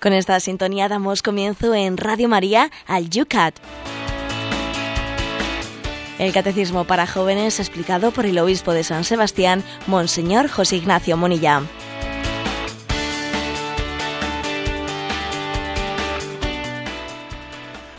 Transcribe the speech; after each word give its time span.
Con 0.00 0.12
esta 0.12 0.38
sintonía 0.38 0.88
damos 0.88 1.22
comienzo 1.22 1.74
en 1.74 1.96
Radio 1.96 2.28
María 2.28 2.70
al 2.86 3.10
Yucat. 3.10 3.58
El 6.20 6.32
Catecismo 6.32 6.84
para 6.84 7.06
Jóvenes 7.06 7.58
explicado 7.58 8.12
por 8.12 8.26
el 8.26 8.38
Obispo 8.38 8.72
de 8.72 8.84
San 8.84 9.04
Sebastián, 9.04 9.64
Monseñor 9.86 10.48
José 10.48 10.76
Ignacio 10.76 11.16
Monilla. 11.16 11.62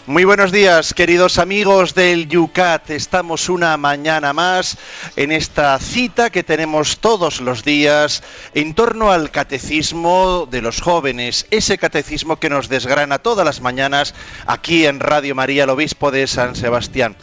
Muy 0.10 0.24
buenos 0.24 0.52
días, 0.52 0.96
queridos 0.96 1.38
amigos 1.38 1.94
del 1.94 2.28
Yucat. 2.28 2.90
Estamos 2.90 3.48
una 3.48 3.78
mañana 3.78 4.34
más 4.34 4.80
en 5.16 5.32
esta 5.32 5.78
cita 5.78 6.32
que 6.32 6.44
tenemos 6.44 6.98
todos 6.98 7.42
los 7.42 7.64
días 7.64 8.24
en 8.56 8.74
torno 8.74 9.12
al 9.12 9.30
catecismo 9.30 10.48
de 10.50 10.64
los 10.64 10.82
jóvenes, 10.82 11.46
ese 11.52 11.78
catecismo 11.78 12.40
que 12.40 12.50
nos 12.50 12.70
desgrana 12.70 13.20
todas 13.20 13.46
las 13.46 13.62
mañanas 13.62 14.16
aquí 14.48 14.88
en 14.88 15.00
Radio 15.00 15.36
María, 15.36 15.66
el 15.66 15.70
obispo 15.70 16.10
de 16.10 16.26
San 16.26 16.56
Sebastián. 16.56 17.16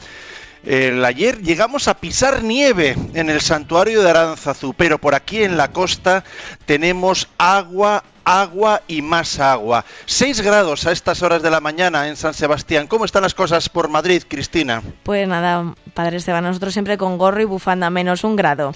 El 0.66 1.04
ayer 1.04 1.42
llegamos 1.42 1.86
a 1.86 1.94
pisar 1.94 2.42
nieve 2.42 2.96
en 3.14 3.30
el 3.30 3.40
santuario 3.40 4.02
de 4.02 4.10
Aranzazú, 4.10 4.74
pero 4.74 4.98
por 4.98 5.14
aquí 5.14 5.44
en 5.44 5.56
la 5.56 5.70
costa 5.70 6.24
tenemos 6.64 7.28
agua, 7.38 8.02
agua 8.24 8.82
y 8.88 9.00
más 9.00 9.38
agua. 9.38 9.84
Seis 10.06 10.40
grados 10.40 10.84
a 10.84 10.90
estas 10.90 11.22
horas 11.22 11.40
de 11.40 11.50
la 11.50 11.60
mañana 11.60 12.08
en 12.08 12.16
San 12.16 12.34
Sebastián. 12.34 12.88
¿Cómo 12.88 13.04
están 13.04 13.22
las 13.22 13.34
cosas 13.34 13.68
por 13.68 13.88
Madrid, 13.88 14.24
Cristina? 14.26 14.82
Pues 15.04 15.28
nada, 15.28 15.72
Padre 15.94 16.16
Esteban, 16.16 16.42
nosotros 16.42 16.72
siempre 16.72 16.98
con 16.98 17.16
gorro 17.16 17.40
y 17.40 17.44
bufanda, 17.44 17.88
menos 17.88 18.24
un 18.24 18.34
grado. 18.34 18.74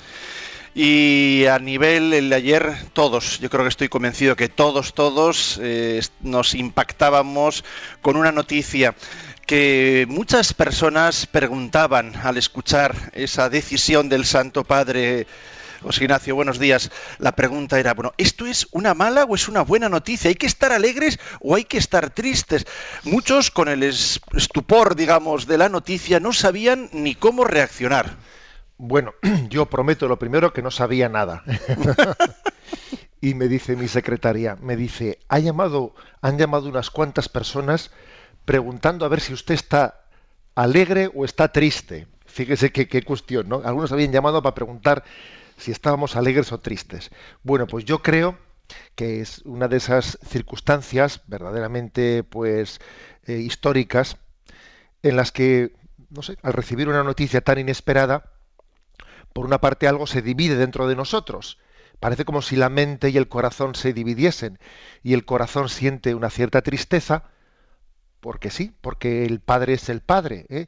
Y 0.73 1.47
a 1.47 1.59
nivel 1.59 2.13
el 2.13 2.31
de 2.31 2.37
ayer, 2.37 2.77
todos, 2.93 3.41
yo 3.41 3.51
creo 3.51 3.65
que 3.65 3.71
estoy 3.71 3.89
convencido 3.89 4.37
que 4.37 4.49
todos, 4.49 4.95
todos 4.95 5.59
eh, 5.61 6.01
nos 6.21 6.55
impactábamos 6.55 7.65
con 8.01 8.17
una 8.17 8.31
noticia 8.31 8.95
que 9.51 10.07
muchas 10.09 10.55
personas 10.55 11.27
preguntaban 11.27 12.15
al 12.23 12.37
escuchar 12.37 12.95
esa 13.15 13.51
decisión 13.51 14.09
del 14.09 14.25
Santo 14.25 14.63
Padre. 14.63 15.27
José 15.83 16.05
Ignacio, 16.05 16.37
buenos 16.37 16.61
días. 16.61 16.93
La 17.19 17.35
pregunta 17.35 17.81
era, 17.81 17.95
bueno, 17.95 18.13
¿esto 18.17 18.47
es 18.47 18.69
una 18.71 18.95
mala 18.95 19.25
o 19.25 19.35
es 19.35 19.49
una 19.49 19.63
buena 19.63 19.89
noticia? 19.89 20.29
¿Hay 20.29 20.37
que 20.37 20.47
estar 20.47 20.71
alegres 20.71 21.19
o 21.41 21.57
hay 21.57 21.65
que 21.65 21.79
estar 21.79 22.11
tristes? 22.11 22.65
Muchos, 23.03 23.51
con 23.51 23.67
el 23.67 23.83
estupor, 23.83 24.95
digamos, 24.95 25.49
de 25.49 25.59
la 25.59 25.69
noticia, 25.69 26.21
no 26.21 26.33
sabían 26.33 26.89
ni 26.93 27.17
cómo 27.17 27.43
reaccionar. 27.43 28.19
Bueno, 28.79 29.15
yo 29.49 29.67
prometo 29.67 30.07
lo 30.07 30.17
primero 30.17 30.53
que 30.53 30.63
no 30.63 30.71
sabía 30.71 31.09
nada. 31.09 31.43
y 33.21 33.35
me 33.35 33.49
dice 33.49 33.75
mi 33.75 33.89
secretaria, 33.89 34.57
me 34.63 34.77
dice, 34.77 35.19
ha 35.29 35.41
llamado, 35.41 35.93
han 36.23 36.39
llamado 36.39 36.69
unas 36.69 36.91
cuantas 36.91 37.29
personas 37.29 37.91
preguntando 38.51 39.05
a 39.05 39.09
ver 39.09 39.21
si 39.21 39.33
usted 39.33 39.55
está 39.55 40.07
alegre 40.57 41.09
o 41.15 41.25
está 41.25 41.53
triste. 41.53 42.09
Fíjese 42.27 42.73
qué, 42.73 43.03
cuestión, 43.05 43.49
¿no? 43.49 43.63
Algunos 43.65 43.93
habían 43.93 44.11
llamado 44.11 44.43
para 44.43 44.57
preguntar 44.57 45.05
si 45.57 45.71
estábamos 45.71 46.17
alegres 46.17 46.51
o 46.51 46.59
tristes. 46.59 47.13
Bueno, 47.45 47.69
pues 47.69 47.85
yo 47.85 48.03
creo 48.03 48.37
que 48.97 49.21
es 49.21 49.43
una 49.45 49.69
de 49.69 49.77
esas 49.77 50.19
circunstancias 50.27 51.21
verdaderamente 51.29 52.25
pues 52.25 52.81
eh, 53.25 53.35
históricas 53.35 54.17
en 55.05 55.15
las 55.15 55.31
que 55.31 55.73
no 56.09 56.23
sé 56.23 56.37
al 56.43 56.53
recibir 56.53 56.89
una 56.89 57.05
noticia 57.05 57.43
tan 57.43 57.61
inesperada 57.61 58.33
por 59.33 59.47
una 59.47 59.61
parte 59.61 59.87
algo 59.87 60.09
se 60.09 60.23
divide 60.23 60.57
dentro 60.57 60.89
de 60.89 60.97
nosotros 60.97 61.59
parece 62.01 62.25
como 62.25 62.43
si 62.43 62.57
la 62.57 62.69
mente 62.69 63.11
y 63.11 63.17
el 63.17 63.29
corazón 63.29 63.77
se 63.77 63.93
dividiesen 63.93 64.59
y 65.05 65.15
el 65.15 65.25
corazón 65.25 65.69
siente 65.69 66.17
una 66.17 66.31
cierta 66.31 66.63
tristeza 66.63 67.31
porque 68.21 68.51
sí, 68.51 68.73
porque 68.81 69.25
el 69.25 69.41
Padre 69.41 69.75
es 69.75 69.89
el 69.89 70.01
Padre. 70.01 70.47
¿eh? 70.49 70.67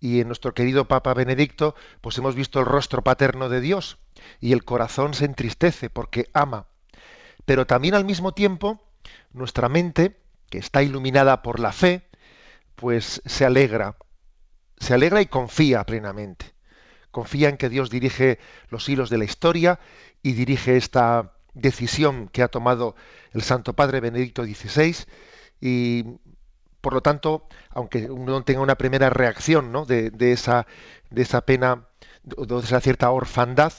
Y 0.00 0.20
en 0.20 0.26
nuestro 0.26 0.54
querido 0.54 0.86
Papa 0.86 1.14
Benedicto, 1.14 1.74
pues 2.00 2.18
hemos 2.18 2.34
visto 2.34 2.60
el 2.60 2.66
rostro 2.66 3.02
paterno 3.02 3.48
de 3.48 3.60
Dios 3.60 3.98
y 4.40 4.52
el 4.52 4.64
corazón 4.64 5.14
se 5.14 5.24
entristece 5.24 5.90
porque 5.90 6.28
ama. 6.32 6.66
Pero 7.44 7.66
también 7.66 7.94
al 7.94 8.04
mismo 8.04 8.32
tiempo, 8.32 8.82
nuestra 9.32 9.68
mente, 9.68 10.16
que 10.50 10.58
está 10.58 10.82
iluminada 10.82 11.42
por 11.42 11.60
la 11.60 11.72
fe, 11.72 12.08
pues 12.74 13.22
se 13.24 13.44
alegra, 13.44 13.96
se 14.78 14.94
alegra 14.94 15.20
y 15.20 15.26
confía 15.26 15.84
plenamente. 15.84 16.52
Confía 17.10 17.48
en 17.48 17.56
que 17.56 17.68
Dios 17.68 17.90
dirige 17.90 18.38
los 18.70 18.88
hilos 18.88 19.08
de 19.08 19.18
la 19.18 19.24
historia 19.24 19.78
y 20.22 20.32
dirige 20.32 20.76
esta 20.76 21.32
decisión 21.54 22.28
que 22.28 22.42
ha 22.42 22.48
tomado 22.48 22.96
el 23.32 23.42
Santo 23.42 23.74
Padre 23.74 24.00
Benedicto 24.00 24.44
XVI 24.44 24.96
y 25.60 26.04
por 26.84 26.92
lo 26.92 27.00
tanto, 27.00 27.48
aunque 27.70 28.10
uno 28.10 28.44
tenga 28.44 28.60
una 28.60 28.74
primera 28.74 29.08
reacción 29.08 29.72
¿no? 29.72 29.86
de, 29.86 30.12
esa, 30.32 30.66
de 31.08 31.22
esa 31.22 31.40
pena, 31.40 31.86
de 32.24 32.58
esa 32.58 32.78
cierta 32.82 33.10
orfandad, 33.10 33.72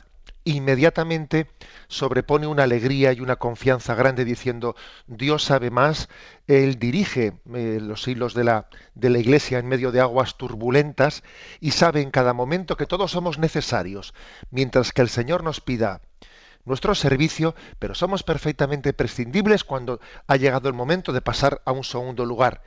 inmediatamente 0.43 1.47
sobrepone 1.87 2.47
una 2.47 2.63
alegría 2.63 3.13
y 3.13 3.21
una 3.21 3.35
confianza 3.35 3.93
grande 3.93 4.25
diciendo 4.25 4.75
Dios 5.05 5.43
sabe 5.43 5.69
más, 5.69 6.09
Él 6.47 6.79
dirige 6.79 7.33
eh, 7.53 7.77
los 7.79 8.07
hilos 8.07 8.33
de 8.33 8.43
la, 8.43 8.69
de 8.95 9.11
la 9.11 9.19
iglesia 9.19 9.59
en 9.59 9.67
medio 9.67 9.91
de 9.91 10.01
aguas 10.01 10.35
turbulentas 10.35 11.21
y 11.59 11.71
sabe 11.71 12.01
en 12.01 12.09
cada 12.09 12.33
momento 12.33 12.75
que 12.75 12.87
todos 12.87 13.11
somos 13.11 13.37
necesarios, 13.37 14.15
mientras 14.49 14.91
que 14.93 15.03
el 15.03 15.09
Señor 15.09 15.43
nos 15.43 15.61
pida 15.61 16.01
nuestro 16.65 16.95
servicio, 16.95 17.55
pero 17.79 17.95
somos 17.95 18.23
perfectamente 18.23 18.93
prescindibles 18.93 19.63
cuando 19.63 19.99
ha 20.27 20.35
llegado 20.35 20.67
el 20.67 20.73
momento 20.73 21.13
de 21.13 21.21
pasar 21.21 21.61
a 21.65 21.71
un 21.71 21.83
segundo 21.83 22.25
lugar. 22.25 22.63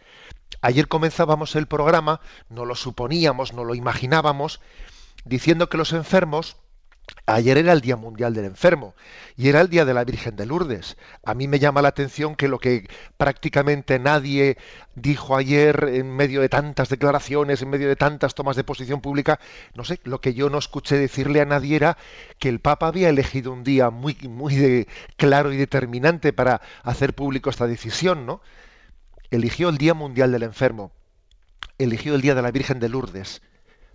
Ayer 0.61 0.89
comenzábamos 0.89 1.55
el 1.57 1.67
programa, 1.67 2.21
no 2.49 2.65
lo 2.65 2.75
suponíamos, 2.75 3.53
no 3.53 3.65
lo 3.65 3.75
imaginábamos, 3.75 4.61
diciendo 5.25 5.69
que 5.69 5.79
los 5.79 5.93
enfermos, 5.93 6.57
ayer 7.27 7.59
era 7.59 7.73
el 7.73 7.81
Día 7.81 7.97
Mundial 7.97 8.35
del 8.35 8.47
Enfermo 8.47 8.95
y 9.37 9.49
era 9.49 9.61
el 9.61 9.69
Día 9.69 9.85
de 9.85 9.95
la 9.95 10.05
Virgen 10.05 10.37
de 10.37 10.47
Lourdes. 10.47 10.97
A 11.25 11.35
mí 11.35 11.49
me 11.49 11.59
llama 11.59 11.83
la 11.83 11.89
atención 11.89 12.35
que 12.35 12.49
lo 12.49 12.59
que 12.59 12.89
prácticamente 13.17 13.99
nadie 13.99 14.59
dijo 14.95 15.37
ayer 15.37 15.91
en 15.93 16.11
medio 16.15 16.41
de 16.41 16.49
tantas 16.49 16.89
declaraciones, 16.89 17.63
en 17.63 17.71
medio 17.71 17.89
de 17.89 17.97
tantas 17.97 18.35
tomas 18.35 18.57
de 18.57 18.65
posición 18.65 19.01
pública, 19.01 19.39
no 19.75 19.85
sé, 19.85 20.01
lo 20.05 20.21
que 20.21 20.35
yo 20.35 20.51
no 20.51 20.59
escuché 20.59 20.97
decirle 20.97 21.41
a 21.41 21.45
nadie 21.45 21.77
era 21.77 21.99
que 22.39 22.49
el 22.49 22.61
Papa 22.61 22.89
había 22.89 23.09
elegido 23.09 23.53
un 23.53 23.63
día 23.65 23.91
muy, 23.91 24.17
muy 24.29 24.89
claro 25.17 25.53
y 25.53 25.57
determinante 25.57 26.33
para 26.33 26.61
hacer 26.83 27.15
público 27.15 27.49
esta 27.51 27.67
decisión, 27.67 28.27
¿no? 28.27 28.41
Eligió 29.31 29.69
el 29.69 29.79
Día 29.79 29.95
Mundial 29.95 30.33
del 30.33 30.43
Enfermo, 30.43 30.93
eligió 31.79 32.15
el 32.15 32.21
Día 32.21 32.35
de 32.35 32.43
la 32.43 32.51
Virgen 32.51 32.81
de 32.81 32.89
Lourdes, 32.89 33.43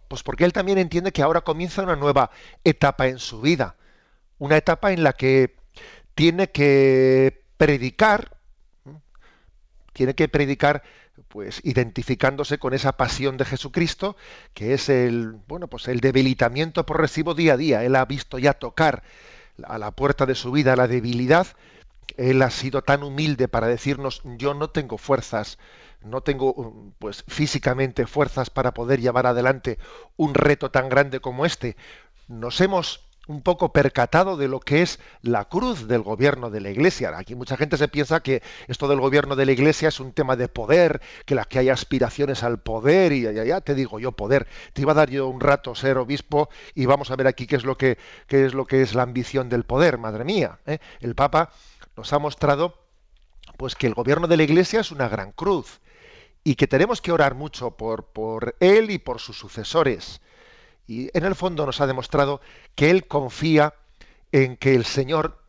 pues 0.08 0.24
porque 0.24 0.46
él 0.46 0.54
también 0.54 0.78
entiende 0.78 1.12
que 1.12 1.24
ahora 1.24 1.42
comienza 1.42 1.84
una 1.84 1.96
nueva 1.96 2.30
etapa 2.64 3.08
en 3.08 3.20
su 3.20 3.42
vida, 3.42 3.76
una 4.38 4.58
etapa 4.58 4.92
en 4.92 5.04
la 5.04 5.14
que 5.14 5.56
tiene 6.16 6.52
que 6.52 7.44
predicar, 7.58 8.38
tiene 9.94 10.16
que 10.16 10.28
predicar 10.28 10.84
pues 11.28 11.62
identificándose 11.64 12.58
con 12.58 12.74
esa 12.74 12.98
pasión 12.98 13.38
de 13.38 13.46
Jesucristo, 13.46 14.16
que 14.54 14.74
es 14.74 14.90
el 14.90 15.34
bueno, 15.48 15.68
pues 15.68 15.88
el 15.88 16.00
debilitamiento 16.00 16.86
progresivo 16.86 17.34
día 17.34 17.54
a 17.54 17.58
día. 17.58 17.84
Él 17.84 17.96
ha 17.96 18.06
visto 18.06 18.40
ya 18.40 18.54
tocar 18.54 19.04
a 19.64 19.78
la 19.78 19.92
puerta 19.92 20.26
de 20.26 20.36
su 20.36 20.52
vida 20.52 20.76
la 20.76 20.88
debilidad 20.88 21.48
él 22.18 22.42
ha 22.42 22.50
sido 22.50 22.82
tan 22.82 23.04
humilde 23.04 23.48
para 23.48 23.68
decirnos 23.68 24.22
yo 24.24 24.54
no 24.54 24.70
tengo 24.70 24.98
fuerzas, 24.98 25.58
no 26.04 26.22
tengo 26.22 26.94
pues 27.00 27.24
físicamente 27.28 28.08
fuerzas 28.08 28.50
para 28.50 28.74
poder 28.74 29.02
llevar 29.02 29.28
adelante 29.28 29.78
un 30.18 30.34
reto 30.34 30.72
tan 30.72 30.90
grande 30.90 31.20
como 31.20 31.46
este. 31.46 31.76
Nos 32.28 32.62
hemos 32.62 33.02
un 33.28 33.42
poco 33.42 33.72
percatado 33.72 34.36
de 34.38 34.48
lo 34.48 34.60
que 34.60 34.82
es 34.82 35.00
la 35.22 35.46
cruz 35.46 35.88
del 35.88 36.02
gobierno 36.02 36.50
de 36.50 36.62
la 36.62 36.70
Iglesia. 36.70 37.18
Aquí 37.18 37.36
mucha 37.36 37.58
gente 37.58 37.78
se 37.78 37.88
piensa 37.88 38.22
que 38.22 38.42
esto 38.68 38.88
del 38.88 39.00
gobierno 39.00 39.36
de 39.36 39.46
la 39.46 39.54
Iglesia 39.54 39.90
es 39.90 40.00
un 40.00 40.12
tema 40.12 40.36
de 40.36 40.50
poder, 40.50 41.02
que 41.26 41.36
la 41.36 41.46
que 41.46 41.60
hay 41.60 41.70
aspiraciones 41.70 42.44
al 42.44 42.60
poder 42.60 43.14
y 43.14 43.22
ya, 43.22 43.32
ya, 43.32 43.62
te 43.62 43.76
digo 43.76 44.00
yo 44.00 44.12
poder. 44.12 44.48
Te 44.74 44.82
iba 44.82 44.92
a 44.92 44.96
dar 44.96 45.10
yo 45.10 45.28
un 45.28 45.40
rato 45.40 45.76
ser 45.76 45.98
obispo 45.98 46.50
y 46.76 46.86
vamos 46.86 47.12
a 47.12 47.16
ver 47.16 47.28
aquí 47.28 47.48
qué 47.48 47.56
es 47.56 47.64
lo 47.64 47.78
que 47.78 47.98
qué 48.28 48.46
es 48.46 48.54
lo 48.54 48.66
que 48.66 48.82
es 48.82 48.94
la 48.94 49.04
ambición 49.04 49.50
del 49.50 49.64
poder, 49.64 49.98
madre 49.98 50.26
mía. 50.26 50.60
¿eh? 50.66 50.80
El 51.00 51.16
Papa 51.16 51.52
nos 51.96 52.14
ha 52.14 52.20
mostrado 52.20 52.80
pues 53.58 53.76
que 53.76 53.88
el 53.88 53.94
gobierno 53.94 54.28
de 54.28 54.38
la 54.38 54.44
Iglesia 54.44 54.80
es 54.80 54.92
una 54.92 55.08
gran 55.08 55.32
cruz 55.32 55.82
y 56.44 56.56
que 56.56 56.68
tenemos 56.68 57.02
que 57.02 57.12
orar 57.12 57.36
mucho 57.36 57.72
por, 57.72 58.06
por 58.06 58.56
él 58.60 58.92
y 58.92 58.98
por 58.98 59.20
sus 59.20 59.38
sucesores. 59.38 60.22
Y 60.88 61.10
en 61.18 61.24
el 61.26 61.36
fondo 61.36 61.66
nos 61.66 61.80
ha 61.82 61.88
demostrado 61.88 62.42
que 62.76 62.90
él 62.90 63.08
confía 63.08 63.74
en 64.32 64.58
que 64.58 64.76
el 64.76 64.86
Señor 64.86 65.42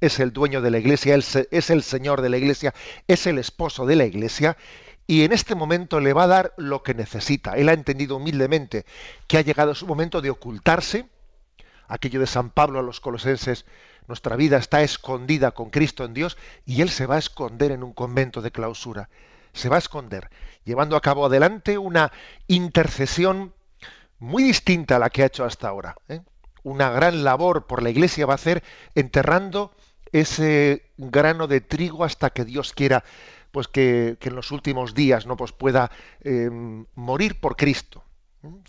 es 0.00 0.20
el 0.20 0.32
dueño 0.32 0.60
de 0.60 0.70
la 0.70 0.78
Iglesia, 0.78 1.14
él 1.14 1.24
es 1.50 1.70
el 1.70 1.82
Señor 1.82 2.20
de 2.20 2.28
la 2.28 2.36
Iglesia, 2.36 2.74
es 3.08 3.26
el 3.26 3.38
esposo 3.38 3.86
de 3.86 3.96
la 3.96 4.04
Iglesia 4.04 4.56
y 5.06 5.22
en 5.22 5.32
este 5.32 5.54
momento 5.54 6.00
le 6.00 6.12
va 6.12 6.24
a 6.24 6.28
dar 6.28 6.54
lo 6.56 6.82
que 6.82 6.94
necesita. 6.94 7.52
Él 7.52 7.68
ha 7.68 7.72
entendido 7.72 8.16
humildemente 8.16 8.84
que 9.26 9.38
ha 9.38 9.42
llegado 9.42 9.74
su 9.74 9.86
momento 9.86 10.20
de 10.20 10.30
ocultarse, 10.30 11.08
aquello 11.88 12.20
de 12.20 12.26
San 12.26 12.50
Pablo 12.50 12.78
a 12.78 12.82
los 12.82 13.00
colosenses, 13.00 13.64
nuestra 14.08 14.36
vida 14.36 14.56
está 14.56 14.82
escondida 14.82 15.50
con 15.52 15.70
Cristo 15.70 16.04
en 16.04 16.14
Dios 16.14 16.36
y 16.64 16.82
Él 16.82 16.90
se 16.90 17.06
va 17.06 17.16
a 17.16 17.18
esconder 17.18 17.72
en 17.72 17.82
un 17.82 17.92
convento 17.92 18.40
de 18.40 18.52
clausura. 18.52 19.08
Se 19.52 19.68
va 19.68 19.76
a 19.76 19.80
esconder, 19.80 20.30
llevando 20.64 20.96
a 20.96 21.00
cabo 21.00 21.26
adelante 21.26 21.78
una 21.78 22.12
intercesión 22.46 23.52
muy 24.18 24.42
distinta 24.42 24.96
a 24.96 24.98
la 24.98 25.10
que 25.10 25.22
ha 25.22 25.26
hecho 25.26 25.44
hasta 25.44 25.68
ahora. 25.68 25.96
¿eh? 26.08 26.20
Una 26.62 26.90
gran 26.90 27.24
labor 27.24 27.66
por 27.66 27.82
la 27.82 27.90
Iglesia 27.90 28.26
va 28.26 28.34
a 28.34 28.36
hacer 28.36 28.62
enterrando 28.94 29.72
ese 30.12 30.90
grano 30.96 31.46
de 31.46 31.60
trigo 31.60 32.04
hasta 32.04 32.30
que 32.30 32.44
Dios 32.44 32.72
quiera 32.72 33.04
pues 33.50 33.68
que, 33.68 34.18
en 34.20 34.34
los 34.34 34.50
últimos 34.50 34.94
días 34.94 35.26
no 35.26 35.36
pues 35.36 35.52
pueda 35.52 35.90
eh, 36.20 36.50
morir 36.94 37.40
por 37.40 37.56
Cristo. 37.56 38.04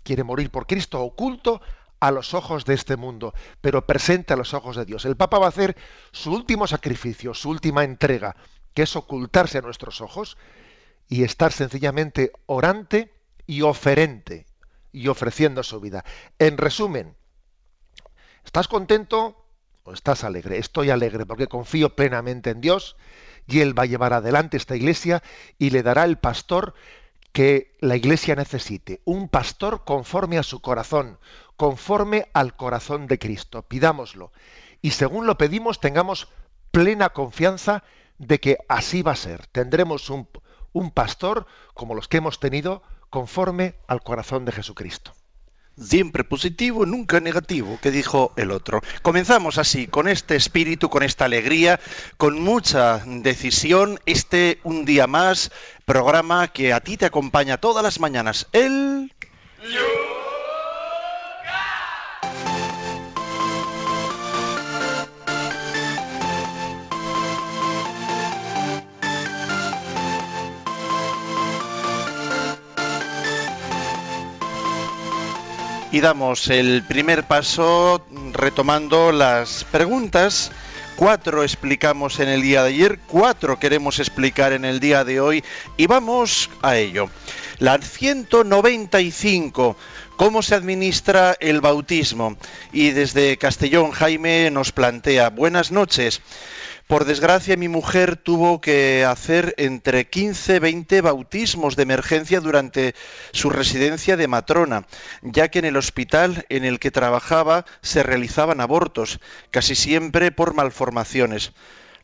Quiere 0.02 0.24
morir 0.24 0.50
por 0.50 0.66
Cristo 0.66 1.02
oculto 1.02 1.60
a 2.00 2.10
los 2.10 2.34
ojos 2.34 2.64
de 2.64 2.74
este 2.74 2.96
mundo, 2.96 3.34
pero 3.60 3.86
presente 3.86 4.32
a 4.32 4.36
los 4.36 4.54
ojos 4.54 4.76
de 4.76 4.84
Dios. 4.84 5.04
El 5.04 5.16
Papa 5.16 5.38
va 5.38 5.46
a 5.46 5.50
hacer 5.50 5.76
su 6.12 6.32
último 6.32 6.66
sacrificio, 6.66 7.34
su 7.34 7.50
última 7.50 7.84
entrega, 7.84 8.36
que 8.74 8.82
es 8.82 8.96
ocultarse 8.96 9.58
a 9.58 9.62
nuestros 9.62 10.00
ojos 10.00 10.36
y 11.08 11.24
estar 11.24 11.52
sencillamente 11.52 12.32
orante 12.46 13.12
y 13.46 13.62
oferente 13.62 14.46
y 14.92 15.08
ofreciendo 15.08 15.62
su 15.62 15.80
vida. 15.80 16.04
En 16.38 16.58
resumen, 16.58 17.16
¿estás 18.44 18.68
contento 18.68 19.44
o 19.82 19.92
estás 19.92 20.24
alegre? 20.24 20.58
Estoy 20.58 20.90
alegre 20.90 21.26
porque 21.26 21.48
confío 21.48 21.96
plenamente 21.96 22.50
en 22.50 22.60
Dios 22.60 22.96
y 23.46 23.60
Él 23.60 23.76
va 23.76 23.84
a 23.84 23.86
llevar 23.86 24.12
adelante 24.12 24.56
esta 24.56 24.76
iglesia 24.76 25.22
y 25.58 25.70
le 25.70 25.82
dará 25.82 26.04
el 26.04 26.18
pastor 26.18 26.74
que 27.32 27.76
la 27.80 27.96
iglesia 27.96 28.34
necesite, 28.34 29.00
un 29.04 29.28
pastor 29.28 29.84
conforme 29.84 30.38
a 30.38 30.42
su 30.42 30.60
corazón, 30.60 31.18
conforme 31.58 32.28
al 32.32 32.56
corazón 32.56 33.06
de 33.08 33.18
Cristo. 33.18 33.62
Pidámoslo. 33.62 34.32
Y 34.80 34.92
según 34.92 35.26
lo 35.26 35.36
pedimos, 35.36 35.80
tengamos 35.80 36.28
plena 36.70 37.10
confianza 37.10 37.82
de 38.16 38.40
que 38.40 38.58
así 38.68 39.02
va 39.02 39.12
a 39.12 39.16
ser. 39.16 39.46
Tendremos 39.48 40.08
un, 40.08 40.28
un 40.72 40.90
pastor 40.92 41.46
como 41.74 41.94
los 41.94 42.08
que 42.08 42.18
hemos 42.18 42.40
tenido 42.40 42.82
conforme 43.10 43.74
al 43.88 44.02
corazón 44.02 44.46
de 44.46 44.52
Jesucristo 44.52 45.12
siempre 45.80 46.24
positivo, 46.24 46.86
nunca 46.86 47.20
negativo, 47.20 47.78
que 47.80 47.92
dijo 47.92 48.32
el 48.36 48.50
otro. 48.50 48.82
Comenzamos 49.02 49.58
así, 49.58 49.86
con 49.86 50.08
este 50.08 50.34
espíritu, 50.34 50.90
con 50.90 51.04
esta 51.04 51.26
alegría, 51.26 51.78
con 52.16 52.40
mucha 52.40 53.02
decisión, 53.06 54.00
este 54.04 54.58
un 54.64 54.84
día 54.84 55.06
más, 55.06 55.52
programa 55.84 56.48
que 56.48 56.72
a 56.72 56.80
ti 56.80 56.96
te 56.96 57.06
acompaña 57.06 57.58
todas 57.58 57.84
las 57.84 58.00
mañanas. 58.00 58.48
El... 58.52 59.12
Y 75.90 76.00
damos 76.00 76.48
el 76.48 76.82
primer 76.82 77.24
paso 77.24 78.04
retomando 78.32 79.10
las 79.10 79.64
preguntas. 79.64 80.52
Cuatro 80.96 81.42
explicamos 81.42 82.20
en 82.20 82.28
el 82.28 82.42
día 82.42 82.62
de 82.62 82.70
ayer, 82.70 82.98
cuatro 83.06 83.58
queremos 83.58 83.98
explicar 83.98 84.52
en 84.52 84.64
el 84.64 84.80
día 84.80 85.04
de 85.04 85.20
hoy 85.20 85.44
y 85.76 85.86
vamos 85.86 86.50
a 86.60 86.76
ello. 86.76 87.08
La 87.58 87.78
195, 87.78 89.76
¿cómo 90.16 90.42
se 90.42 90.56
administra 90.56 91.36
el 91.40 91.60
bautismo? 91.60 92.36
Y 92.72 92.90
desde 92.90 93.38
Castellón 93.38 93.92
Jaime 93.92 94.50
nos 94.50 94.72
plantea, 94.72 95.30
buenas 95.30 95.70
noches. 95.70 96.20
Por 96.88 97.04
desgracia, 97.04 97.54
mi 97.58 97.68
mujer 97.68 98.16
tuvo 98.16 98.62
que 98.62 99.04
hacer 99.04 99.52
entre 99.58 100.08
15 100.08 100.56
y 100.56 100.58
20 100.58 101.02
bautismos 101.02 101.76
de 101.76 101.82
emergencia 101.82 102.40
durante 102.40 102.94
su 103.32 103.50
residencia 103.50 104.16
de 104.16 104.26
matrona, 104.26 104.86
ya 105.20 105.48
que 105.48 105.58
en 105.58 105.66
el 105.66 105.76
hospital 105.76 106.46
en 106.48 106.64
el 106.64 106.78
que 106.78 106.90
trabajaba 106.90 107.66
se 107.82 108.02
realizaban 108.02 108.62
abortos, 108.62 109.20
casi 109.50 109.74
siempre 109.74 110.32
por 110.32 110.54
malformaciones. 110.54 111.52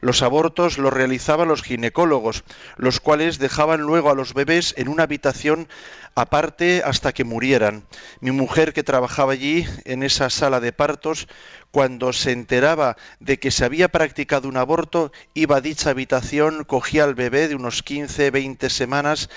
Los 0.04 0.20
abortos 0.20 0.76
los 0.76 0.92
realizaban 0.92 1.48
los 1.48 1.62
ginecólogos, 1.62 2.44
los 2.76 3.00
cuales 3.00 3.38
dejaban 3.38 3.80
luego 3.80 4.10
a 4.10 4.14
los 4.14 4.34
bebés 4.34 4.74
en 4.76 4.88
una 4.88 5.04
habitación 5.04 5.66
aparte 6.14 6.82
hasta 6.84 7.14
que 7.14 7.24
murieran. 7.24 7.86
Mi 8.20 8.30
mujer 8.30 8.74
que 8.74 8.82
trabajaba 8.82 9.32
allí 9.32 9.66
en 9.86 10.02
esa 10.02 10.28
sala 10.28 10.60
de 10.60 10.72
partos, 10.72 11.26
cuando 11.70 12.12
se 12.12 12.32
enteraba 12.32 12.98
de 13.18 13.38
que 13.38 13.50
se 13.50 13.64
había 13.64 13.88
practicado 13.88 14.46
un 14.46 14.58
aborto, 14.58 15.10
iba 15.32 15.56
a 15.56 15.62
dicha 15.62 15.88
habitación, 15.88 16.64
cogía 16.64 17.04
al 17.04 17.14
bebé 17.14 17.48
de 17.48 17.54
unos 17.54 17.82
15, 17.82 18.30
20 18.30 18.68
semanas, 18.68 19.30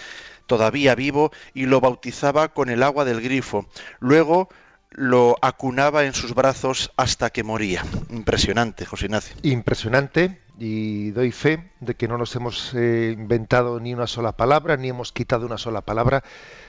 todavía 0.48 0.96
vivo, 0.96 1.31
y 1.54 1.68
lo 1.68 1.80
bautizaba 1.80 2.50
con 2.50 2.68
el 2.70 2.84
agua 2.84 3.06
del 3.06 3.22
grifo. 3.22 3.70
Luego 4.02 4.50
lo 4.98 5.38
acunaba 5.44 6.06
en 6.06 6.14
sus 6.16 6.34
brazos 6.34 6.92
hasta 6.98 7.30
que 7.30 7.44
moría. 7.44 7.86
Impresionante, 8.10 8.84
José 8.84 9.06
Ignacio. 9.06 9.36
Impresionante, 9.44 10.42
y 10.58 11.12
doy 11.12 11.32
fe 11.32 11.70
de 11.82 11.94
que 11.94 12.08
no 12.08 12.18
nos 12.18 12.36
hemos 12.36 12.74
eh, 12.74 13.14
inventado 13.16 13.80
ni 13.80 13.94
una 13.94 14.08
sola 14.08 14.32
palabra, 14.32 14.76
ni 14.76 14.90
hemos 14.90 15.12
quitado 15.12 15.46
una 15.46 15.60
sola 15.60 15.82
palabra 15.82 16.24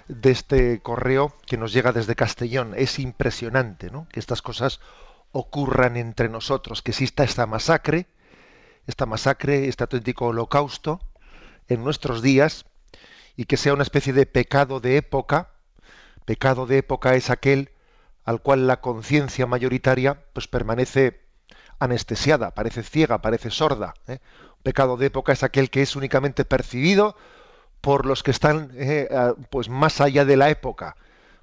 de 0.09 0.31
este 0.31 0.81
correo 0.81 1.33
que 1.47 1.57
nos 1.57 1.73
llega 1.73 1.93
desde 1.93 2.17
Castellón. 2.17 2.75
Es 2.77 2.99
impresionante 2.99 3.91
¿no? 3.91 4.07
que 4.13 4.21
estas 4.21 4.43
cosas 4.43 4.81
ocurran 5.33 5.97
entre 5.97 6.29
nosotros, 6.29 6.83
que 6.83 6.91
exista 6.91 7.25
esta 7.25 7.47
masacre, 7.47 8.09
esta 8.87 9.07
masacre, 9.07 9.69
este 9.69 9.85
auténtico 9.85 10.27
holocausto 10.27 11.01
en 11.67 11.83
nuestros 11.83 12.21
días 12.21 12.67
y 13.37 13.47
que 13.47 13.57
sea 13.57 13.73
una 13.73 13.85
especie 13.85 14.13
de 14.13 14.27
pecado 14.27 14.81
de 14.81 14.99
época. 14.99 15.49
Pecado 16.27 16.67
de 16.67 16.77
época 16.77 17.15
es 17.15 17.31
aquel 17.31 17.71
al 18.29 18.43
cual 18.43 18.67
la 18.67 18.83
conciencia 18.83 19.47
mayoritaria 19.47 20.21
pues 20.35 20.49
permanece 20.49 21.23
anestesiada, 21.79 22.51
parece 22.51 22.83
ciega, 22.83 23.23
parece 23.23 23.49
sorda. 23.49 23.95
¿eh? 24.07 24.19
Pecado 24.63 24.99
de 24.99 25.07
época 25.07 25.33
es 25.33 25.43
aquel 25.43 25.71
que 25.71 25.81
es 25.81 25.97
únicamente 25.97 26.45
percibido 26.45 27.17
por 27.81 28.05
los 28.05 28.23
que 28.23 28.31
están 28.31 28.71
eh, 28.75 29.09
pues 29.49 29.71
más 29.71 30.03
allá 30.03 30.27
de 30.27 30.37
la 30.37 30.51
época, 30.51 30.97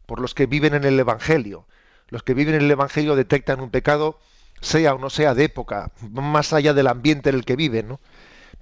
por 0.05 0.19
los 0.19 0.35
que 0.35 0.45
viven 0.45 0.75
en 0.75 0.83
el 0.83 0.99
Evangelio. 0.99 1.65
Los 2.09 2.21
que 2.21 2.35
viven 2.35 2.53
en 2.53 2.61
el 2.61 2.69
Evangelio 2.69 3.15
detectan 3.15 3.61
un 3.61 3.71
pecado, 3.71 4.19
sea 4.61 4.93
o 4.93 4.99
no 4.99 5.09
sea 5.09 5.33
de 5.33 5.45
época, 5.45 5.89
más 6.11 6.53
allá 6.53 6.75
del 6.75 6.85
ambiente 6.85 7.31
en 7.31 7.35
el 7.37 7.45
que 7.45 7.55
viven, 7.55 7.87
¿no? 7.87 7.99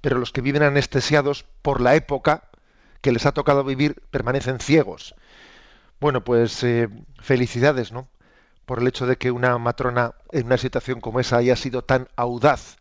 Pero 0.00 0.16
los 0.16 0.32
que 0.32 0.40
viven 0.40 0.62
anestesiados 0.62 1.44
por 1.60 1.82
la 1.82 1.94
época 1.94 2.44
que 3.02 3.12
les 3.12 3.26
ha 3.26 3.32
tocado 3.32 3.64
vivir 3.64 4.00
permanecen 4.10 4.60
ciegos. 4.60 5.14
Bueno, 6.00 6.24
pues 6.24 6.64
eh, 6.64 6.88
felicidades, 7.20 7.92
¿no? 7.92 8.08
Por 8.66 8.80
el 8.80 8.88
hecho 8.88 9.06
de 9.06 9.16
que 9.16 9.30
una 9.30 9.58
matrona 9.58 10.14
en 10.32 10.46
una 10.46 10.58
situación 10.58 11.00
como 11.00 11.20
esa 11.20 11.38
haya 11.38 11.56
sido 11.56 11.82
tan 11.82 12.08
audaz, 12.16 12.78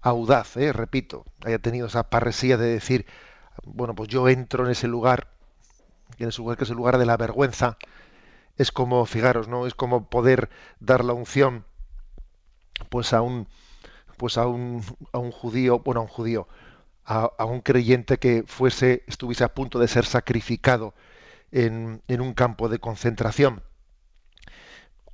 audaz, 0.00 0.56
¿eh? 0.56 0.72
repito, 0.72 1.24
haya 1.44 1.58
tenido 1.58 1.86
esa 1.86 2.10
parresía 2.10 2.56
de 2.56 2.66
decir, 2.66 3.06
bueno, 3.64 3.94
pues 3.94 4.08
yo 4.08 4.28
entro 4.28 4.64
en 4.64 4.72
ese 4.72 4.88
lugar, 4.88 5.28
en 6.18 6.28
ese 6.28 6.38
lugar 6.38 6.56
que 6.56 6.64
es 6.64 6.70
el 6.70 6.76
lugar 6.76 6.98
de 6.98 7.06
la 7.06 7.16
vergüenza, 7.16 7.76
es 8.56 8.72
como, 8.72 9.06
fijaros, 9.06 9.48
¿no? 9.48 9.66
Es 9.66 9.74
como 9.74 10.08
poder 10.10 10.50
dar 10.80 11.04
la 11.04 11.14
unción, 11.14 11.64
pues 12.90 13.12
a 13.12 13.22
un, 13.22 13.48
pues 14.16 14.36
a 14.38 14.46
un, 14.46 14.84
a 15.12 15.18
un 15.18 15.30
judío, 15.30 15.80
bueno, 15.80 16.00
a 16.00 16.04
un 16.04 16.08
judío, 16.08 16.48
a, 17.04 17.44
un 17.44 17.60
creyente 17.60 18.18
que 18.18 18.44
fuese, 18.46 19.02
estuviese 19.06 19.44
a 19.44 19.54
punto 19.54 19.78
de 19.78 19.88
ser 19.88 20.04
sacrificado 20.04 20.94
en, 21.50 22.02
en 22.08 22.20
un 22.20 22.34
campo 22.34 22.68
de 22.68 22.78
concentración 22.78 23.62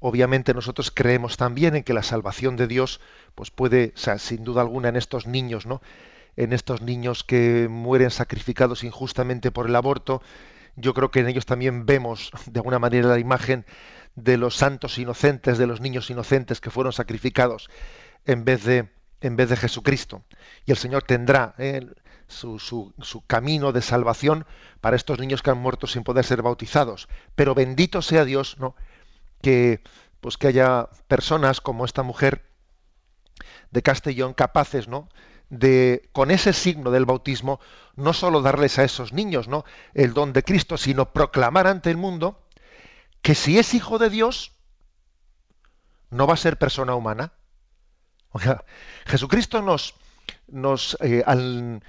obviamente 0.01 0.55
nosotros 0.55 0.91
creemos 0.91 1.37
también 1.37 1.77
en 1.77 1.83
que 1.83 1.95
la 1.95 2.03
salvación 2.03 2.57
de 2.57 2.67
Dios 2.67 3.01
pues 3.35 3.51
puede, 3.51 3.93
sin 3.97 4.45
duda 4.45 4.63
alguna 4.63 4.89
en 4.89 4.97
estos 4.97 5.27
niños, 5.27 5.67
¿no? 5.67 5.83
En 6.37 6.53
estos 6.53 6.83
niños 6.83 7.25
que 7.25 7.69
mueren 7.71 8.11
sacrificados 8.11 8.85
injustamente 8.85 9.51
por 9.51 9.67
el 9.67 9.77
aborto, 9.77 10.23
yo 10.77 10.93
creo 10.93 11.11
que 11.11 11.21
en 11.21 11.29
ellos 11.29 11.47
también 11.47 11.87
vemos 11.87 12.31
de 12.47 12.59
alguna 12.61 12.79
manera 12.79 13.09
la 13.09 13.19
imagen 13.19 13.65
de 14.15 14.37
los 14.37 14.57
santos 14.57 14.99
inocentes, 14.99 15.59
de 15.59 15.67
los 15.67 15.81
niños 15.81 16.11
inocentes 16.11 16.61
que 16.61 16.71
fueron 16.71 16.93
sacrificados 16.93 17.69
en 18.25 18.45
vez 18.45 18.65
de 18.65 18.89
en 19.23 19.37
vez 19.37 19.49
de 19.49 19.57
Jesucristo. 19.57 20.23
Y 20.67 20.73
el 20.73 20.77
Señor 20.77 21.03
tendrá 21.03 21.55
¿eh? 21.59 21.87
su, 22.29 22.59
su, 22.59 22.93
su, 23.01 23.25
camino 23.27 23.73
de 23.73 23.81
salvación 23.81 24.47
para 24.81 24.95
estos 24.95 25.19
niños 25.19 25.43
que 25.43 25.51
han 25.51 25.59
muerto 25.59 25.87
sin 25.87 26.05
poder 26.05 26.25
ser 26.25 26.43
bautizados. 26.43 27.09
Pero 27.35 27.55
bendito 27.55 28.03
sea 28.03 28.27
Dios, 28.27 28.57
¿no? 28.59 28.77
Que 29.43 29.83
pues 30.21 30.37
que 30.37 30.49
haya 30.49 30.89
personas 31.09 31.61
como 31.61 31.85
esta 31.85 32.03
mujer 32.03 32.45
de 33.71 33.83
Castellón 33.83 34.35
capaces, 34.35 34.89
¿no? 34.89 35.09
de 35.49 36.09
con 36.13 36.31
ese 36.31 36.53
signo 36.53 36.91
del 36.91 37.05
bautismo 37.05 37.61
no 37.95 38.13
solo 38.13 38.43
darles 38.43 38.79
a 38.79 38.85
esos 38.85 39.13
niños, 39.13 39.49
¿no? 39.49 39.65
el 39.95 40.13
don 40.13 40.33
de 40.33 40.43
Cristo, 40.43 40.77
sino 40.77 41.13
proclamar 41.13 41.67
ante 41.67 41.91
el 41.91 41.97
mundo 41.97 42.43
que 43.23 43.35
si 43.35 43.59
es 43.59 43.75
hijo 43.75 43.99
de 43.99 44.11
Dios 44.11 44.53
no 46.11 46.27
va 46.27 46.35
a 46.35 46.39
ser 46.39 46.59
persona 46.59 46.95
humana. 46.95 47.33
O 48.31 48.39
sea, 48.39 48.65
Jesucristo 49.07 49.63
nos, 49.63 49.95
nos 50.47 50.97
eh, 51.01 51.23
al, 51.27 51.83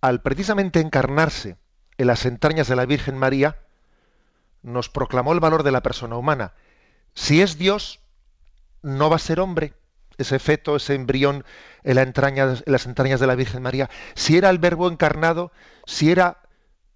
al 0.00 0.22
precisamente 0.22 0.80
encarnarse 0.80 1.56
en 1.96 2.06
las 2.06 2.26
entrañas 2.26 2.68
de 2.68 2.76
la 2.76 2.86
Virgen 2.86 3.16
María, 3.16 3.58
nos 4.62 4.88
proclamó 4.88 5.32
el 5.32 5.40
valor 5.40 5.62
de 5.62 5.72
la 5.72 5.82
persona 5.82 6.16
humana. 6.16 6.54
Si 7.14 7.40
es 7.40 7.58
Dios, 7.58 8.00
no 8.82 9.08
va 9.10 9.16
a 9.16 9.20
ser 9.20 9.40
hombre, 9.40 9.74
ese 10.18 10.38
feto, 10.38 10.76
ese 10.76 10.94
embrión 10.94 11.44
en, 11.82 11.96
la 11.96 12.62
las 12.66 12.86
entrañas 12.86 13.20
de 13.20 13.26
la 13.26 13.34
Virgen 13.34 13.62
María. 13.62 13.90
Si 14.14 14.36
era 14.36 14.50
el 14.50 14.58
Verbo 14.58 14.88
encarnado, 14.88 15.52
si 15.86 16.10
era 16.10 16.42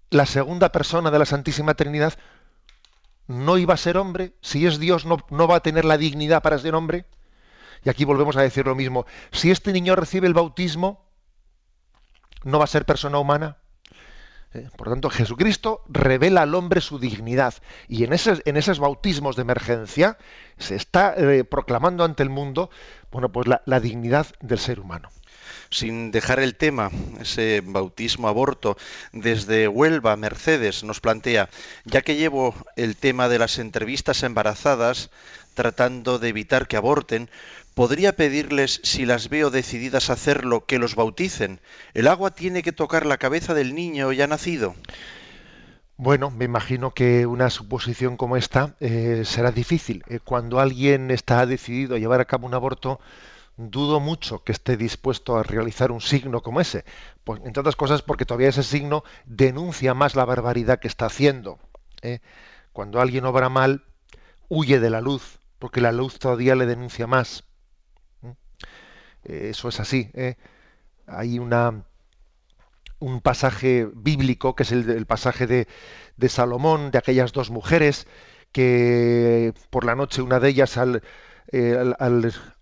la 0.09 0.25
segunda 0.25 0.71
persona 0.71 1.11
de 1.11 1.19
la 1.19 1.25
Santísima 1.25 1.73
Trinidad, 1.73 2.13
no 3.27 3.57
iba 3.57 3.75
a 3.75 3.77
ser 3.77 3.97
hombre. 3.97 4.33
Si 4.41 4.65
es 4.65 4.79
Dios, 4.79 5.05
no, 5.05 5.17
no 5.29 5.47
va 5.47 5.57
a 5.57 5.61
tener 5.61 5.85
la 5.85 5.97
dignidad 5.97 6.41
para 6.41 6.57
ser 6.57 6.75
hombre. 6.75 7.05
Y 7.83 7.89
aquí 7.89 8.03
volvemos 8.03 8.35
a 8.35 8.41
decir 8.41 8.65
lo 8.65 8.75
mismo. 8.75 9.05
Si 9.31 9.51
este 9.51 9.71
niño 9.71 9.95
recibe 9.95 10.27
el 10.27 10.33
bautismo, 10.33 11.05
no 12.43 12.57
va 12.57 12.65
a 12.65 12.67
ser 12.67 12.85
persona 12.85 13.19
humana. 13.19 13.58
Eh, 14.53 14.67
por 14.75 14.89
tanto, 14.89 15.09
Jesucristo 15.11 15.83
revela 15.87 16.41
al 16.41 16.55
hombre 16.55 16.81
su 16.81 16.97
dignidad 16.97 17.53
y 17.87 18.03
en, 18.03 18.13
en 18.13 18.57
esos 18.57 18.79
bautismos 18.79 19.35
de 19.35 19.43
emergencia 19.43 20.17
se 20.57 20.75
está 20.75 21.13
eh, 21.15 21.43
proclamando 21.43 22.03
ante 22.03 22.23
el 22.23 22.29
mundo 22.29 22.71
bueno, 23.11 23.31
pues 23.31 23.47
la, 23.47 23.79
dignidad 23.79 24.27
del 24.41 24.59
ser 24.59 24.79
humano. 24.79 25.09
Sin 25.71 26.09
dejar 26.09 26.39
el 26.39 26.55
tema, 26.55 26.89
ese 27.19 27.61
bautismo 27.63 28.27
aborto, 28.27 28.75
desde 29.11 29.67
Huelva, 29.67 30.15
Mercedes 30.15 30.83
nos 30.83 30.99
plantea, 30.99 31.49
ya 31.85 32.01
que 32.01 32.15
llevo 32.15 32.55
el 32.75 32.95
tema 32.95 33.29
de 33.29 33.37
las 33.37 33.59
entrevistas 33.59 34.23
embarazadas, 34.23 35.11
tratando 35.59 36.19
de 36.19 36.29
evitar 36.29 36.69
que 36.69 36.77
aborten, 36.77 37.29
podría 37.73 38.15
pedirles, 38.15 38.79
si 38.85 39.05
las 39.05 39.27
veo 39.27 39.49
decididas 39.49 40.09
a 40.09 40.13
hacerlo, 40.13 40.65
que 40.65 40.79
los 40.79 40.95
bauticen. 40.95 41.59
¿El 41.93 42.07
agua 42.07 42.31
tiene 42.31 42.63
que 42.63 42.71
tocar 42.71 43.05
la 43.05 43.17
cabeza 43.17 43.53
del 43.53 43.75
niño 43.75 44.13
ya 44.13 44.25
nacido? 44.25 44.73
Bueno, 45.97 46.31
me 46.31 46.45
imagino 46.45 46.91
que 46.91 47.25
una 47.25 47.49
suposición 47.49 48.15
como 48.15 48.37
esta 48.37 48.77
eh, 48.79 49.23
será 49.25 49.51
difícil. 49.51 50.01
Eh, 50.07 50.21
cuando 50.23 50.61
alguien 50.61 51.11
está 51.11 51.45
decidido 51.45 51.97
a 51.97 51.99
llevar 51.99 52.21
a 52.21 52.25
cabo 52.25 52.47
un 52.47 52.53
aborto, 52.53 53.01
dudo 53.57 53.99
mucho 53.99 54.45
que 54.45 54.53
esté 54.53 54.77
dispuesto 54.77 55.35
a 55.35 55.43
realizar 55.43 55.91
un 55.91 55.99
signo 55.99 56.41
como 56.41 56.61
ese. 56.61 56.85
Pues, 57.25 57.41
entre 57.43 57.59
otras 57.59 57.75
cosas 57.75 58.01
porque 58.01 58.23
todavía 58.23 58.47
ese 58.47 58.63
signo 58.63 59.03
denuncia 59.25 59.93
más 59.93 60.15
la 60.15 60.23
barbaridad 60.23 60.79
que 60.79 60.87
está 60.87 61.07
haciendo. 61.07 61.59
¿eh? 62.01 62.19
Cuando 62.71 63.01
alguien 63.01 63.25
obra 63.25 63.49
mal, 63.49 63.83
huye 64.47 64.79
de 64.79 64.89
la 64.89 65.01
luz, 65.01 65.38
porque 65.59 65.81
la 65.81 65.91
luz 65.91 66.17
todavía 66.19 66.55
le 66.55 66.65
denuncia 66.65 67.05
más. 67.07 67.43
Eh, 69.23 69.49
eso 69.51 69.69
es 69.69 69.79
así. 69.79 70.09
¿eh? 70.13 70.35
Hay 71.07 71.39
una, 71.39 71.83
un 72.99 73.21
pasaje 73.21 73.87
bíblico, 73.93 74.55
que 74.55 74.63
es 74.63 74.71
el, 74.71 75.05
pasaje 75.05 75.47
de, 75.47 75.67
Salomón, 76.29 76.91
de 76.91 76.97
aquellas 76.97 77.33
dos 77.33 77.49
mujeres, 77.49 78.07
que 78.51 79.53
por 79.69 79.85
la 79.85 79.95
noche 79.95 80.21
una 80.21 80.39
de 80.39 80.49
ellas 80.49 80.77
al, 80.77 81.03
eh, 81.51 81.93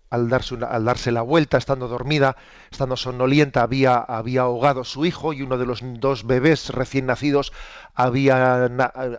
darse 0.09 0.55
al, 0.55 0.85
darse 0.85 1.11
la 1.11 1.21
vuelta, 1.21 1.57
estando 1.57 1.87
dormida, 1.87 2.37
estando 2.71 2.95
somnolienta, 2.95 3.61
había, 3.61 3.97
había 3.97 4.41
ahogado 4.41 4.83
su 4.83 5.05
hijo 5.05 5.33
y 5.33 5.41
uno 5.41 5.57
de 5.57 5.65
los 5.65 5.81
dos 5.83 6.25
bebés 6.25 6.69
recién 6.69 7.07
nacidos 7.07 7.53
había, 7.93 8.65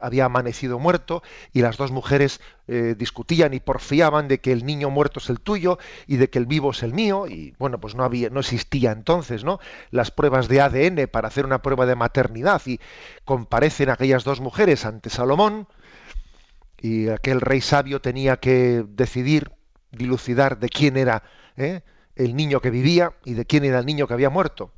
había 0.00 0.24
amanecido 0.24 0.78
muerto 0.78 1.22
y 1.52 1.62
las 1.62 1.76
dos 1.76 1.90
mujeres 1.90 2.40
eh, 2.68 2.94
discutían 2.96 3.54
y 3.54 3.60
porfiaban 3.60 4.28
de 4.28 4.40
que 4.40 4.52
el 4.52 4.64
niño 4.64 4.88
muerto 4.88 5.18
es 5.18 5.30
el 5.30 5.40
tuyo 5.40 5.78
y 6.06 6.16
de 6.16 6.30
que 6.30 6.38
el 6.38 6.46
vivo 6.46 6.70
es 6.70 6.82
el 6.82 6.94
mío 6.94 7.26
y 7.26 7.54
bueno 7.58 7.80
pues 7.80 7.94
no 7.94 8.04
había 8.04 8.30
no 8.30 8.40
existía 8.40 8.92
entonces 8.92 9.42
no 9.42 9.58
las 9.90 10.10
pruebas 10.10 10.48
de 10.48 10.60
ADN 10.60 11.08
para 11.10 11.28
hacer 11.28 11.44
una 11.44 11.62
prueba 11.62 11.86
de 11.86 11.96
maternidad 11.96 12.62
y 12.66 12.78
comparecen 13.24 13.90
aquellas 13.90 14.22
dos 14.22 14.40
mujeres 14.40 14.84
ante 14.84 15.10
Salomón 15.10 15.66
y 16.80 17.08
aquel 17.08 17.40
rey 17.40 17.60
sabio 17.60 18.00
tenía 18.00 18.36
que 18.36 18.84
decidir 18.86 19.57
dilucidar 19.90 20.58
de 20.58 20.68
quién 20.68 20.96
era 20.96 21.22
¿eh? 21.56 21.82
el 22.16 22.36
niño 22.36 22.60
que 22.60 22.70
vivía 22.70 23.14
y 23.24 23.34
de 23.34 23.44
quién 23.44 23.64
era 23.64 23.78
el 23.78 23.86
niño 23.86 24.06
que 24.06 24.14
había 24.14 24.30
muerto. 24.30 24.72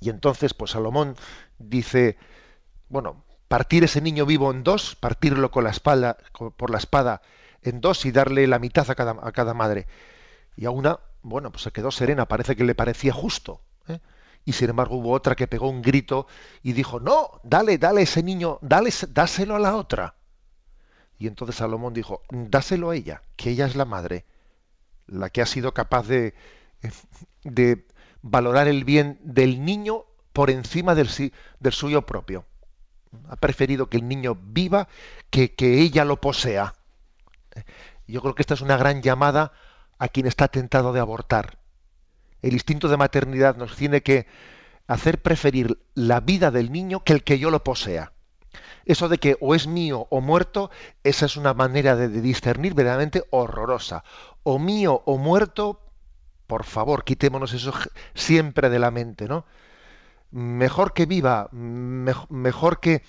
Y 0.00 0.10
entonces, 0.10 0.54
pues 0.54 0.72
Salomón 0.72 1.16
dice, 1.58 2.16
bueno, 2.88 3.24
partir 3.48 3.84
ese 3.84 4.00
niño 4.00 4.26
vivo 4.26 4.50
en 4.50 4.62
dos, 4.62 4.94
partirlo 4.94 5.50
con 5.50 5.64
la 5.64 5.70
espalda, 5.70 6.18
por 6.56 6.70
la 6.70 6.78
espada 6.78 7.22
en 7.62 7.80
dos 7.80 8.04
y 8.04 8.12
darle 8.12 8.46
la 8.46 8.58
mitad 8.58 8.88
a 8.90 8.94
cada, 8.94 9.16
a 9.22 9.32
cada 9.32 9.54
madre. 9.54 9.86
Y 10.56 10.66
a 10.66 10.70
una, 10.70 11.00
bueno, 11.22 11.50
pues 11.50 11.62
se 11.62 11.72
quedó 11.72 11.90
serena, 11.90 12.26
parece 12.26 12.56
que 12.56 12.64
le 12.64 12.74
parecía 12.74 13.12
justo. 13.12 13.60
¿eh? 13.88 14.00
Y 14.44 14.52
sin 14.52 14.70
embargo 14.70 14.96
hubo 14.96 15.12
otra 15.12 15.34
que 15.34 15.46
pegó 15.46 15.68
un 15.68 15.82
grito 15.82 16.26
y 16.62 16.72
dijo, 16.72 17.00
no, 17.00 17.40
dale, 17.42 17.78
dale 17.78 18.02
ese 18.02 18.22
niño, 18.22 18.58
dale, 18.62 18.90
dáselo 19.08 19.56
a 19.56 19.60
la 19.60 19.76
otra. 19.76 20.14
Y 21.18 21.26
entonces 21.26 21.56
Salomón 21.56 21.94
dijo, 21.94 22.22
dáselo 22.30 22.90
a 22.90 22.96
ella, 22.96 23.22
que 23.36 23.50
ella 23.50 23.66
es 23.66 23.74
la 23.74 23.84
madre, 23.84 24.24
la 25.06 25.30
que 25.30 25.42
ha 25.42 25.46
sido 25.46 25.74
capaz 25.74 26.06
de, 26.06 26.34
de 27.42 27.86
valorar 28.22 28.68
el 28.68 28.84
bien 28.84 29.18
del 29.22 29.64
niño 29.64 30.04
por 30.32 30.50
encima 30.50 30.94
del, 30.94 31.08
del 31.58 31.72
suyo 31.72 32.06
propio. 32.06 32.46
Ha 33.28 33.36
preferido 33.36 33.88
que 33.88 33.96
el 33.96 34.06
niño 34.06 34.38
viva 34.40 34.88
que 35.30 35.54
que 35.54 35.80
ella 35.80 36.04
lo 36.04 36.20
posea. 36.20 36.74
Yo 38.06 38.20
creo 38.22 38.34
que 38.34 38.42
esta 38.42 38.54
es 38.54 38.60
una 38.60 38.76
gran 38.76 39.02
llamada 39.02 39.52
a 39.98 40.08
quien 40.08 40.26
está 40.26 40.48
tentado 40.48 40.92
de 40.92 41.00
abortar. 41.00 41.58
El 42.42 42.52
instinto 42.52 42.88
de 42.88 42.96
maternidad 42.96 43.56
nos 43.56 43.74
tiene 43.74 44.02
que 44.02 44.26
hacer 44.86 45.20
preferir 45.20 45.82
la 45.94 46.20
vida 46.20 46.50
del 46.50 46.70
niño 46.70 47.02
que 47.02 47.12
el 47.12 47.24
que 47.24 47.38
yo 47.38 47.50
lo 47.50 47.64
posea. 47.64 48.12
Eso 48.88 49.10
de 49.10 49.18
que 49.18 49.36
o 49.40 49.54
es 49.54 49.66
mío 49.66 50.06
o 50.08 50.22
muerto, 50.22 50.70
esa 51.04 51.26
es 51.26 51.36
una 51.36 51.52
manera 51.52 51.94
de, 51.94 52.08
discernir 52.08 52.72
verdaderamente 52.72 53.22
horrorosa. 53.28 54.02
O 54.42 54.58
mío 54.58 55.02
o 55.04 55.18
muerto, 55.18 55.82
por 56.46 56.64
favor, 56.64 57.04
quitémonos 57.04 57.52
eso 57.52 57.74
siempre 58.14 58.70
de 58.70 58.78
la 58.78 58.90
mente, 58.90 59.28
¿no? 59.28 59.44
Mejor 60.30 60.94
que 60.94 61.04
viva, 61.04 61.50
mejor 61.52 62.80
que, 62.80 63.02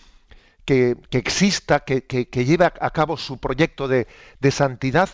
que, 0.66 0.98
exista, 1.12 1.80
que, 1.80 2.06
que, 2.06 2.46
lleve 2.46 2.66
a 2.66 2.92
cabo 2.92 3.16
su 3.16 3.38
proyecto 3.38 3.88
de, 3.88 4.08
de 4.42 4.52
santidad, 4.52 5.10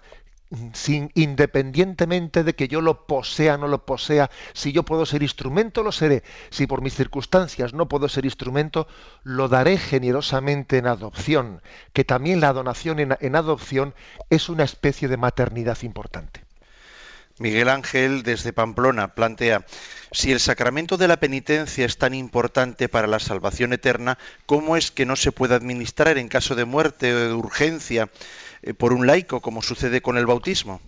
sin, 0.73 1.11
independientemente 1.15 2.43
de 2.43 2.55
que 2.55 2.67
yo 2.67 2.81
lo 2.81 3.05
posea 3.07 3.55
o 3.55 3.57
no 3.57 3.67
lo 3.67 3.85
posea, 3.85 4.29
si 4.53 4.71
yo 4.71 4.83
puedo 4.83 5.05
ser 5.05 5.23
instrumento, 5.23 5.83
lo 5.83 5.91
seré. 5.91 6.23
Si 6.49 6.67
por 6.67 6.81
mis 6.81 6.95
circunstancias 6.95 7.73
no 7.73 7.87
puedo 7.87 8.07
ser 8.09 8.25
instrumento, 8.25 8.87
lo 9.23 9.47
daré 9.47 9.77
generosamente 9.77 10.77
en 10.77 10.87
adopción, 10.87 11.61
que 11.93 12.03
también 12.03 12.39
la 12.39 12.53
donación 12.53 12.99
en, 12.99 13.17
en 13.19 13.35
adopción 13.35 13.93
es 14.29 14.49
una 14.49 14.63
especie 14.63 15.07
de 15.07 15.17
maternidad 15.17 15.81
importante. 15.81 16.45
Miguel 17.37 17.67
Ángel 17.67 18.23
desde 18.23 18.53
Pamplona 18.53 19.13
plantea, 19.13 19.65
si 20.13 20.31
el 20.31 20.39
sacramento 20.39 20.95
de 20.95 21.09
la 21.09 21.17
penitencia 21.17 21.85
es 21.85 21.97
tan 21.97 22.13
importante 22.13 22.87
para 22.87 23.07
la 23.07 23.19
salvación 23.19 23.73
eterna, 23.73 24.17
¿cómo 24.45 24.77
es 24.77 24.89
que 24.89 25.05
no 25.05 25.17
se 25.17 25.33
puede 25.33 25.53
administrar 25.53 26.17
en 26.17 26.29
caso 26.29 26.55
de 26.55 26.63
muerte 26.63 27.13
o 27.13 27.19
de 27.19 27.33
urgencia 27.33 28.09
por 28.73 28.93
un 28.93 29.05
laico, 29.05 29.41
como 29.41 29.61
sucede 29.61 30.01
con 30.01 30.17
el 30.17 30.25
bautismo? 30.25 30.81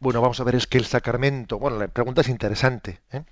Bueno, 0.00 0.20
vamos 0.20 0.40
a 0.40 0.44
ver, 0.44 0.54
es 0.54 0.66
que 0.66 0.78
el 0.78 0.84
sacramento, 0.84 1.58
bueno, 1.58 1.78
la 1.78 1.88
pregunta 1.88 2.20
es 2.20 2.28
interesante, 2.28 3.00
¿eh? 3.10 3.22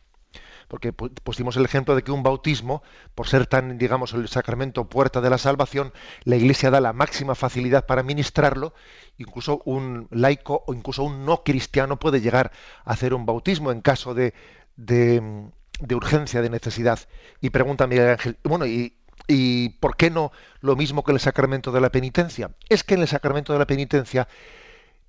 porque 0.68 0.92
pusimos 0.92 1.56
el 1.58 1.66
ejemplo 1.66 1.94
de 1.94 2.02
que 2.02 2.12
un 2.12 2.22
bautismo, 2.22 2.82
por 3.14 3.28
ser 3.28 3.46
tan, 3.46 3.76
digamos, 3.76 4.14
el 4.14 4.26
sacramento 4.28 4.88
puerta 4.88 5.20
de 5.20 5.28
la 5.28 5.36
salvación, 5.36 5.92
la 6.24 6.36
Iglesia 6.36 6.70
da 6.70 6.80
la 6.80 6.94
máxima 6.94 7.34
facilidad 7.34 7.84
para 7.84 8.02
ministrarlo, 8.02 8.72
incluso 9.18 9.60
un 9.66 10.08
laico 10.10 10.64
o 10.66 10.72
incluso 10.72 11.02
un 11.02 11.26
no 11.26 11.44
cristiano 11.44 11.98
puede 11.98 12.22
llegar 12.22 12.52
a 12.86 12.92
hacer 12.92 13.12
un 13.12 13.26
bautismo 13.26 13.70
en 13.70 13.82
caso 13.82 14.14
de, 14.14 14.32
de, 14.76 15.50
de 15.78 15.94
urgencia, 15.94 16.40
de 16.40 16.48
necesidad. 16.48 17.00
Y 17.42 17.50
pregunta 17.50 17.86
Miguel 17.86 18.08
Ángel, 18.08 18.38
bueno, 18.42 18.64
¿y, 18.64 18.94
¿Y 19.28 19.70
por 19.80 19.96
qué 19.96 20.10
no 20.10 20.32
lo 20.60 20.76
mismo 20.76 21.04
que 21.04 21.12
el 21.12 21.20
sacramento 21.20 21.72
de 21.72 21.80
la 21.80 21.90
penitencia? 21.90 22.50
Es 22.68 22.84
que 22.84 22.94
en 22.94 23.02
el 23.02 23.08
sacramento 23.08 23.52
de 23.52 23.58
la 23.58 23.66
penitencia 23.66 24.28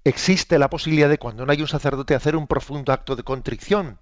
existe 0.03 0.59
la 0.59 0.69
posibilidad 0.69 1.09
de 1.09 1.17
cuando 1.17 1.45
no 1.45 1.51
hay 1.51 1.61
un 1.61 1.67
sacerdote 1.67 2.15
hacer 2.15 2.35
un 2.35 2.47
profundo 2.47 2.91
acto 2.91 3.15
de 3.15 3.23
contrición 3.23 3.99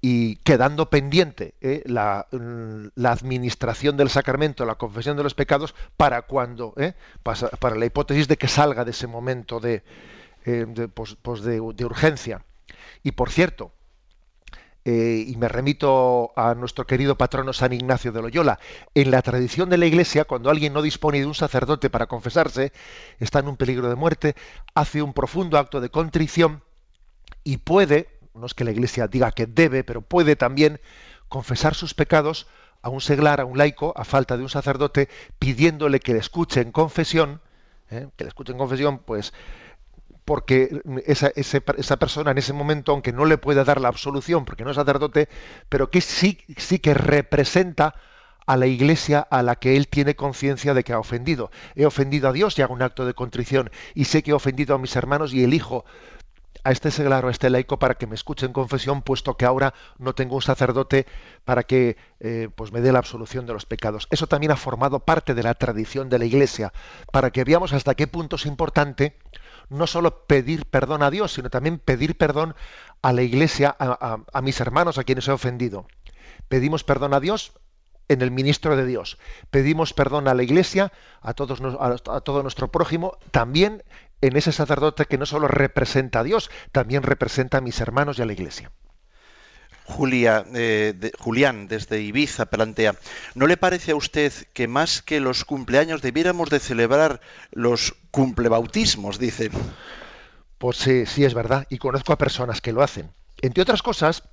y 0.00 0.36
quedando 0.36 0.88
pendiente 0.90 1.54
eh, 1.60 1.82
mm, 1.86 2.86
la, 2.94 3.10
administración 3.10 3.96
del 3.96 4.10
sacramento, 4.10 4.64
la 4.64 4.76
confesión 4.76 5.16
de 5.16 5.22
los 5.22 5.34
pecados, 5.34 5.74
para 5.96 6.22
cuando, 6.22 6.74
eh, 6.76 6.94
para, 7.22 7.76
la 7.76 7.86
hipótesis 7.86 8.28
de 8.28 8.36
que 8.36 8.48
salga 8.48 8.84
de 8.84 8.92
ese 8.92 9.06
momento 9.06 9.58
de, 9.58 9.82
eh, 10.44 10.88
pues, 10.94 11.16
pues 11.20 11.42
de 11.42 11.60
urgencia. 11.60 12.44
Y 13.02 13.12
por 13.12 13.30
cierto, 13.30 13.72
eh, 14.88 15.24
y 15.26 15.34
me 15.34 15.48
remito 15.48 16.30
a 16.36 16.54
nuestro 16.54 16.86
querido 16.86 17.18
patrono 17.18 17.52
San 17.52 17.72
Ignacio 17.72 18.12
de 18.12 18.22
Loyola, 18.22 18.60
en 18.94 19.10
la 19.10 19.20
tradición 19.20 19.68
de 19.68 19.78
la 19.78 19.86
Iglesia, 19.86 20.26
cuando 20.26 20.48
alguien 20.48 20.72
no 20.72 20.80
dispone 20.80 21.18
de 21.18 21.26
un 21.26 21.34
sacerdote 21.34 21.90
para 21.90 22.06
confesarse, 22.06 22.72
está 23.18 23.40
en 23.40 23.48
un 23.48 23.56
peligro 23.56 23.88
de 23.88 23.96
muerte, 23.96 24.36
hace 24.76 25.02
un 25.02 25.12
profundo 25.12 25.58
acto 25.58 25.80
de 25.80 25.90
contrición 25.90 26.62
y 27.42 27.56
puede, 27.56 28.20
no 28.32 28.46
es 28.46 28.54
que 28.54 28.62
la 28.62 28.70
Iglesia 28.70 29.08
diga 29.08 29.32
que 29.32 29.46
debe, 29.46 29.82
pero 29.82 30.02
puede 30.02 30.36
también 30.36 30.80
confesar 31.28 31.74
sus 31.74 31.92
pecados 31.92 32.46
a 32.80 32.88
un 32.88 33.00
seglar, 33.00 33.40
a 33.40 33.44
un 33.44 33.58
laico, 33.58 33.92
a 33.96 34.04
falta 34.04 34.36
de 34.36 34.44
un 34.44 34.50
sacerdote, 34.50 35.08
pidiéndole 35.40 35.98
que 35.98 36.12
le 36.12 36.20
escuche 36.20 36.60
en 36.60 36.70
confesión, 36.70 37.40
¿eh? 37.90 38.06
que 38.16 38.22
le 38.22 38.28
escuche 38.28 38.52
en 38.52 38.58
confesión, 38.58 38.98
pues 38.98 39.32
porque 40.26 40.82
esa, 41.06 41.30
esa, 41.36 41.96
persona 41.96 42.32
en 42.32 42.38
ese 42.38 42.52
momento, 42.52 42.90
aunque 42.90 43.12
no 43.12 43.24
le 43.24 43.38
pueda 43.38 43.62
dar 43.62 43.80
la 43.80 43.86
absolución, 43.88 44.44
porque 44.44 44.64
no 44.64 44.70
es 44.70 44.76
sacerdote, 44.76 45.28
pero 45.68 45.88
que 45.88 46.00
sí, 46.00 46.40
sí 46.56 46.80
que 46.80 46.94
representa 46.94 47.94
a 48.44 48.56
la 48.56 48.66
iglesia 48.66 49.20
a 49.20 49.44
la 49.44 49.54
que 49.54 49.76
él 49.76 49.86
tiene 49.86 50.16
conciencia 50.16 50.74
de 50.74 50.82
que 50.82 50.92
ha 50.92 50.98
ofendido. 50.98 51.52
He 51.76 51.86
ofendido 51.86 52.28
a 52.28 52.32
Dios 52.32 52.58
y 52.58 52.62
hago 52.62 52.74
un 52.74 52.82
acto 52.82 53.06
de 53.06 53.14
contrición, 53.14 53.70
y 53.94 54.06
sé 54.06 54.24
que 54.24 54.32
he 54.32 54.34
ofendido 54.34 54.74
a 54.74 54.78
mis 54.78 54.96
hermanos 54.96 55.32
y 55.32 55.44
elijo 55.44 55.84
a 56.64 56.72
este 56.72 56.90
seglar 56.90 57.24
o 57.24 57.28
a 57.28 57.30
este 57.30 57.48
laico 57.48 57.78
para 57.78 57.94
que 57.94 58.08
me 58.08 58.16
escuche 58.16 58.46
en 58.46 58.52
confesión, 58.52 59.02
puesto 59.02 59.36
que 59.36 59.44
ahora 59.44 59.74
no 59.98 60.12
tengo 60.16 60.34
un 60.34 60.42
sacerdote 60.42 61.06
para 61.44 61.62
que 61.62 61.96
eh, 62.18 62.48
pues 62.52 62.72
me 62.72 62.80
dé 62.80 62.90
la 62.90 62.98
absolución 62.98 63.46
de 63.46 63.52
los 63.52 63.64
pecados. 63.64 64.08
Eso 64.10 64.26
también 64.26 64.50
ha 64.50 64.56
formado 64.56 64.98
parte 64.98 65.34
de 65.34 65.44
la 65.44 65.54
tradición 65.54 66.08
de 66.08 66.18
la 66.18 66.24
Iglesia, 66.24 66.72
para 67.12 67.30
que 67.30 67.44
veamos 67.44 67.72
hasta 67.72 67.94
qué 67.94 68.08
punto 68.08 68.34
es 68.34 68.46
importante 68.46 69.14
no 69.68 69.86
solo 69.86 70.26
pedir 70.26 70.66
perdón 70.66 71.02
a 71.02 71.10
Dios, 71.10 71.32
sino 71.32 71.50
también 71.50 71.78
pedir 71.78 72.16
perdón 72.16 72.54
a 73.02 73.12
la 73.12 73.22
Iglesia, 73.22 73.74
a, 73.78 74.42
mis 74.42 74.60
hermanos 74.60 74.98
a 74.98 75.04
quienes 75.04 75.28
he 75.28 75.32
ofendido. 75.32 75.86
Pedimos 76.48 76.84
perdón 76.84 77.14
a 77.14 77.20
Dios 77.20 77.52
en 78.08 78.22
el 78.22 78.30
ministro 78.30 78.76
de 78.76 78.86
Dios. 78.86 79.18
Pedimos 79.50 79.92
perdón 79.92 80.28
a 80.28 80.34
la 80.34 80.42
Iglesia, 80.42 80.92
a, 81.20 81.34
todos, 81.34 81.60
a, 81.60 82.20
todo 82.20 82.42
nuestro 82.42 82.70
prójimo, 82.70 83.18
también 83.30 83.82
en 84.20 84.36
ese 84.36 84.52
sacerdote 84.52 85.06
que 85.06 85.18
no 85.18 85.26
solo 85.26 85.48
representa 85.48 86.20
a 86.20 86.24
Dios, 86.24 86.50
también 86.72 87.02
representa 87.02 87.58
a 87.58 87.60
mis 87.60 87.80
hermanos 87.80 88.18
y 88.18 88.22
a 88.22 88.26
la 88.26 88.32
Iglesia. 88.32 88.70
Julia, 89.86 90.44
eh, 90.54 91.12
Julián, 91.18 91.68
desde 91.68 92.00
Ibiza, 92.00 92.46
plantea, 92.46 92.96
¿no 93.34 93.46
le 93.46 93.56
parece 93.56 93.92
a 93.92 93.96
usted 93.96 94.32
que 94.52 94.66
más 94.66 95.00
que 95.00 95.20
los 95.20 95.44
cumpleaños 95.44 96.02
debiéramos 96.02 96.50
de 96.50 96.58
celebrar 96.58 97.20
los 97.52 97.94
cumplebautismos, 98.10 99.18
dicen? 99.18 99.52
Pues 100.58 100.78
sí, 100.78 101.06
sí 101.06 101.24
es 101.24 101.34
verdad, 101.34 101.66
y 101.70 101.78
conozco 101.78 102.12
a 102.12 102.18
personas 102.18 102.60
que 102.60 102.72
lo 102.72 102.82
hacen. 102.82 103.12
Entre 103.42 103.62
otras 103.62 103.82
cosas, 103.82 104.24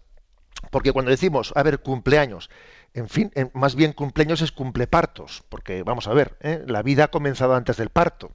porque 0.71 0.91
cuando 0.91 1.11
decimos, 1.11 1.53
a 1.55 1.63
ver, 1.63 1.79
cumpleaños, 1.79 2.49
en 2.93 3.07
fin, 3.07 3.31
más 3.53 3.75
bien 3.75 3.93
cumpleaños 3.93 4.41
es 4.41 4.51
cumplepartos, 4.51 5.43
porque 5.49 5.83
vamos 5.83 6.07
a 6.07 6.13
ver, 6.13 6.37
¿eh? 6.41 6.63
la 6.65 6.81
vida 6.81 7.05
ha 7.05 7.11
comenzado 7.11 7.55
antes 7.55 7.77
del 7.77 7.89
parto, 7.89 8.31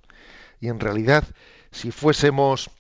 y 0.61 0.69
en 0.69 0.81
realidad, 0.81 1.25
si 1.71 1.91
fuésemos 1.91 2.71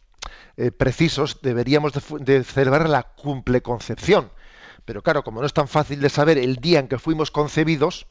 eh, 0.56 0.70
precisos, 0.70 1.40
deberíamos 1.42 1.92
de, 1.92 2.44
celebrar 2.44 2.88
la 2.88 3.02
cumple 3.02 3.62
concepción. 3.62 4.30
Pero 4.84 5.02
claro, 5.02 5.22
como 5.22 5.40
no 5.40 5.46
es 5.46 5.52
tan 5.52 5.68
fácil 5.68 6.00
de 6.00 6.08
saber 6.08 6.38
el 6.38 6.56
día 6.56 6.80
en 6.80 6.88
que 6.88 6.98
fuimos 6.98 7.30
concebidos, 7.30 8.06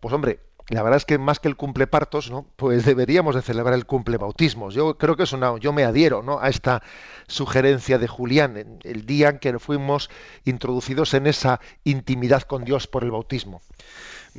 pues 0.00 0.12
hombre, 0.12 0.40
la 0.68 0.82
verdad 0.82 0.98
es 0.98 1.06
que 1.06 1.16
más 1.18 1.40
que 1.40 1.48
el 1.48 1.56
cumple 1.56 1.86
partos, 1.86 2.30
¿no? 2.30 2.46
Pues 2.56 2.84
deberíamos 2.84 3.34
de 3.34 3.42
celebrar 3.42 3.74
el 3.74 3.86
cumple 3.86 4.18
bautismos. 4.18 4.74
Yo 4.74 4.98
creo 4.98 5.16
que 5.16 5.22
es 5.22 5.32
una, 5.32 5.58
yo 5.58 5.72
me 5.72 5.84
adhiero, 5.84 6.22
¿no? 6.22 6.40
A 6.40 6.48
esta 6.48 6.82
sugerencia 7.26 7.98
de 7.98 8.08
Julián, 8.08 8.78
el 8.82 9.06
día 9.06 9.30
en 9.30 9.38
que 9.38 9.58
fuimos 9.58 10.10
introducidos 10.44 11.14
en 11.14 11.26
esa 11.26 11.60
intimidad 11.84 12.42
con 12.42 12.64
Dios 12.64 12.86
por 12.86 13.02
el 13.04 13.10
bautismo. 13.10 13.62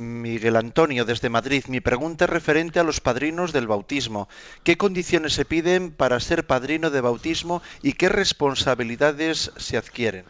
Miguel 0.00 0.56
Antonio, 0.56 1.04
desde 1.04 1.28
Madrid. 1.28 1.64
Mi 1.68 1.80
pregunta 1.80 2.24
es 2.24 2.30
referente 2.30 2.80
a 2.80 2.84
los 2.84 3.00
padrinos 3.00 3.52
del 3.52 3.66
bautismo. 3.66 4.28
¿Qué 4.64 4.78
condiciones 4.78 5.34
se 5.34 5.44
piden 5.44 5.92
para 5.92 6.18
ser 6.20 6.46
padrino 6.46 6.90
de 6.90 7.02
bautismo 7.02 7.62
y 7.82 7.92
qué 7.92 8.08
responsabilidades 8.08 9.52
se 9.56 9.76
adquieren? 9.76 10.24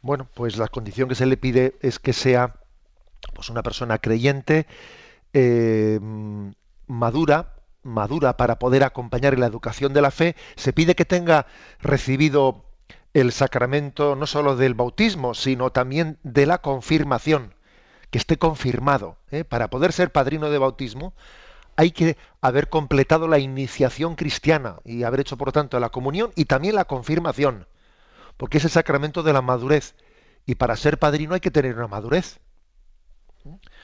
Bueno, 0.00 0.26
pues 0.32 0.56
la 0.56 0.68
condición 0.68 1.08
que 1.08 1.14
se 1.14 1.26
le 1.26 1.36
pide 1.36 1.76
es 1.82 1.98
que 1.98 2.14
sea 2.14 2.56
pues, 3.34 3.50
una 3.50 3.62
persona 3.62 3.98
creyente, 3.98 4.66
eh, 5.34 6.00
madura, 6.86 7.56
madura 7.82 8.38
para 8.38 8.58
poder 8.58 8.84
acompañar 8.84 9.34
en 9.34 9.40
la 9.40 9.46
educación 9.46 9.92
de 9.92 10.02
la 10.02 10.10
fe. 10.10 10.34
Se 10.56 10.72
pide 10.72 10.94
que 10.94 11.04
tenga 11.04 11.46
recibido 11.80 12.64
el 13.12 13.32
sacramento 13.32 14.16
no 14.16 14.26
solo 14.26 14.56
del 14.56 14.72
bautismo, 14.72 15.34
sino 15.34 15.70
también 15.72 16.18
de 16.22 16.46
la 16.46 16.58
confirmación 16.58 17.57
que 18.10 18.18
esté 18.18 18.38
confirmado. 18.38 19.16
¿eh? 19.30 19.44
Para 19.44 19.68
poder 19.68 19.92
ser 19.92 20.10
padrino 20.10 20.50
de 20.50 20.58
bautismo 20.58 21.14
hay 21.76 21.92
que 21.92 22.16
haber 22.40 22.68
completado 22.68 23.28
la 23.28 23.38
iniciación 23.38 24.16
cristiana 24.16 24.80
y 24.84 25.04
haber 25.04 25.20
hecho, 25.20 25.36
por 25.36 25.52
tanto, 25.52 25.78
la 25.78 25.90
comunión 25.90 26.32
y 26.34 26.46
también 26.46 26.74
la 26.74 26.86
confirmación, 26.86 27.68
porque 28.36 28.58
es 28.58 28.64
el 28.64 28.70
sacramento 28.70 29.22
de 29.22 29.32
la 29.32 29.42
madurez. 29.42 29.94
Y 30.44 30.56
para 30.56 30.74
ser 30.74 30.98
padrino 30.98 31.34
hay 31.34 31.40
que 31.40 31.52
tener 31.52 31.76
una 31.76 31.86
madurez. 31.86 32.40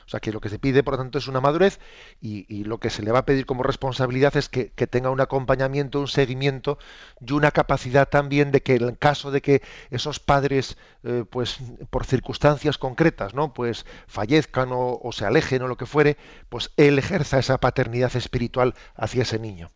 O 0.07 0.09
sea 0.09 0.21
que 0.21 0.33
lo 0.33 0.41
que 0.41 0.49
se 0.49 0.59
pide, 0.59 0.83
por 0.83 0.95
lo 0.95 0.99
tanto, 0.99 1.19
es 1.19 1.29
una 1.29 1.41
madurez 1.41 1.81
y, 2.21 2.65
lo 2.65 2.79
que 2.79 2.91
se 2.91 3.03
le 3.03 3.13
va 3.13 3.21
a 3.21 3.25
pedir 3.25 3.47
como 3.47 3.63
responsabilidad 3.63 4.37
es 4.37 4.49
que, 4.49 4.71
tenga 4.87 5.11
un 5.11 5.21
acompañamiento, 5.21 6.01
un 6.01 6.09
seguimiento 6.09 6.79
y 7.21 7.33
una 7.33 7.51
capacidad 7.51 8.09
también 8.09 8.51
de 8.53 8.63
que 8.63 8.77
en 8.77 8.95
caso 8.97 9.31
de 9.31 9.43
que 9.43 9.63
esos 9.91 10.21
padres, 10.21 10.77
eh, 11.03 11.25
pues 11.29 11.59
por 11.91 12.05
circunstancias 12.05 12.79
concretas, 12.79 13.35
¿no? 13.35 13.53
Pues 13.53 13.87
fallezcan 14.07 14.73
o, 14.73 15.01
o 15.03 15.13
se 15.13 15.25
alejen 15.27 15.63
o 15.63 15.69
lo 15.69 15.77
que 15.77 15.87
fuere, 15.87 16.17
pues 16.49 16.71
él 16.77 16.99
ejerza 16.99 17.39
esa 17.39 17.59
paternidad 17.59 18.15
espiritual 18.17 18.75
hacia 18.97 19.23
ese 19.23 19.39
niño. 19.39 19.71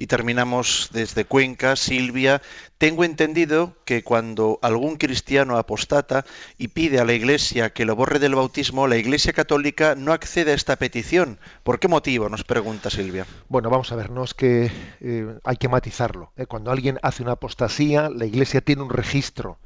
Y 0.00 0.06
terminamos 0.06 0.88
desde 0.94 1.26
Cuenca, 1.26 1.76
Silvia. 1.76 2.40
Tengo 2.78 3.04
entendido 3.04 3.76
que 3.84 4.02
cuando 4.02 4.58
algún 4.62 4.96
cristiano 4.96 5.58
apostata 5.58 6.24
y 6.56 6.68
pide 6.68 7.00
a 7.00 7.04
la 7.04 7.12
Iglesia 7.12 7.74
que 7.74 7.84
lo 7.84 7.96
borre 7.96 8.18
del 8.18 8.34
bautismo, 8.34 8.88
la 8.88 8.96
Iglesia 8.96 9.34
Católica 9.34 9.96
no 9.96 10.14
accede 10.14 10.52
a 10.52 10.54
esta 10.54 10.76
petición. 10.76 11.38
¿Por 11.64 11.80
qué 11.80 11.88
motivo? 11.88 12.30
Nos 12.30 12.44
pregunta 12.44 12.88
Silvia. 12.88 13.26
Bueno, 13.50 13.68
vamos 13.68 13.92
a 13.92 13.96
ver, 13.96 14.08
no 14.08 14.24
es 14.24 14.32
que 14.32 14.72
eh, 15.02 15.38
hay 15.44 15.56
que 15.58 15.68
matizarlo. 15.68 16.32
¿eh? 16.38 16.46
Cuando 16.46 16.70
alguien 16.70 16.98
hace 17.02 17.22
una 17.22 17.32
apostasía, 17.32 18.08
la 18.08 18.24
Iglesia 18.24 18.62
tiene 18.62 18.80
un 18.80 18.88
registro, 18.88 19.58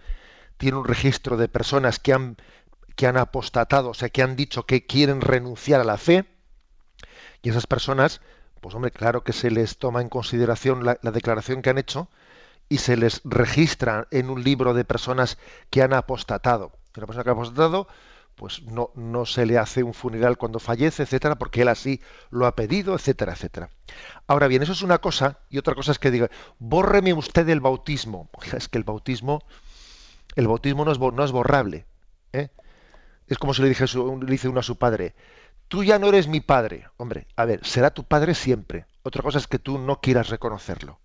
tiene 0.56 0.78
un 0.78 0.84
registro 0.84 1.36
de 1.36 1.46
personas 1.46 2.00
que 2.00 2.12
han 2.12 2.36
que 2.96 3.06
han 3.06 3.18
apostatado, 3.18 3.90
o 3.90 3.94
sea, 3.94 4.08
que 4.08 4.22
han 4.22 4.34
dicho 4.34 4.66
que 4.66 4.84
quieren 4.84 5.20
renunciar 5.20 5.80
a 5.80 5.84
la 5.84 5.96
fe, 5.96 6.24
y 7.42 7.50
esas 7.50 7.66
personas 7.68 8.20
pues 8.64 8.74
hombre, 8.74 8.90
claro 8.90 9.24
que 9.24 9.35
se 9.35 9.50
les 9.50 9.77
toma 9.77 10.00
en 10.00 10.09
consideración 10.09 10.87
la, 10.87 10.94
declaración 10.94 11.61
que 11.61 11.68
han 11.68 11.77
hecho 11.77 12.09
y 12.70 12.79
se 12.79 12.96
les 12.96 13.20
registra 13.22 14.09
en 14.11 14.31
un 14.31 14.42
libro 14.42 14.72
de 14.72 14.87
personas 14.87 15.37
que 15.68 15.83
han 15.83 15.92
apostatado. 15.92 16.72
Una 16.96 17.07
persona 17.07 17.24
que 17.24 17.29
ha 17.29 17.35
apostatado, 17.35 17.88
pues 18.37 18.62
no, 18.62 19.27
se 19.27 19.44
le 19.44 19.59
hace 19.59 19.83
un 19.83 19.92
funeral 19.92 20.38
cuando 20.38 20.61
fallece, 20.61 21.03
etcétera, 21.03 21.35
porque 21.35 21.61
él 21.61 21.68
así 21.68 22.00
lo 22.31 22.46
ha 22.46 22.57
pedido, 22.57 22.94
etcétera, 22.94 23.35
etcétera. 23.35 23.68
Ahora 24.27 24.48
bien, 24.48 24.62
eso 24.62 24.72
es 24.72 24.81
una 24.81 24.96
cosa, 24.96 25.40
y 25.50 25.59
otra 25.59 25.74
cosa 25.74 25.92
es 25.92 25.98
que 25.98 26.11
diga, 26.11 26.31
bórreme 26.59 27.12
usted 27.12 27.46
el 27.50 27.61
bautismo. 27.61 28.31
Es 28.57 28.70
que 28.70 28.79
el 28.79 28.85
bautismo, 28.85 29.42
el 30.37 30.48
bautismo 30.48 30.87
no 30.87 30.92
es, 30.92 30.98
no 30.98 31.22
es 31.22 31.33
borrable. 31.33 31.85
¿eh? 32.33 32.48
Es 33.29 33.37
como 33.37 33.53
si 33.53 33.61
le, 33.61 33.68
dije, 33.68 33.85
le 33.85 34.31
dice 34.31 34.48
uno 34.48 34.61
a 34.61 34.62
su 34.62 34.77
padre, 34.77 35.14
tú 35.68 35.85
ya 35.85 35.98
no 35.98 36.09
eres 36.09 36.29
mi 36.29 36.40
padre. 36.40 36.88
Hombre, 36.96 37.27
a 37.37 37.44
ver, 37.44 37.64
será 37.64 37.90
tu 37.90 38.05
padre 38.05 38.35
siempre. 38.35 38.87
Otra 39.03 39.22
cosa 39.22 39.38
es 39.38 39.46
que 39.46 39.59
tú 39.59 39.79
no 39.79 40.00
quieras 40.00 40.29
reconocerlo. 40.29 40.98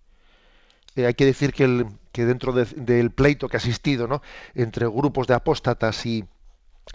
Eh, 0.96 1.06
hay 1.06 1.14
que 1.14 1.26
decir 1.26 1.52
que, 1.52 1.66
dentro 2.12 2.52
del 2.52 3.10
pleito 3.10 3.48
que 3.48 3.56
ha 3.56 3.58
existido 3.58 4.06
¿no? 4.06 4.22
entre 4.54 4.86
grupos 4.86 5.26
de 5.26 5.34
apóstatas 5.34 6.04
y 6.06 6.24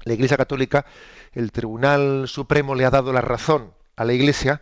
la 0.04 0.14
Iglesia 0.14 0.38
Católica, 0.38 0.86
el 1.34 1.52
Tribunal 1.52 2.28
Supremo 2.28 2.76
le 2.76 2.86
ha 2.86 2.90
dado 2.90 3.14
la 3.14 3.22
razón 3.22 3.74
a 3.96 4.04
la 4.04 4.14
Iglesia 4.14 4.62